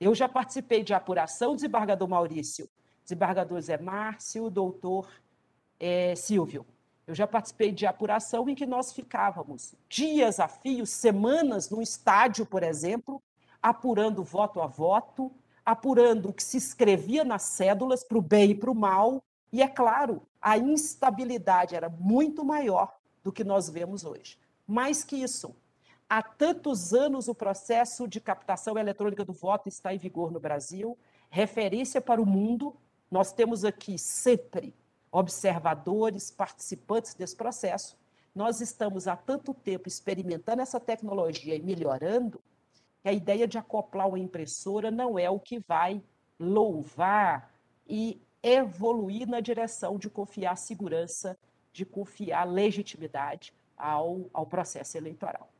Eu 0.00 0.16
já 0.16 0.28
participei 0.28 0.82
de 0.82 0.92
apuração, 0.92 1.54
desembargador 1.54 2.08
Maurício, 2.08 2.68
desembargador 3.04 3.60
Zé 3.60 3.78
Márcio, 3.78 4.50
doutor 4.50 5.08
é, 5.78 6.14
Silvio. 6.14 6.66
Eu 7.06 7.14
já 7.14 7.26
participei 7.26 7.70
de 7.70 7.86
apuração 7.86 8.48
em 8.48 8.54
que 8.54 8.66
nós 8.66 8.92
ficávamos 8.92 9.74
dias 9.88 10.40
a 10.40 10.48
fio, 10.48 10.84
semanas 10.84 11.70
no 11.70 11.80
estádio, 11.80 12.44
por 12.44 12.64
exemplo, 12.64 13.22
apurando 13.62 14.24
voto 14.24 14.60
a 14.60 14.66
voto, 14.66 15.30
apurando 15.64 16.30
o 16.30 16.32
que 16.32 16.42
se 16.42 16.56
escrevia 16.56 17.24
nas 17.24 17.42
cédulas 17.42 18.02
para 18.02 18.18
o 18.18 18.22
bem 18.22 18.50
e 18.50 18.54
para 18.54 18.70
o 18.70 18.74
mal, 18.74 19.22
e, 19.52 19.62
é 19.62 19.68
claro, 19.68 20.22
a 20.42 20.58
instabilidade 20.58 21.74
era 21.74 21.88
muito 21.88 22.44
maior 22.44 22.96
do 23.22 23.32
que 23.32 23.44
nós 23.44 23.68
vemos 23.70 24.04
hoje. 24.04 24.38
Mais 24.66 25.04
que 25.04 25.16
isso, 25.16 25.54
há 26.08 26.22
tantos 26.22 26.92
anos 26.92 27.28
o 27.28 27.34
processo 27.34 28.06
de 28.08 28.20
captação 28.20 28.76
eletrônica 28.76 29.24
do 29.24 29.32
voto 29.32 29.68
está 29.68 29.94
em 29.94 29.98
vigor 29.98 30.30
no 30.30 30.40
Brasil, 30.40 30.98
referência 31.30 32.00
para 32.00 32.20
o 32.20 32.26
mundo. 32.26 32.76
Nós 33.10 33.32
temos 33.32 33.64
aqui 33.64 33.98
sempre 33.98 34.74
observadores, 35.16 36.30
participantes 36.30 37.14
desse 37.14 37.34
processo. 37.34 37.96
Nós 38.34 38.60
estamos 38.60 39.08
há 39.08 39.16
tanto 39.16 39.54
tempo 39.54 39.88
experimentando 39.88 40.60
essa 40.60 40.78
tecnologia 40.78 41.54
e 41.54 41.62
melhorando 41.62 42.38
que 43.00 43.08
a 43.08 43.12
ideia 43.14 43.48
de 43.48 43.56
acoplar 43.56 44.08
uma 44.08 44.18
impressora 44.18 44.90
não 44.90 45.18
é 45.18 45.30
o 45.30 45.40
que 45.40 45.58
vai 45.58 46.02
louvar 46.38 47.50
e 47.88 48.20
evoluir 48.42 49.26
na 49.26 49.40
direção 49.40 49.98
de 49.98 50.10
confiar 50.10 50.54
segurança, 50.56 51.38
de 51.72 51.86
confiar 51.86 52.44
legitimidade 52.44 53.54
ao, 53.74 54.28
ao 54.34 54.44
processo 54.44 54.98
eleitoral. 54.98 55.50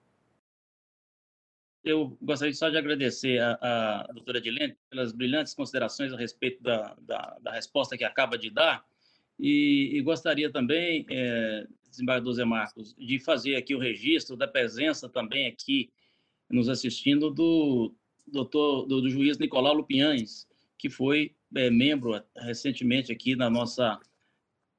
Eu 1.83 2.15
gostaria 2.21 2.53
só 2.53 2.69
de 2.69 2.77
agradecer 2.77 3.41
a, 3.41 4.03
a 4.03 4.13
doutora 4.13 4.37
Edilene 4.37 4.77
pelas 4.91 5.13
brilhantes 5.13 5.55
considerações 5.55 6.13
a 6.13 6.17
respeito 6.17 6.63
da, 6.63 6.95
da, 7.01 7.39
da 7.41 7.53
resposta 7.53 7.97
que 7.97 8.05
acaba 8.05 8.37
de 8.37 8.51
dar 8.51 8.85
e, 9.39 9.91
e 9.95 10.01
gostaria 10.03 10.51
também, 10.51 11.07
é, 11.11 11.67
desembargador 11.91 12.33
Zé 12.33 12.45
Marcos, 12.45 12.95
de 12.99 13.19
fazer 13.19 13.57
aqui 13.57 13.75
o 13.75 13.79
registro 13.79 14.37
da 14.37 14.49
presença 14.49 15.09
também 15.09 15.47
aqui 15.47 15.91
nos 16.51 16.69
assistindo 16.69 17.31
do 17.31 17.95
doutor, 18.27 18.87
do, 18.87 19.01
do 19.01 19.11
juiz 19.11 19.39
Nicolau 19.39 19.75
Lupiães, 19.75 20.47
que 20.79 20.89
foi 20.89 21.35
é, 21.55 21.71
membro 21.71 22.21
recentemente 22.37 23.13
aqui 23.13 23.37
na 23.37 23.49
nossa, 23.51 23.99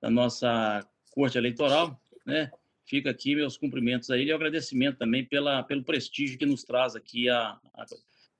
na 0.01 0.09
nossa 0.09 0.87
corte 1.11 1.37
eleitoral, 1.37 1.99
né? 2.25 2.51
Fica 2.85 3.09
aqui 3.09 3.35
meus 3.35 3.57
cumprimentos 3.57 4.09
a 4.09 4.17
ele 4.17 4.29
e 4.29 4.33
agradecimento 4.33 4.97
também 4.97 5.25
pela, 5.25 5.61
pelo 5.61 5.83
prestígio 5.83 6.37
que 6.37 6.45
nos 6.45 6.63
traz 6.63 6.95
aqui 6.95 7.27
a, 7.27 7.59
a... 7.73 7.85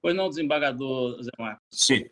Pois 0.01 0.15
não, 0.15 0.30
desembargador 0.30 1.22
Zé 1.22 1.32
Marcos? 1.38 1.65
Sim. 1.70 2.05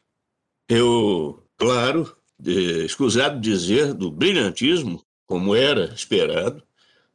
Eu, 0.68 1.48
claro, 1.56 2.18
escusado 2.44 3.40
dizer 3.40 3.94
do 3.94 4.12
brilhantismo, 4.12 5.04
como 5.26 5.56
era 5.56 5.94
esperado, 5.94 6.64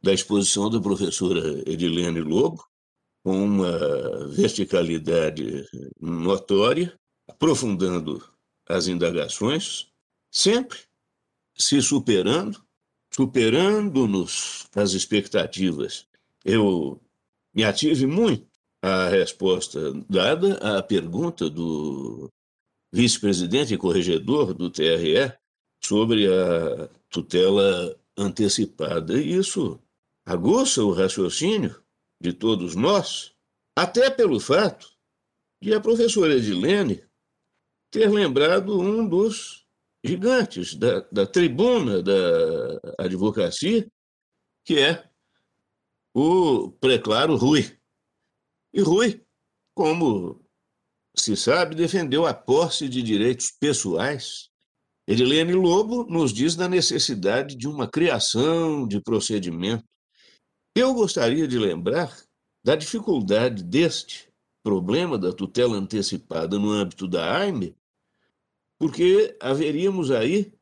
da 0.03 0.13
exposição 0.13 0.71
da 0.71 0.81
professora 0.81 1.63
Edilene 1.71 2.21
Lobo, 2.21 2.65
com 3.23 3.45
uma 3.45 4.27
verticalidade 4.29 5.67
notória, 6.01 6.99
aprofundando 7.29 8.23
as 8.67 8.89
indagações, 8.89 9.89
sempre 10.31 10.79
se 11.55 11.83
superando, 11.83 12.63
superando-nos 13.15 14.67
as 14.75 14.93
expectativas. 14.93 16.07
Eu 16.45 17.01
me 17.55 17.63
ative 17.65 18.07
muito 18.07 18.47
à 18.81 19.09
resposta 19.09 19.93
dada 20.09 20.55
à 20.79 20.83
pergunta 20.83 21.51
do 21.51 22.31
vice-presidente 22.93 23.75
e 23.75 23.79
corregedor 23.79 24.53
do 24.55 24.71
TRE 24.71 25.33
sobre 25.83 26.27
a 26.27 26.89
tutela 27.09 27.99
antecipada. 28.17 29.21
E 29.21 29.35
isso 29.35 29.81
aguça 30.25 30.83
o 30.85 30.93
raciocínio 30.93 31.83
de 32.21 32.33
todos 32.33 32.75
nós, 32.75 33.35
até 33.75 34.11
pelo 34.11 34.39
fato 34.39 34.89
de 35.61 35.75
a 35.75 35.81
professora 35.81 36.35
Edilene 36.35 37.03
ter 37.91 38.09
lembrado 38.11 38.79
um 38.79 39.07
dos 39.07 39.67
gigantes 40.05 40.75
da, 40.75 41.01
da 41.13 41.27
tribuna 41.27 42.03
da 42.03 42.81
advocacia, 42.99 43.91
que 44.65 44.79
é 44.79 45.09
o 46.15 46.71
preclaro 46.73 47.37
Rui. 47.37 47.77
E 48.73 48.81
Rui, 48.81 49.25
como 49.75 50.41
se 51.15 51.37
sabe, 51.37 51.75
defendeu 51.75 52.27
a 52.27 52.35
posse 52.35 52.89
de 52.89 53.03
direitos 53.03 53.51
pessoais. 53.51 54.49
Edilene 55.07 55.53
Lobo 55.53 56.05
nos 56.05 56.33
diz 56.33 56.55
da 56.55 56.69
necessidade 56.69 57.57
de 57.57 57.67
uma 57.67 57.89
criação 57.89 58.87
de 58.87 59.01
procedimento. 59.01 59.85
Eu 60.75 60.95
gostaria 60.95 61.49
de 61.49 61.59
lembrar 61.59 62.17
da 62.65 62.77
dificuldade 62.77 63.63
deste 63.65 64.31
problema 64.63 65.19
da 65.19 65.33
tutela 65.33 65.77
antecipada 65.77 66.59
no 66.59 66.71
âmbito 66.71 67.09
da 67.09 67.39
AIME, 67.39 67.75
porque 68.79 69.37
haveríamos 69.41 70.11
aí 70.11 70.53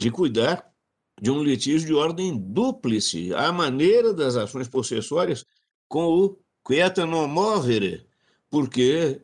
de 0.00 0.10
cuidar 0.10 0.72
de 1.20 1.30
um 1.30 1.42
litígio 1.42 1.86
de 1.86 1.94
ordem 1.94 2.36
dúplice, 2.36 3.34
à 3.34 3.52
maneira 3.52 4.14
das 4.14 4.36
ações 4.36 4.68
possessórias 4.68 5.44
com 5.88 6.06
o 6.06 6.38
quieta 6.64 7.04
non 7.04 7.28
movere, 7.28 8.06
porque 8.50 9.20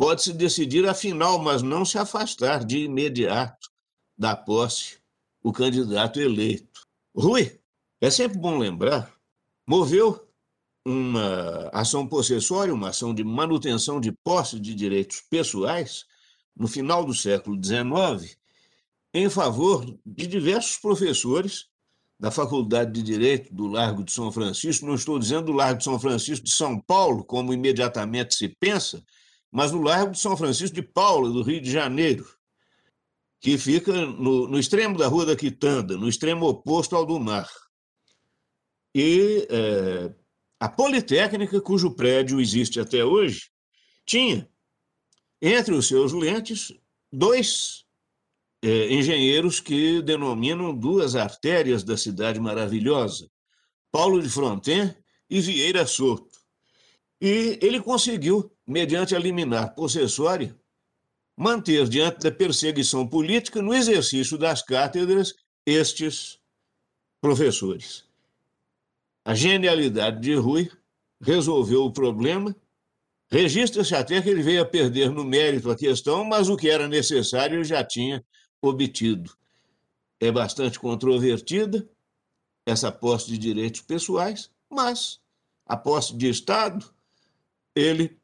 pode-se 0.00 0.32
decidir 0.32 0.88
afinal, 0.88 1.38
mas 1.38 1.60
não 1.60 1.84
se 1.84 1.98
afastar 1.98 2.64
de 2.64 2.78
imediato 2.78 3.68
da 4.16 4.34
posse 4.34 4.96
o 5.42 5.52
candidato 5.52 6.18
eleito. 6.18 6.88
Rui, 7.14 7.60
é 8.00 8.08
sempre 8.08 8.38
bom 8.38 8.56
lembrar, 8.56 9.12
moveu 9.66 10.26
uma 10.86 11.68
ação 11.70 12.06
possessória, 12.06 12.72
uma 12.72 12.88
ação 12.88 13.12
de 13.12 13.22
manutenção 13.22 14.00
de 14.00 14.10
posse 14.10 14.58
de 14.58 14.74
direitos 14.74 15.20
pessoais, 15.20 16.06
no 16.56 16.66
final 16.66 17.04
do 17.04 17.12
século 17.12 17.62
XIX, 17.62 18.38
em 19.12 19.28
favor 19.28 19.84
de 20.06 20.26
diversos 20.26 20.78
professores 20.78 21.66
da 22.18 22.30
Faculdade 22.30 22.90
de 22.90 23.02
Direito 23.02 23.52
do 23.52 23.66
Largo 23.66 24.02
de 24.02 24.12
São 24.12 24.32
Francisco, 24.32 24.86
não 24.86 24.94
estou 24.94 25.18
dizendo 25.18 25.46
do 25.46 25.52
Largo 25.52 25.76
de 25.76 25.84
São 25.84 26.00
Francisco 26.00 26.46
de 26.46 26.52
São 26.52 26.80
Paulo, 26.80 27.22
como 27.22 27.52
imediatamente 27.52 28.34
se 28.34 28.48
pensa, 28.48 29.04
mas 29.50 29.70
do 29.70 29.80
Largo 29.80 30.12
de 30.12 30.18
São 30.18 30.36
Francisco 30.36 30.74
de 30.74 30.82
Paula, 30.82 31.30
do 31.30 31.42
Rio 31.42 31.60
de 31.60 31.70
Janeiro, 31.70 32.26
que 33.40 33.56
fica 33.56 33.92
no, 33.92 34.46
no 34.46 34.58
extremo 34.58 34.96
da 34.96 35.08
Rua 35.08 35.26
da 35.26 35.36
Quitanda, 35.36 35.96
no 35.96 36.08
extremo 36.08 36.46
oposto 36.46 36.94
ao 36.94 37.06
do 37.06 37.18
mar. 37.18 37.48
E 38.94 39.46
é, 39.50 40.14
a 40.58 40.68
Politécnica, 40.68 41.60
cujo 41.60 41.94
prédio 41.94 42.40
existe 42.40 42.78
até 42.78 43.04
hoje, 43.04 43.50
tinha 44.04 44.48
entre 45.40 45.74
os 45.74 45.88
seus 45.88 46.12
lentes, 46.12 46.72
dois 47.10 47.86
é, 48.62 48.92
engenheiros 48.92 49.58
que 49.58 50.02
denominam 50.02 50.76
duas 50.76 51.16
artérias 51.16 51.82
da 51.82 51.96
cidade 51.96 52.38
maravilhosa, 52.38 53.30
Paulo 53.90 54.22
de 54.22 54.28
Fronten 54.28 54.94
e 55.28 55.40
Vieira 55.40 55.86
Soto. 55.86 56.29
E 57.20 57.58
ele 57.60 57.80
conseguiu, 57.80 58.50
mediante 58.66 59.14
a 59.14 59.18
liminar 59.18 59.74
possessória, 59.74 60.56
manter 61.36 61.88
diante 61.88 62.20
da 62.20 62.30
perseguição 62.30 63.06
política 63.06 63.60
no 63.60 63.74
exercício 63.74 64.38
das 64.38 64.62
cátedras 64.62 65.34
estes 65.66 66.38
professores. 67.20 68.04
A 69.24 69.34
genialidade 69.34 70.20
de 70.20 70.34
Rui 70.34 70.70
resolveu 71.20 71.84
o 71.84 71.92
problema 71.92 72.56
Registra-se 73.32 73.94
até 73.94 74.20
que 74.20 74.28
ele 74.28 74.42
veio 74.42 74.60
a 74.60 74.66
perder 74.66 75.10
no 75.10 75.24
mérito 75.24 75.70
a 75.70 75.76
questão, 75.76 76.24
mas 76.24 76.48
o 76.48 76.56
que 76.56 76.68
era 76.68 76.88
necessário 76.88 77.58
ele 77.58 77.64
já 77.64 77.84
tinha 77.84 78.24
obtido. 78.60 79.32
É 80.18 80.32
bastante 80.32 80.80
controvertida 80.80 81.88
essa 82.66 82.90
posse 82.90 83.28
de 83.30 83.38
direitos 83.38 83.82
pessoais, 83.82 84.50
mas 84.68 85.20
a 85.64 85.76
posse 85.76 86.16
de 86.16 86.28
Estado 86.28 86.92
ele 87.74 88.18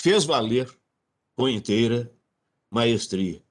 fez 0.00 0.24
valer 0.24 0.70
com 1.34 1.48
inteira 1.48 2.12
maestria. 2.70 3.42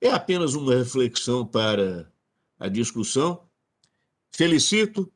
É 0.00 0.10
apenas 0.10 0.54
uma 0.54 0.74
reflexão 0.74 1.46
para 1.46 2.12
a 2.58 2.68
discussão. 2.68 3.48
Felicito 4.30 5.12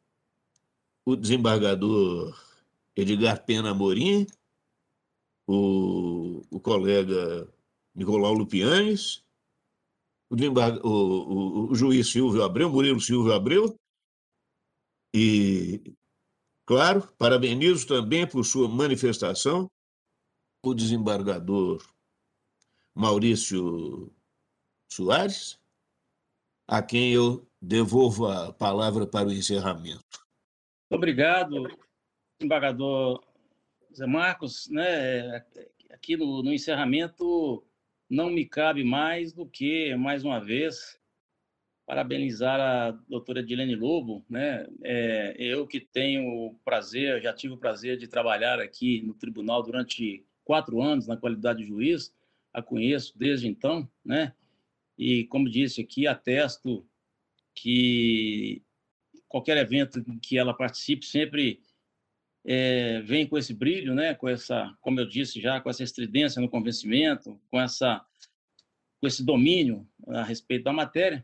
o 1.05 1.17
desembargador 1.17 2.39
Edgar 2.97 3.45
Pena 3.45 3.75
Morim 3.75 4.27
o, 5.49 6.43
o 6.51 6.61
colega 6.61 7.49
Nicolau 7.95 8.35
Lupianes, 8.35 9.25
o, 10.31 10.37
o, 10.87 11.71
o 11.71 11.75
juiz 11.75 12.09
Silvio 12.09 12.43
Abreu, 12.45 12.71
Murilo 12.71 13.01
Silvio 13.01 13.33
Abreu, 13.33 13.75
e, 15.15 15.95
claro, 16.67 17.09
parabenizo 17.17 17.87
também 17.87 18.29
por 18.29 18.45
sua 18.45 18.69
manifestação 18.69 19.71
o 20.63 20.75
desembargador 20.75 21.83
Maurício 22.95 24.13
Soares, 24.91 25.61
a 26.67 26.83
quem 26.83 27.13
eu 27.13 27.47
devolvo 27.61 28.27
a 28.27 28.53
palavra 28.53 29.07
para 29.07 29.29
o 29.29 29.33
encerramento. 29.33 30.27
Obrigado, 30.91 31.69
desembargador 32.39 33.23
Zé 33.95 34.07
Marcos, 34.07 34.69
né, 34.69 35.45
aqui 35.91 36.17
no, 36.17 36.43
no 36.43 36.53
encerramento 36.53 37.65
não 38.09 38.31
me 38.31 38.47
cabe 38.47 38.85
mais 38.85 39.33
do 39.33 39.47
que, 39.47 39.95
mais 39.97 40.25
uma 40.25 40.41
vez, 40.41 40.99
parabenizar 41.87 42.61
a 42.61 42.91
doutora 43.09 43.43
Dilene 43.43 43.75
Lobo, 43.75 44.25
né? 44.29 44.67
É, 44.83 45.35
eu 45.39 45.67
que 45.67 45.81
tenho 45.81 46.27
o 46.27 46.55
prazer, 46.65 47.23
já 47.23 47.33
tive 47.33 47.55
o 47.55 47.59
prazer 47.59 47.97
de 47.97 48.09
trabalhar 48.09 48.61
aqui 48.61 49.03
no 49.03 49.15
tribunal 49.15 49.63
durante 49.63 50.27
quatro 50.49 50.81
anos 50.81 51.07
na 51.07 51.15
qualidade 51.15 51.59
de 51.59 51.67
juiz, 51.67 52.11
a 52.55 52.63
conheço 52.63 53.13
desde 53.15 53.47
então, 53.47 53.87
né? 54.03 54.33
E 54.97 55.25
como 55.27 55.51
disse 55.51 55.83
aqui, 55.83 56.07
atesto 56.07 56.89
que 57.55 58.63
qualquer 59.29 59.59
evento 59.59 59.99
em 59.99 60.19
que 60.19 60.39
ela 60.39 60.55
participe 60.55 61.05
sempre 61.05 61.61
é, 62.47 63.03
vem 63.03 63.27
com 63.27 63.37
esse 63.37 63.53
brilho, 63.53 63.95
né? 63.95 64.15
Com 64.15 64.27
essa, 64.27 64.75
como 64.81 64.99
eu 64.99 65.07
disse 65.07 65.39
já, 65.39 65.61
com 65.61 65.69
essa 65.69 65.85
estridência 65.85 66.41
no 66.41 66.49
convencimento, 66.49 67.39
com 67.51 67.61
essa, 67.61 68.03
com 68.99 69.07
esse 69.07 69.23
domínio 69.23 69.87
a 70.09 70.25
respeito 70.25 70.65
da 70.65 70.73
matéria 70.73 71.23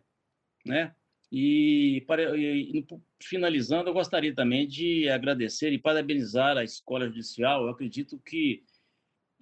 né? 0.64 0.94
E, 1.30 2.04
para, 2.06 2.36
e, 2.38 2.86
finalizando, 3.20 3.90
eu 3.90 3.94
gostaria 3.94 4.34
também 4.34 4.66
de 4.66 5.08
agradecer 5.08 5.72
e 5.72 5.78
parabenizar 5.78 6.56
a 6.56 6.64
Escola 6.64 7.06
Judicial. 7.06 7.62
Eu 7.62 7.70
acredito 7.70 8.18
que 8.18 8.62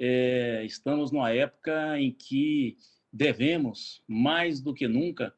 é, 0.04 0.64
estamos 0.64 1.12
numa 1.12 1.30
época 1.30 1.96
em 1.96 2.10
que 2.10 2.76
devemos, 3.12 4.02
mais 4.08 4.60
do 4.60 4.74
que 4.74 4.88
nunca, 4.88 5.32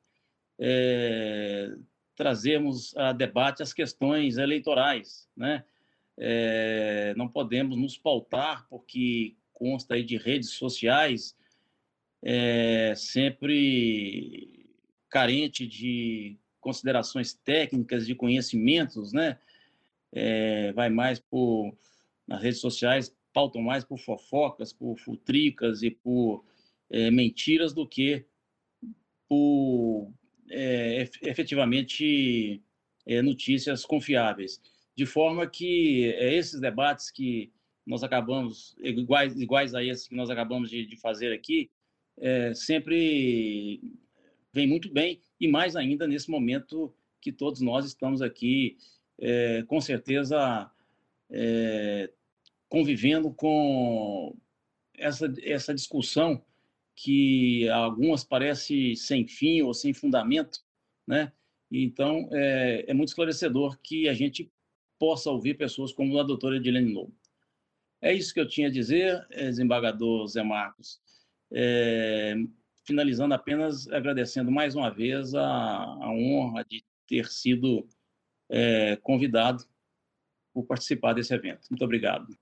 é, 0.58 1.70
trazermos 2.16 2.96
a 2.96 3.12
debate 3.12 3.62
as 3.62 3.74
questões 3.74 4.38
eleitorais, 4.38 5.28
né? 5.36 5.66
É, 6.16 7.12
não 7.14 7.28
podemos 7.28 7.76
nos 7.76 7.98
pautar, 7.98 8.66
porque 8.70 9.36
consta 9.52 9.96
aí 9.96 10.02
de 10.02 10.16
redes 10.16 10.52
sociais, 10.52 11.36
é, 12.22 12.94
sempre 12.96 14.66
carente 15.10 15.66
de 15.66 16.38
considerações 16.58 17.34
técnicas, 17.34 18.06
de 18.06 18.14
conhecimentos, 18.14 19.12
né? 19.12 19.38
É, 20.10 20.72
vai 20.72 20.88
mais 20.88 21.20
por 21.20 21.76
nas 22.26 22.40
redes 22.40 22.60
sociais 22.60 23.14
pautam 23.34 23.60
mais 23.60 23.84
por 23.84 23.98
fofocas, 23.98 24.72
por 24.72 24.96
futricas 24.96 25.82
e 25.82 25.90
por 25.90 26.44
é, 26.88 27.10
mentiras 27.10 27.74
do 27.74 27.86
que 27.86 28.24
por 29.28 30.12
é, 30.48 31.10
efetivamente 31.22 32.62
é, 33.04 33.20
notícias 33.20 33.84
confiáveis. 33.84 34.62
De 34.96 35.04
forma 35.04 35.46
que 35.48 36.14
é, 36.16 36.34
esses 36.36 36.60
debates 36.60 37.10
que 37.10 37.52
nós 37.84 38.04
acabamos, 38.04 38.76
iguais, 38.78 39.38
iguais 39.38 39.74
a 39.74 39.82
esses 39.82 40.06
que 40.06 40.14
nós 40.14 40.30
acabamos 40.30 40.70
de, 40.70 40.86
de 40.86 40.96
fazer 40.96 41.32
aqui, 41.32 41.70
é, 42.16 42.54
sempre 42.54 43.80
vem 44.52 44.68
muito 44.68 44.90
bem, 44.92 45.20
e 45.40 45.48
mais 45.48 45.74
ainda 45.74 46.06
nesse 46.06 46.30
momento 46.30 46.94
que 47.20 47.32
todos 47.32 47.60
nós 47.60 47.84
estamos 47.84 48.22
aqui, 48.22 48.78
é, 49.18 49.64
com 49.64 49.80
certeza, 49.80 50.70
convivendo 52.74 53.32
com 53.32 54.36
essa, 54.94 55.32
essa 55.44 55.72
discussão 55.72 56.44
que 56.92 57.68
algumas 57.68 58.24
parece 58.24 58.96
sem 58.96 59.28
fim 59.28 59.62
ou 59.62 59.72
sem 59.72 59.94
fundamento, 59.94 60.58
né? 61.06 61.32
Então, 61.70 62.28
é, 62.32 62.84
é 62.88 62.92
muito 62.92 63.10
esclarecedor 63.10 63.78
que 63.80 64.08
a 64.08 64.12
gente 64.12 64.50
possa 64.98 65.30
ouvir 65.30 65.54
pessoas 65.54 65.92
como 65.92 66.18
a 66.18 66.24
doutora 66.24 66.56
Edilene 66.56 66.92
Lobo. 66.92 67.14
É 68.02 68.12
isso 68.12 68.34
que 68.34 68.40
eu 68.40 68.48
tinha 68.48 68.66
a 68.66 68.72
dizer, 68.72 69.24
é, 69.30 69.44
desembargador 69.44 70.26
Zé 70.26 70.42
Marcos. 70.42 71.00
É, 71.52 72.34
finalizando 72.84 73.34
apenas 73.34 73.86
agradecendo 73.86 74.50
mais 74.50 74.74
uma 74.74 74.90
vez 74.90 75.32
a, 75.32 75.44
a 75.44 76.10
honra 76.10 76.64
de 76.64 76.84
ter 77.06 77.28
sido 77.28 77.86
é, 78.50 78.96
convidado 78.96 79.62
por 80.52 80.66
participar 80.66 81.12
desse 81.12 81.32
evento. 81.32 81.68
Muito 81.70 81.84
obrigado. 81.84 82.36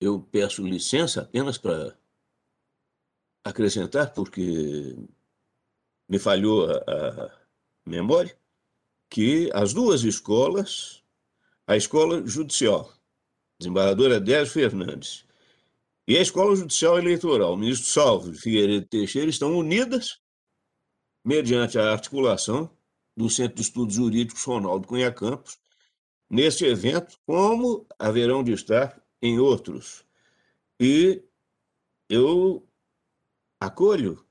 Eu 0.00 0.20
peço 0.20 0.66
licença 0.66 1.22
apenas 1.22 1.56
para 1.58 1.96
acrescentar, 3.44 4.12
porque 4.12 4.96
me 6.08 6.18
falhou 6.18 6.70
a, 6.70 6.76
a 6.76 7.40
memória, 7.86 8.36
que 9.08 9.50
as 9.54 9.72
duas 9.72 10.02
escolas, 10.02 11.02
a 11.66 11.76
escola 11.76 12.26
judicial, 12.26 12.92
desembargadora 13.58 14.20
Désio 14.20 14.52
Fernandes, 14.52 15.26
e 16.08 16.16
a 16.16 16.20
Escola 16.20 16.54
Judicial 16.54 16.98
Eleitoral, 16.98 17.54
o 17.54 17.56
ministro 17.56 17.88
Salvo 17.88 18.30
de 18.30 18.38
Figueiredo 18.38 18.86
Teixeira, 18.86 19.28
estão 19.28 19.56
unidas 19.58 20.20
mediante 21.24 21.78
a 21.80 21.90
articulação 21.90 22.70
do 23.16 23.28
Centro 23.28 23.56
de 23.56 23.62
Estudos 23.62 23.94
Jurídicos 23.94 24.44
Ronaldo 24.44 24.86
Cunha 24.86 25.10
Campos, 25.10 25.58
neste 26.30 26.64
evento, 26.64 27.18
como 27.26 27.84
haverão 27.98 28.44
de 28.44 28.52
estar 28.52 29.02
em 29.22 29.38
outros. 29.38 30.04
E 30.78 31.22
eu 32.08 32.66
acolho 33.60 34.24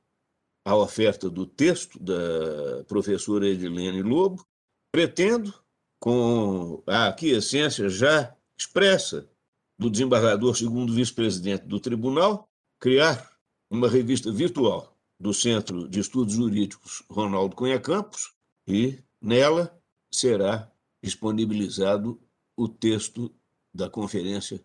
a 0.64 0.76
oferta 0.76 1.30
do 1.30 1.46
texto 1.46 2.00
da 2.00 2.84
professora 2.88 3.48
Edilene 3.48 4.02
Lobo, 4.02 4.46
pretendo, 4.92 5.54
com 6.00 6.84
a 6.88 7.08
aquiescência 7.08 7.90
já 7.90 8.36
expressa 8.58 9.30
do 9.78 9.90
desembargador 9.90 10.56
segundo 10.56 10.94
vice-presidente 10.94 11.66
do 11.66 11.80
tribunal, 11.80 12.50
criar 12.80 13.32
uma 13.70 13.90
revista 13.90 14.32
virtual 14.32 14.96
do 15.20 15.34
Centro 15.34 15.88
de 15.88 16.00
Estudos 16.00 16.34
Jurídicos 16.34 17.04
Ronaldo 17.10 17.56
Cunha 17.56 17.80
Campos 17.80 18.34
e 18.68 19.00
nela 19.22 19.78
será 20.12 20.72
disponibilizado 21.04 22.20
o 22.56 22.68
texto 22.68 23.34
da 23.74 23.90
conferência 23.90 24.64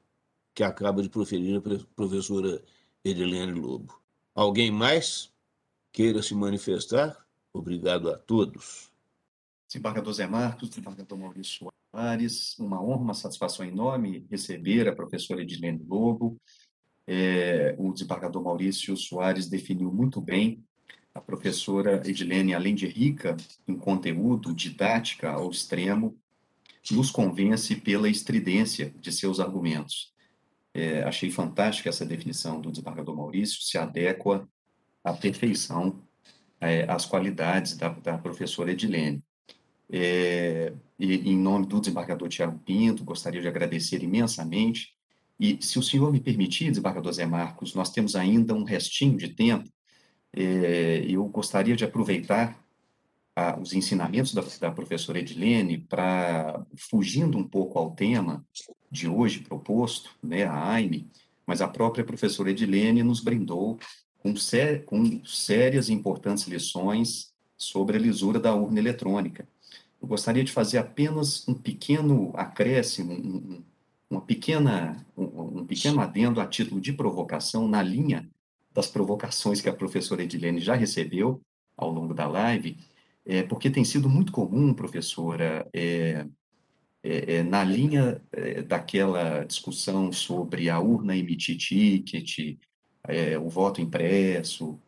que 0.60 0.64
acaba 0.64 1.02
de 1.02 1.08
proferir 1.08 1.56
a 1.56 1.62
professora 1.96 2.62
Edilene 3.02 3.58
Lobo. 3.58 3.98
Alguém 4.34 4.70
mais 4.70 5.32
queira 5.90 6.22
se 6.22 6.34
manifestar? 6.34 7.16
Obrigado 7.50 8.10
a 8.10 8.18
todos. 8.18 8.92
Desembargador 9.66 10.12
Zé 10.12 10.26
Marcos, 10.26 10.68
desembargador 10.68 11.16
Maurício 11.16 11.66
Soares, 11.90 12.58
uma 12.58 12.78
honra, 12.78 13.00
uma 13.00 13.14
satisfação 13.14 13.64
enorme 13.64 14.26
receber 14.30 14.86
a 14.86 14.94
professora 14.94 15.40
Edilene 15.40 15.82
Lobo. 15.88 16.36
É, 17.06 17.74
o 17.78 17.90
desembargador 17.90 18.44
Maurício 18.44 18.94
Soares 18.98 19.48
definiu 19.48 19.90
muito 19.90 20.20
bem 20.20 20.62
a 21.14 21.22
professora 21.22 22.06
Edilene, 22.06 22.52
além 22.52 22.74
de 22.74 22.86
rica 22.86 23.34
em 23.66 23.78
conteúdo, 23.78 24.52
didática 24.52 25.30
ao 25.30 25.50
extremo, 25.50 26.14
nos 26.90 27.10
convence 27.10 27.74
pela 27.76 28.10
estridência 28.10 28.94
de 29.00 29.10
seus 29.10 29.40
argumentos. 29.40 30.12
É, 30.72 31.02
achei 31.02 31.30
fantástica 31.30 31.88
essa 31.88 32.06
definição 32.06 32.60
do 32.60 32.70
desembargador 32.70 33.16
Maurício, 33.16 33.60
se 33.60 33.76
adequa 33.76 34.48
à 35.02 35.12
perfeição 35.12 36.00
é, 36.60 36.84
às 36.90 37.04
qualidades 37.04 37.76
da, 37.76 37.88
da 37.88 38.18
professora 38.18 38.70
Edilene. 38.70 39.22
É, 39.92 40.72
e, 40.98 41.30
em 41.30 41.36
nome 41.36 41.66
do 41.66 41.80
desembargador 41.80 42.28
Tiago 42.28 42.58
Pinto, 42.60 43.04
gostaria 43.04 43.40
de 43.40 43.48
agradecer 43.48 44.02
imensamente. 44.02 44.94
E, 45.38 45.58
se 45.60 45.78
o 45.78 45.82
senhor 45.82 46.12
me 46.12 46.20
permitir, 46.20 46.70
desembargador 46.70 47.12
Zé 47.12 47.26
Marcos, 47.26 47.74
nós 47.74 47.90
temos 47.90 48.14
ainda 48.14 48.54
um 48.54 48.62
restinho 48.62 49.16
de 49.16 49.28
tempo. 49.28 49.68
É, 50.32 51.04
eu 51.08 51.24
gostaria 51.24 51.74
de 51.74 51.84
aproveitar 51.84 52.56
a, 53.40 53.58
os 53.58 53.72
ensinamentos 53.72 54.34
da, 54.34 54.42
da 54.60 54.70
professora 54.70 55.18
Edilene 55.18 55.78
para, 55.78 56.62
fugindo 56.76 57.38
um 57.38 57.44
pouco 57.44 57.78
ao 57.78 57.92
tema 57.92 58.44
de 58.90 59.08
hoje 59.08 59.40
proposto, 59.40 60.10
né, 60.22 60.44
a 60.44 60.72
AIME, 60.72 61.08
mas 61.46 61.60
a 61.60 61.68
própria 61.68 62.04
professora 62.04 62.50
Edilene 62.50 63.02
nos 63.02 63.20
brindou 63.20 63.78
com, 64.18 64.36
sé, 64.36 64.78
com 64.78 65.24
sérias 65.24 65.88
e 65.88 65.92
importantes 65.92 66.46
lições 66.46 67.32
sobre 67.56 67.96
a 67.96 68.00
lisura 68.00 68.38
da 68.38 68.54
urna 68.54 68.78
eletrônica. 68.78 69.48
Eu 70.00 70.08
gostaria 70.08 70.44
de 70.44 70.52
fazer 70.52 70.78
apenas 70.78 71.46
um 71.48 71.54
pequeno 71.54 72.32
acréscimo, 72.34 73.12
um, 73.12 73.62
uma 74.08 74.20
pequena, 74.20 75.04
um, 75.16 75.60
um, 75.60 75.66
pequeno 75.66 76.00
adendo 76.00 76.40
a 76.40 76.46
título 76.46 76.80
de 76.80 76.92
provocação 76.92 77.68
na 77.68 77.82
linha 77.82 78.28
das 78.72 78.86
provocações 78.86 79.60
que 79.60 79.68
a 79.68 79.74
professora 79.74 80.22
Edilene 80.22 80.60
já 80.60 80.74
recebeu 80.74 81.40
ao 81.76 81.90
longo 81.90 82.14
da 82.14 82.26
live, 82.26 82.78
é, 83.24 83.42
porque 83.42 83.70
tem 83.70 83.84
sido 83.84 84.08
muito 84.08 84.32
comum, 84.32 84.72
professora, 84.74 85.68
é, 85.72 86.26
é, 87.02 87.36
é 87.36 87.42
na 87.42 87.62
linha 87.64 88.20
é, 88.32 88.62
daquela 88.62 89.44
discussão 89.44 90.12
sobre 90.12 90.68
a 90.68 90.78
urna 90.80 91.16
emitir 91.16 91.56
ticket, 91.56 92.58
é, 93.06 93.38
o 93.38 93.48
voto 93.48 93.80
impresso, 93.80 94.78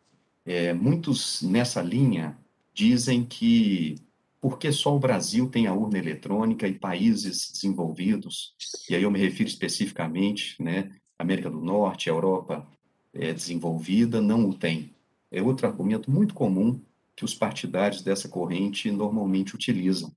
muitos 0.79 1.41
nessa 1.41 1.81
linha 1.81 2.37
dizem 2.73 3.23
que 3.25 3.95
porque 4.41 4.73
só 4.73 4.93
o 4.93 4.99
Brasil 4.99 5.49
tem 5.49 5.67
a 5.67 5.73
urna 5.73 5.97
eletrônica 5.97 6.67
e 6.67 6.73
países 6.73 7.49
desenvolvidos, 7.49 8.53
e 8.89 8.95
aí 8.95 9.03
eu 9.03 9.09
me 9.09 9.17
refiro 9.17 9.47
especificamente, 9.47 10.61
né, 10.61 10.91
América 11.17 11.49
do 11.49 11.61
Norte, 11.61 12.09
Europa 12.09 12.67
desenvolvida, 13.13 14.19
não 14.19 14.49
o 14.49 14.53
tem. 14.53 14.93
É 15.31 15.41
outro 15.41 15.65
argumento 15.65 16.11
muito 16.11 16.33
comum 16.33 16.81
que 17.15 17.25
os 17.25 17.33
partidários 17.33 18.01
dessa 18.01 18.27
corrente 18.27 18.89
normalmente 18.91 19.55
utilizam. 19.55 20.11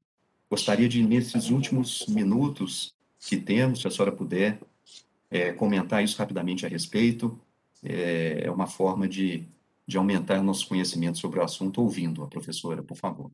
Gostaria 0.49 0.89
de, 0.89 1.03
nesses 1.03 1.51
últimos 1.51 2.07
minutos 2.09 2.95
que 3.19 3.37
temos, 3.37 3.81
se 3.81 3.89
a 3.89 3.91
senhora 3.91 4.13
puder, 4.13 4.61
é, 5.31 5.53
comentar 5.53 6.03
isso 6.03 6.19
rapidamente 6.19 6.65
a 6.65 6.69
respeito. 6.69 7.39
É, 7.83 8.43
é 8.45 8.51
uma 8.51 8.67
forma 8.67 9.09
de, 9.09 9.45
de 9.87 9.97
aumentar 9.97 10.43
nosso 10.43 10.69
conhecimento 10.69 11.19
sobre 11.19 11.41
o 11.41 11.43
assunto, 11.43 11.83
ouvindo 11.83 12.23
a 12.23 12.29
professora, 12.29 12.83
por 12.83 12.97
favor. 12.97 13.31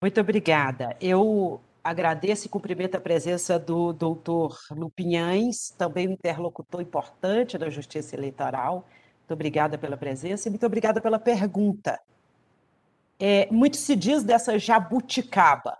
Muito 0.00 0.20
obrigada. 0.20 0.96
Eu 1.00 1.60
agradeço 1.82 2.46
e 2.46 2.50
cumprimento 2.50 2.96
a 2.96 3.00
presença 3.00 3.58
do 3.58 3.92
doutor 3.92 4.58
Lupinhães, 4.70 5.70
também 5.70 6.08
um 6.08 6.12
interlocutor 6.12 6.80
importante 6.82 7.56
da 7.56 7.70
Justiça 7.70 8.14
Eleitoral. 8.14 8.86
Muito 9.20 9.32
obrigada 9.32 9.78
pela 9.78 9.96
presença 9.96 10.48
e 10.48 10.50
muito 10.50 10.66
obrigada 10.66 11.00
pela 11.00 11.18
pergunta. 11.18 11.98
É, 13.18 13.48
muito 13.50 13.76
se 13.76 13.96
diz 13.96 14.22
dessa 14.22 14.58
jabuticaba. 14.58 15.78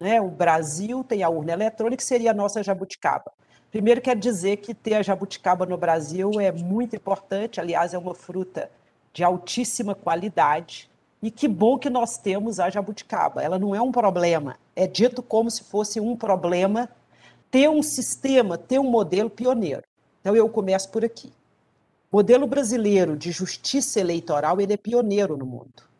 Né? 0.00 0.20
O 0.20 0.28
Brasil 0.28 1.04
tem 1.04 1.22
a 1.22 1.28
urna 1.28 1.52
eletrônica, 1.52 1.98
que 1.98 2.04
seria 2.04 2.30
a 2.30 2.34
nossa 2.34 2.62
jabuticaba. 2.62 3.30
Primeiro, 3.70 4.00
quero 4.00 4.18
dizer 4.18 4.58
que 4.58 4.74
ter 4.74 4.94
a 4.94 5.02
jabuticaba 5.02 5.64
no 5.64 5.76
Brasil 5.76 6.40
é 6.40 6.50
muito 6.52 6.96
importante, 6.96 7.60
aliás, 7.60 7.94
é 7.94 7.98
uma 7.98 8.14
fruta 8.14 8.70
de 9.12 9.22
altíssima 9.22 9.94
qualidade. 9.94 10.90
E 11.22 11.30
que 11.30 11.46
bom 11.46 11.78
que 11.78 11.88
nós 11.88 12.18
temos 12.18 12.58
a 12.58 12.68
jabuticaba. 12.68 13.42
Ela 13.42 13.58
não 13.58 13.74
é 13.74 13.80
um 13.80 13.92
problema, 13.92 14.56
é 14.74 14.86
dito 14.86 15.22
como 15.22 15.50
se 15.50 15.64
fosse 15.64 16.00
um 16.00 16.16
problema 16.16 16.88
ter 17.50 17.68
um 17.68 17.82
sistema, 17.82 18.58
ter 18.58 18.78
um 18.78 18.90
modelo 18.90 19.30
pioneiro. 19.30 19.82
Então, 20.20 20.34
eu 20.34 20.48
começo 20.48 20.90
por 20.90 21.04
aqui. 21.04 21.32
O 22.10 22.16
modelo 22.16 22.46
brasileiro 22.46 23.16
de 23.16 23.30
justiça 23.30 24.00
eleitoral 24.00 24.60
ele 24.60 24.72
é 24.72 24.76
pioneiro 24.76 25.36
no 25.36 25.46
mundo. 25.46 25.91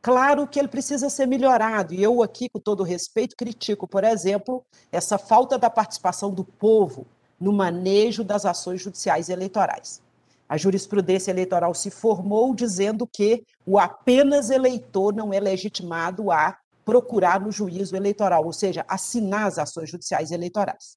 Claro 0.00 0.46
que 0.46 0.58
ele 0.58 0.68
precisa 0.68 1.10
ser 1.10 1.26
melhorado, 1.26 1.92
e 1.92 2.02
eu 2.02 2.22
aqui, 2.22 2.48
com 2.48 2.60
todo 2.60 2.84
respeito, 2.84 3.36
critico, 3.36 3.88
por 3.88 4.04
exemplo, 4.04 4.64
essa 4.92 5.18
falta 5.18 5.58
da 5.58 5.68
participação 5.68 6.30
do 6.30 6.44
povo 6.44 7.06
no 7.38 7.52
manejo 7.52 8.22
das 8.22 8.46
ações 8.46 8.80
judiciais 8.80 9.28
e 9.28 9.32
eleitorais. 9.32 10.00
A 10.48 10.56
jurisprudência 10.56 11.30
eleitoral 11.30 11.74
se 11.74 11.90
formou 11.90 12.54
dizendo 12.54 13.06
que 13.06 13.44
o 13.66 13.78
apenas 13.78 14.50
eleitor 14.50 15.12
não 15.12 15.32
é 15.32 15.40
legitimado 15.40 16.30
a 16.30 16.56
procurar 16.84 17.40
no 17.40 17.50
juízo 17.50 17.96
eleitoral, 17.96 18.46
ou 18.46 18.52
seja, 18.52 18.84
assinar 18.88 19.46
as 19.46 19.58
ações 19.58 19.90
judiciais 19.90 20.30
eleitorais. 20.30 20.96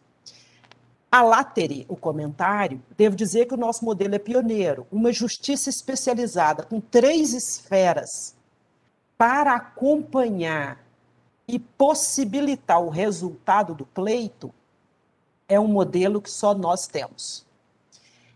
A 1.12 1.22
látere, 1.22 1.86
o 1.90 1.98
comentário, 1.98 2.82
devo 2.96 3.16
dizer 3.16 3.46
que 3.46 3.54
o 3.54 3.58
nosso 3.58 3.84
modelo 3.84 4.16
é 4.16 4.20
pioneiro, 4.20 4.88
uma 4.90 5.12
justiça 5.12 5.70
especializada 5.70 6.64
com 6.64 6.80
três 6.80 7.34
esferas 7.34 8.40
para 9.22 9.54
acompanhar 9.54 10.84
e 11.48 11.60
possibilitar 11.60 12.82
o 12.82 12.90
resultado 12.90 13.76
do 13.76 13.86
pleito 13.86 14.52
é 15.48 15.60
um 15.60 15.68
modelo 15.68 16.20
que 16.20 16.32
só 16.32 16.56
nós 16.56 16.88
temos. 16.88 17.46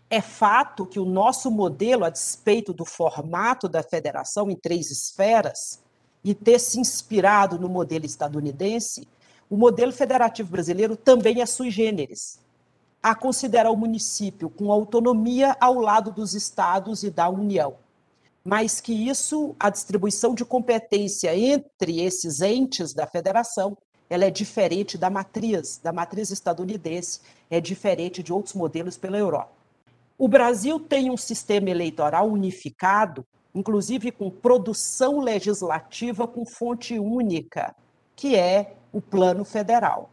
É 0.08 0.20
fato 0.20 0.86
que 0.86 1.00
o 1.00 1.04
nosso 1.04 1.50
modelo, 1.50 2.04
a 2.04 2.08
despeito 2.08 2.72
do 2.72 2.84
formato 2.84 3.68
da 3.68 3.82
federação 3.82 4.48
em 4.48 4.54
três 4.54 4.92
esferas, 4.92 5.82
e 6.22 6.32
ter 6.36 6.60
se 6.60 6.78
inspirado 6.78 7.58
no 7.58 7.68
modelo 7.68 8.06
estadunidense, 8.06 9.08
o 9.50 9.56
modelo 9.56 9.90
federativo 9.90 10.52
brasileiro 10.52 10.96
também 10.96 11.42
é 11.42 11.46
sui 11.46 11.68
generis, 11.68 12.38
a 13.02 13.12
considerar 13.12 13.72
o 13.72 13.76
município 13.76 14.48
com 14.48 14.70
autonomia 14.70 15.56
ao 15.60 15.80
lado 15.80 16.12
dos 16.12 16.32
estados 16.32 17.02
e 17.02 17.10
da 17.10 17.28
União 17.28 17.74
mas 18.46 18.80
que 18.80 18.92
isso, 18.92 19.56
a 19.58 19.68
distribuição 19.68 20.32
de 20.32 20.44
competência 20.44 21.36
entre 21.36 22.00
esses 22.00 22.40
entes 22.40 22.94
da 22.94 23.04
federação, 23.04 23.76
ela 24.08 24.24
é 24.24 24.30
diferente 24.30 24.96
da 24.96 25.10
matriz, 25.10 25.80
da 25.82 25.92
matriz 25.92 26.30
estadunidense, 26.30 27.22
é 27.50 27.60
diferente 27.60 28.22
de 28.22 28.32
outros 28.32 28.54
modelos 28.54 28.96
pela 28.96 29.18
Europa. 29.18 29.50
O 30.16 30.28
Brasil 30.28 30.78
tem 30.78 31.10
um 31.10 31.16
sistema 31.16 31.70
eleitoral 31.70 32.30
unificado, 32.30 33.26
inclusive 33.52 34.12
com 34.12 34.30
produção 34.30 35.18
legislativa 35.18 36.28
com 36.28 36.46
fonte 36.46 36.96
única, 37.00 37.74
que 38.14 38.36
é 38.36 38.74
o 38.92 39.00
plano 39.00 39.44
federal. 39.44 40.08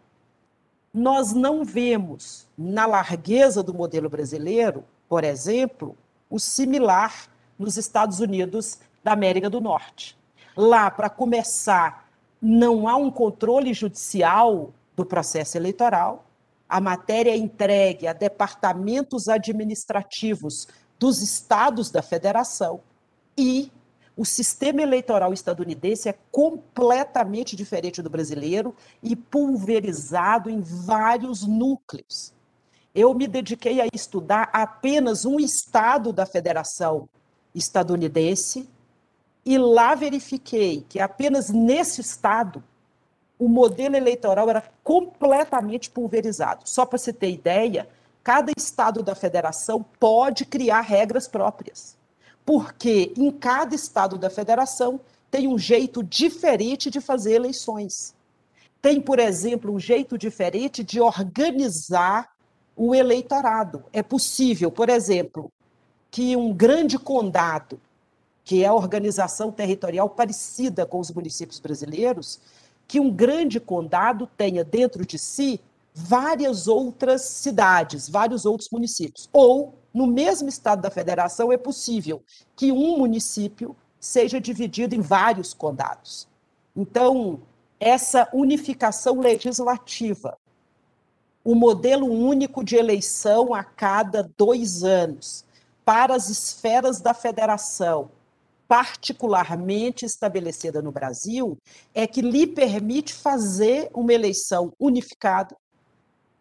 Nós 0.91 1.33
não 1.33 1.63
vemos 1.63 2.47
na 2.57 2.87
largueza 2.87 3.61
do 3.61 3.75
modelo 3.75 4.09
brasileiro, 4.09 4.83
por 5.07 5.23
exemplo, 5.23 5.95
o 6.31 6.39
similar 6.39 7.31
nos 7.57 7.77
Estados 7.77 8.19
Unidos 8.19 8.79
da 9.03 9.13
América 9.13 9.49
do 9.49 9.61
Norte. 9.61 10.17
Lá, 10.55 10.89
para 10.89 11.09
começar, 11.09 12.09
não 12.41 12.87
há 12.87 12.95
um 12.95 13.09
controle 13.09 13.73
judicial 13.73 14.73
do 14.95 15.05
processo 15.05 15.57
eleitoral, 15.57 16.25
a 16.67 16.79
matéria 16.79 17.31
é 17.31 17.37
entregue 17.37 18.07
a 18.07 18.13
departamentos 18.13 19.27
administrativos 19.27 20.67
dos 20.99 21.21
estados 21.21 21.91
da 21.91 22.01
federação 22.01 22.81
e 23.37 23.71
o 24.15 24.25
sistema 24.25 24.81
eleitoral 24.81 25.33
estadunidense 25.33 26.07
é 26.07 26.15
completamente 26.31 27.55
diferente 27.55 28.01
do 28.01 28.09
brasileiro 28.09 28.75
e 29.01 29.15
pulverizado 29.15 30.49
em 30.49 30.61
vários 30.61 31.45
núcleos. 31.45 32.31
Eu 32.93 33.13
me 33.15 33.27
dediquei 33.27 33.81
a 33.81 33.87
estudar 33.91 34.49
apenas 34.53 35.25
um 35.25 35.39
estado 35.39 36.13
da 36.13 36.27
federação 36.27 37.09
estadunidense 37.53 38.69
e 39.45 39.57
lá 39.57 39.93
verifiquei 39.95 40.85
que 40.87 40.99
apenas 40.99 41.49
nesse 41.49 42.01
estado 42.01 42.63
o 43.37 43.47
modelo 43.47 43.95
eleitoral 43.95 44.49
era 44.49 44.63
completamente 44.83 45.89
pulverizado. 45.89 46.61
Só 46.65 46.85
para 46.85 46.97
você 46.97 47.11
ter 47.11 47.31
ideia, 47.31 47.89
cada 48.23 48.51
estado 48.55 49.03
da 49.03 49.15
federação 49.15 49.83
pode 49.99 50.45
criar 50.45 50.81
regras 50.81 51.27
próprias, 51.27 51.97
porque 52.45 53.13
em 53.17 53.31
cada 53.31 53.75
estado 53.75 54.17
da 54.17 54.29
federação 54.29 54.99
tem 55.29 55.47
um 55.47 55.57
jeito 55.57 56.03
diferente 56.03 56.89
de 56.89 57.01
fazer 57.01 57.33
eleições. 57.33 58.15
Tem, 58.81 59.01
por 59.01 59.19
exemplo, 59.19 59.73
um 59.73 59.79
jeito 59.79 60.17
diferente 60.17 60.83
de 60.83 61.01
organizar 61.01 62.29
o 62.75 62.93
eleitorado. 62.93 63.83
É 63.91 64.03
possível, 64.03 64.71
por 64.71 64.89
exemplo, 64.89 65.51
que 66.13 66.35
um 66.35 66.53
grande 66.53 66.99
condado, 66.99 67.81
que 68.43 68.63
é 68.63 68.67
a 68.67 68.73
organização 68.75 69.51
territorial 69.51 70.07
parecida 70.07 70.85
com 70.85 70.99
os 70.99 71.09
municípios 71.09 71.59
brasileiros, 71.59 72.39
que 72.87 72.99
um 72.99 73.09
grande 73.09 73.59
condado 73.59 74.29
tenha 74.37 74.63
dentro 74.63 75.03
de 75.07 75.17
si 75.17 75.59
várias 75.91 76.67
outras 76.67 77.23
cidades, 77.23 78.07
vários 78.07 78.45
outros 78.45 78.69
municípios. 78.69 79.27
Ou, 79.33 79.73
no 79.91 80.05
mesmo 80.05 80.47
estado 80.47 80.83
da 80.83 80.91
federação, 80.91 81.51
é 81.51 81.57
possível 81.57 82.21
que 82.55 82.71
um 82.71 82.99
município 82.99 83.75
seja 83.99 84.39
dividido 84.39 84.93
em 84.93 85.01
vários 85.01 85.51
condados. 85.51 86.27
Então, 86.75 87.39
essa 87.79 88.29
unificação 88.31 89.19
legislativa, 89.19 90.37
o 91.43 91.55
modelo 91.55 92.05
único 92.05 92.63
de 92.63 92.75
eleição 92.75 93.51
a 93.51 93.63
cada 93.63 94.29
dois 94.37 94.83
anos, 94.83 95.43
para 95.85 96.15
as 96.15 96.29
esferas 96.29 97.01
da 97.01 97.13
federação, 97.13 98.11
particularmente 98.67 100.05
estabelecida 100.05 100.81
no 100.81 100.91
Brasil, 100.91 101.57
é 101.93 102.07
que 102.07 102.21
lhe 102.21 102.47
permite 102.47 103.13
fazer 103.13 103.89
uma 103.93 104.13
eleição 104.13 104.73
unificada, 104.79 105.55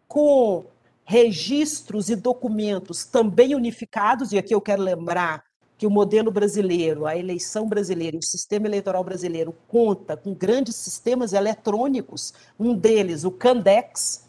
com 0.07 0.65
registros 1.05 2.09
e 2.09 2.15
documentos 2.15 3.03
também 3.03 3.55
unificados, 3.55 4.31
e 4.31 4.37
aqui 4.37 4.53
eu 4.53 4.61
quero 4.61 4.81
lembrar 4.81 5.43
que 5.77 5.87
o 5.87 5.89
modelo 5.89 6.31
brasileiro, 6.31 7.05
a 7.05 7.17
eleição 7.17 7.67
brasileira, 7.67 8.17
o 8.17 8.23
sistema 8.23 8.67
eleitoral 8.67 9.03
brasileiro 9.03 9.53
conta 9.67 10.15
com 10.15 10.33
grandes 10.33 10.75
sistemas 10.75 11.33
eletrônicos, 11.33 12.33
um 12.59 12.73
deles, 12.73 13.23
o 13.23 13.31
Candex, 13.31 14.22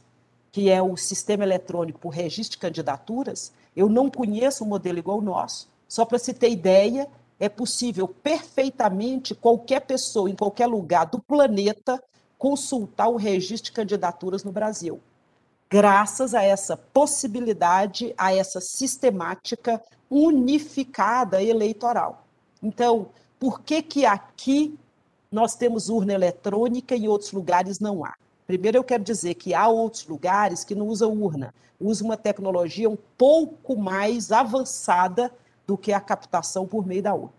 que 0.55 0.71
é 0.71 0.81
o 0.81 0.97
sistema 0.97 1.43
eletrônico 1.43 1.99
por 1.99 2.11
registro 2.11 2.53
de 2.53 2.59
candidaturas, 2.59 3.53
eu 3.75 3.89
não 3.89 4.09
conheço 4.09 4.63
um 4.63 4.69
modelo 4.69 5.01
igual 5.01 5.17
ao 5.17 5.21
nosso. 5.25 5.69
Só 5.89 6.05
para 6.05 6.17
se 6.17 6.33
ter 6.33 6.49
ideia, 6.49 7.09
é 7.41 7.49
possível 7.49 8.07
perfeitamente 8.07 9.35
qualquer 9.35 9.81
pessoa 9.81 10.31
em 10.31 10.37
qualquer 10.37 10.69
lugar 10.69 11.07
do 11.07 11.19
planeta 11.19 12.01
consultar 12.39 13.09
o 13.09 13.17
registro 13.17 13.65
de 13.65 13.73
candidaturas 13.73 14.45
no 14.45 14.53
Brasil. 14.53 15.01
Graças 15.69 16.37
a 16.37 16.45
essa 16.45 16.77
possibilidade, 16.77 18.15
a 18.17 18.33
essa 18.33 18.61
sistemática 18.61 19.83
unificada 20.09 21.43
eleitoral. 21.43 22.25
Então, 22.63 23.09
por 23.41 23.61
que 23.63 23.83
que 23.83 24.07
aqui 24.07 24.79
nós 25.33 25.57
temos 25.57 25.89
urna 25.89 26.13
eletrônica 26.13 26.95
e 26.95 27.07
em 27.07 27.09
outros 27.09 27.33
lugares 27.33 27.81
não 27.81 28.05
há? 28.05 28.15
Primeiro, 28.47 28.79
eu 28.79 28.85
quero 28.85 29.03
dizer 29.03 29.35
que 29.35 29.55
há 29.55 29.69
outros 29.69 30.07
lugares 30.07 30.65
que 30.65 30.75
não 30.75 30.87
usam 30.87 31.13
urna, 31.13 31.55
usam 31.81 32.09
uma 32.09 32.17
tecnologia 32.17 32.89
um 32.89 32.99
pouco 33.17 33.77
mais 33.77 34.31
avançada 34.31 35.33
do 35.67 35.79
que 35.79 35.93
a 35.93 36.01
captação 36.01 36.67
por 36.67 36.87
meio 36.87 37.03
da 37.03 37.15
urna. 37.15 37.33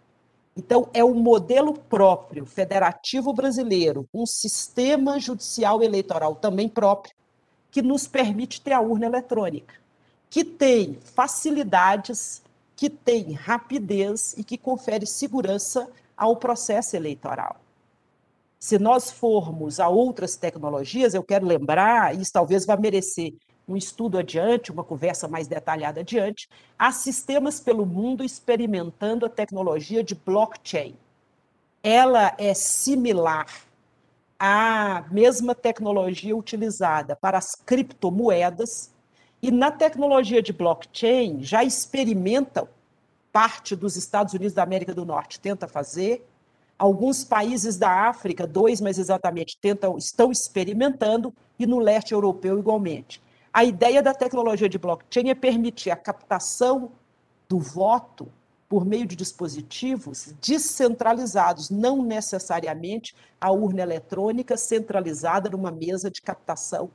Então, 0.57 0.87
é 0.93 1.03
um 1.03 1.13
modelo 1.13 1.73
próprio, 1.73 2.45
federativo 2.45 3.33
brasileiro, 3.33 4.07
um 4.13 4.25
sistema 4.25 5.19
judicial 5.19 5.83
eleitoral 5.83 6.35
também 6.35 6.69
próprio, 6.69 7.13
que 7.69 7.81
nos 7.81 8.07
permite 8.07 8.61
ter 8.61 8.71
a 8.71 8.79
urna 8.79 9.05
eletrônica, 9.05 9.75
que 10.29 10.45
tem 10.45 10.97
facilidades, 11.03 12.41
que 12.75 12.89
tem 12.89 13.33
rapidez 13.33 14.33
e 14.37 14.43
que 14.45 14.57
confere 14.57 15.05
segurança 15.05 15.89
ao 16.15 16.37
processo 16.37 16.95
eleitoral. 16.95 17.57
Se 18.65 18.79
nós 18.79 19.11
formos 19.11 19.79
a 19.79 19.87
outras 19.87 20.35
tecnologias, 20.35 21.13
eu 21.13 21.21
quero 21.21 21.45
lembrar, 21.45 22.19
isso 22.19 22.33
talvez 22.33 22.65
vá 22.65 22.75
merecer 22.75 23.35
um 23.67 23.77
estudo 23.77 24.17
adiante, 24.17 24.71
uma 24.71 24.83
conversa 24.83 25.27
mais 25.27 25.47
detalhada 25.47 25.99
adiante, 25.99 26.49
há 26.75 26.91
sistemas 26.91 27.59
pelo 27.59 27.85
mundo 27.85 28.23
experimentando 28.23 29.23
a 29.23 29.29
tecnologia 29.29 30.03
de 30.03 30.15
blockchain. 30.15 30.95
Ela 31.83 32.33
é 32.39 32.55
similar 32.55 33.45
à 34.39 35.05
mesma 35.11 35.53
tecnologia 35.53 36.35
utilizada 36.35 37.15
para 37.15 37.37
as 37.37 37.53
criptomoedas, 37.53 38.91
e 39.43 39.51
na 39.51 39.69
tecnologia 39.69 40.41
de 40.41 40.51
blockchain 40.51 41.43
já 41.43 41.63
experimentam, 41.63 42.67
parte 43.31 43.75
dos 43.75 43.95
Estados 43.95 44.33
Unidos 44.33 44.55
da 44.55 44.63
América 44.63 44.91
do 44.91 45.05
Norte 45.05 45.39
tenta 45.39 45.67
fazer, 45.67 46.25
alguns 46.77 47.23
países 47.23 47.77
da 47.77 48.07
África, 48.09 48.45
dois 48.45 48.81
mais 48.81 48.99
exatamente, 48.99 49.57
tentam, 49.59 49.97
estão 49.97 50.31
experimentando, 50.31 51.33
e 51.57 51.65
no 51.65 51.79
leste 51.79 52.13
europeu 52.13 52.59
igualmente. 52.59 53.21
A 53.53 53.63
ideia 53.63 54.03
da 54.03 54.13
tecnologia 54.13 54.67
de 54.67 54.77
blockchain 54.77 55.29
é 55.29 55.35
permitir 55.35 55.89
a 55.89 55.95
captação 55.95 56.91
do 57.47 57.57
voto 57.57 58.27
por 58.67 58.85
meio 58.85 59.05
de 59.05 59.15
dispositivos 59.15 60.33
descentralizados, 60.41 61.69
não 61.69 62.01
necessariamente 62.01 63.15
a 63.39 63.51
urna 63.51 63.81
eletrônica 63.81 64.57
centralizada 64.57 65.49
numa 65.49 65.71
mesa 65.71 66.09
de 66.11 66.21
captação 66.21 66.89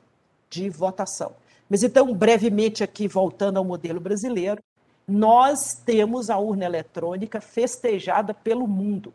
de 0.49 0.69
votação. 0.69 1.33
Mas 1.69 1.81
então, 1.81 2.13
brevemente 2.13 2.83
aqui, 2.83 3.07
voltando 3.07 3.57
ao 3.57 3.63
modelo 3.63 3.99
brasileiro, 3.99 4.61
nós 5.07 5.73
temos 5.73 6.29
a 6.29 6.37
urna 6.37 6.65
eletrônica 6.65 7.39
festejada 7.41 8.33
pelo 8.33 8.67
mundo. 8.67 9.13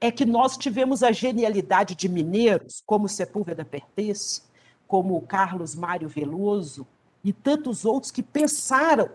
É 0.00 0.10
que 0.10 0.24
nós 0.24 0.56
tivemos 0.56 1.02
a 1.02 1.12
genialidade 1.12 1.94
de 1.94 2.08
mineiros, 2.08 2.82
como 2.84 3.08
Sepúlveda 3.08 3.64
pertence, 3.64 4.42
como 4.86 5.20
Carlos 5.22 5.74
Mário 5.74 6.08
Veloso 6.08 6.86
e 7.22 7.32
tantos 7.32 7.84
outros 7.84 8.10
que 8.10 8.22
pensaram. 8.22 9.08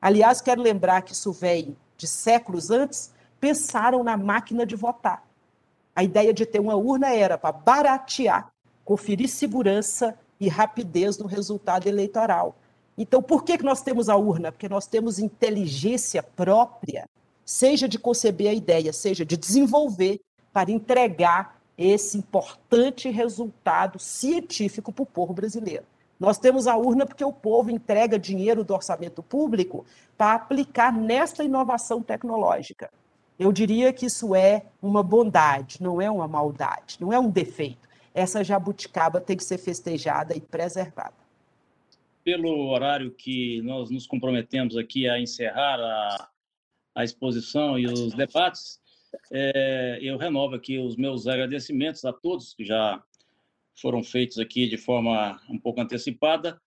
Aliás, 0.00 0.40
quero 0.40 0.62
lembrar 0.62 1.02
que 1.02 1.12
isso 1.12 1.32
vem 1.32 1.76
de 1.96 2.06
séculos 2.06 2.70
antes, 2.70 3.12
pensaram 3.40 4.04
na 4.04 4.16
máquina 4.16 4.64
de 4.64 4.76
votar. 4.76 5.24
A 5.94 6.04
ideia 6.04 6.32
de 6.32 6.46
ter 6.46 6.60
uma 6.60 6.76
urna 6.76 7.12
era 7.12 7.36
para 7.36 7.50
baratear, 7.50 8.52
conferir 8.84 9.28
segurança 9.28 10.16
e 10.38 10.48
rapidez 10.48 11.18
no 11.18 11.26
resultado 11.26 11.88
eleitoral. 11.88 12.54
Então, 12.96 13.22
por 13.22 13.44
que 13.44 13.60
nós 13.62 13.82
temos 13.82 14.08
a 14.08 14.16
urna? 14.16 14.52
Porque 14.52 14.68
nós 14.68 14.86
temos 14.86 15.18
inteligência 15.18 16.22
própria, 16.22 17.08
seja 17.48 17.88
de 17.88 17.98
conceber 17.98 18.50
a 18.50 18.52
ideia, 18.52 18.92
seja 18.92 19.24
de 19.24 19.34
desenvolver 19.34 20.20
para 20.52 20.70
entregar 20.70 21.58
esse 21.78 22.18
importante 22.18 23.08
resultado 23.08 23.98
científico 23.98 24.92
para 24.92 25.02
o 25.02 25.06
povo 25.06 25.32
brasileiro. 25.32 25.84
Nós 26.20 26.36
temos 26.36 26.66
a 26.66 26.76
urna 26.76 27.06
porque 27.06 27.24
o 27.24 27.32
povo 27.32 27.70
entrega 27.70 28.18
dinheiro 28.18 28.62
do 28.62 28.74
orçamento 28.74 29.22
público 29.22 29.86
para 30.14 30.34
aplicar 30.34 30.92
nesta 30.92 31.42
inovação 31.42 32.02
tecnológica. 32.02 32.90
Eu 33.38 33.50
diria 33.50 33.94
que 33.94 34.04
isso 34.04 34.34
é 34.34 34.66
uma 34.82 35.02
bondade, 35.02 35.82
não 35.82 36.02
é 36.02 36.10
uma 36.10 36.28
maldade, 36.28 36.98
não 37.00 37.14
é 37.14 37.18
um 37.18 37.30
defeito. 37.30 37.88
Essa 38.12 38.44
jabuticaba 38.44 39.22
tem 39.22 39.38
que 39.38 39.44
ser 39.44 39.56
festejada 39.56 40.36
e 40.36 40.40
preservada. 40.40 41.14
Pelo 42.22 42.68
horário 42.68 43.10
que 43.10 43.62
nós 43.62 43.88
nos 43.88 44.06
comprometemos 44.06 44.76
aqui 44.76 45.08
a 45.08 45.18
encerrar 45.18 45.80
a, 45.80 46.28
a 46.98 47.04
exposição 47.04 47.78
e 47.78 47.86
os 47.86 48.12
debates, 48.12 48.80
é, 49.32 50.00
eu 50.02 50.18
renovo 50.18 50.56
aqui 50.56 50.78
os 50.78 50.96
meus 50.96 51.28
agradecimentos 51.28 52.04
a 52.04 52.12
todos 52.12 52.54
que 52.54 52.64
já 52.64 53.00
foram 53.80 54.02
feitos 54.02 54.36
aqui 54.40 54.68
de 54.68 54.76
forma 54.76 55.40
um 55.48 55.56
pouco 55.56 55.80
antecipada. 55.80 56.60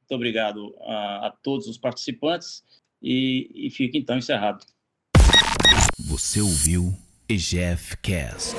Muito 0.00 0.12
obrigado 0.12 0.74
a, 0.80 1.28
a 1.28 1.30
todos 1.30 1.68
os 1.68 1.78
participantes 1.78 2.64
e, 3.00 3.48
e 3.54 3.70
fica 3.70 3.96
então 3.96 4.18
encerrado. 4.18 4.66
Você 6.00 6.40
ouviu 6.40 6.92
EGF 7.28 7.96
Cast. 7.98 8.56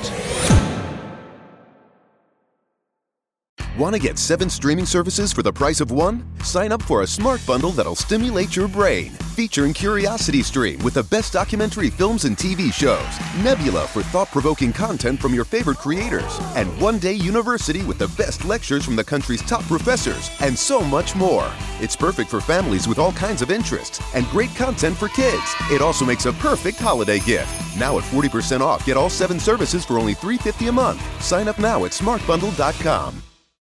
Want 3.78 3.94
to 3.94 4.00
get 4.00 4.18
seven 4.18 4.50
streaming 4.50 4.86
services 4.86 5.32
for 5.32 5.44
the 5.44 5.52
price 5.52 5.80
of 5.80 5.92
one? 5.92 6.26
Sign 6.42 6.72
up 6.72 6.82
for 6.82 7.02
a 7.02 7.06
smart 7.06 7.40
bundle 7.46 7.70
that'll 7.70 7.94
stimulate 7.94 8.56
your 8.56 8.66
brain. 8.66 9.12
Featuring 9.36 9.72
Curiosity 9.72 10.42
Stream 10.42 10.82
with 10.82 10.94
the 10.94 11.04
best 11.04 11.32
documentary 11.32 11.88
films 11.88 12.24
and 12.24 12.36
TV 12.36 12.72
shows, 12.72 13.06
Nebula 13.44 13.86
for 13.86 14.02
thought 14.02 14.32
provoking 14.32 14.72
content 14.72 15.20
from 15.20 15.32
your 15.32 15.44
favorite 15.44 15.78
creators, 15.78 16.40
and 16.56 16.68
One 16.80 16.98
Day 16.98 17.12
University 17.12 17.84
with 17.84 17.98
the 17.98 18.08
best 18.20 18.44
lectures 18.44 18.84
from 18.84 18.96
the 18.96 19.04
country's 19.04 19.42
top 19.42 19.62
professors, 19.62 20.28
and 20.40 20.58
so 20.58 20.80
much 20.80 21.14
more. 21.14 21.48
It's 21.80 21.94
perfect 21.94 22.30
for 22.30 22.40
families 22.40 22.88
with 22.88 22.98
all 22.98 23.12
kinds 23.12 23.42
of 23.42 23.50
interests 23.52 24.00
and 24.12 24.26
great 24.30 24.52
content 24.56 24.96
for 24.96 25.06
kids. 25.06 25.54
It 25.70 25.82
also 25.82 26.04
makes 26.04 26.26
a 26.26 26.32
perfect 26.32 26.80
holiday 26.80 27.20
gift. 27.20 27.78
Now 27.78 27.96
at 27.96 28.02
40% 28.02 28.60
off, 28.60 28.84
get 28.84 28.96
all 28.96 29.08
seven 29.08 29.38
services 29.38 29.84
for 29.84 30.00
only 30.00 30.16
$3.50 30.16 30.68
a 30.68 30.72
month. 30.72 31.22
Sign 31.22 31.46
up 31.46 31.60
now 31.60 31.84
at 31.84 31.92
smartbundle.com. 31.92 33.22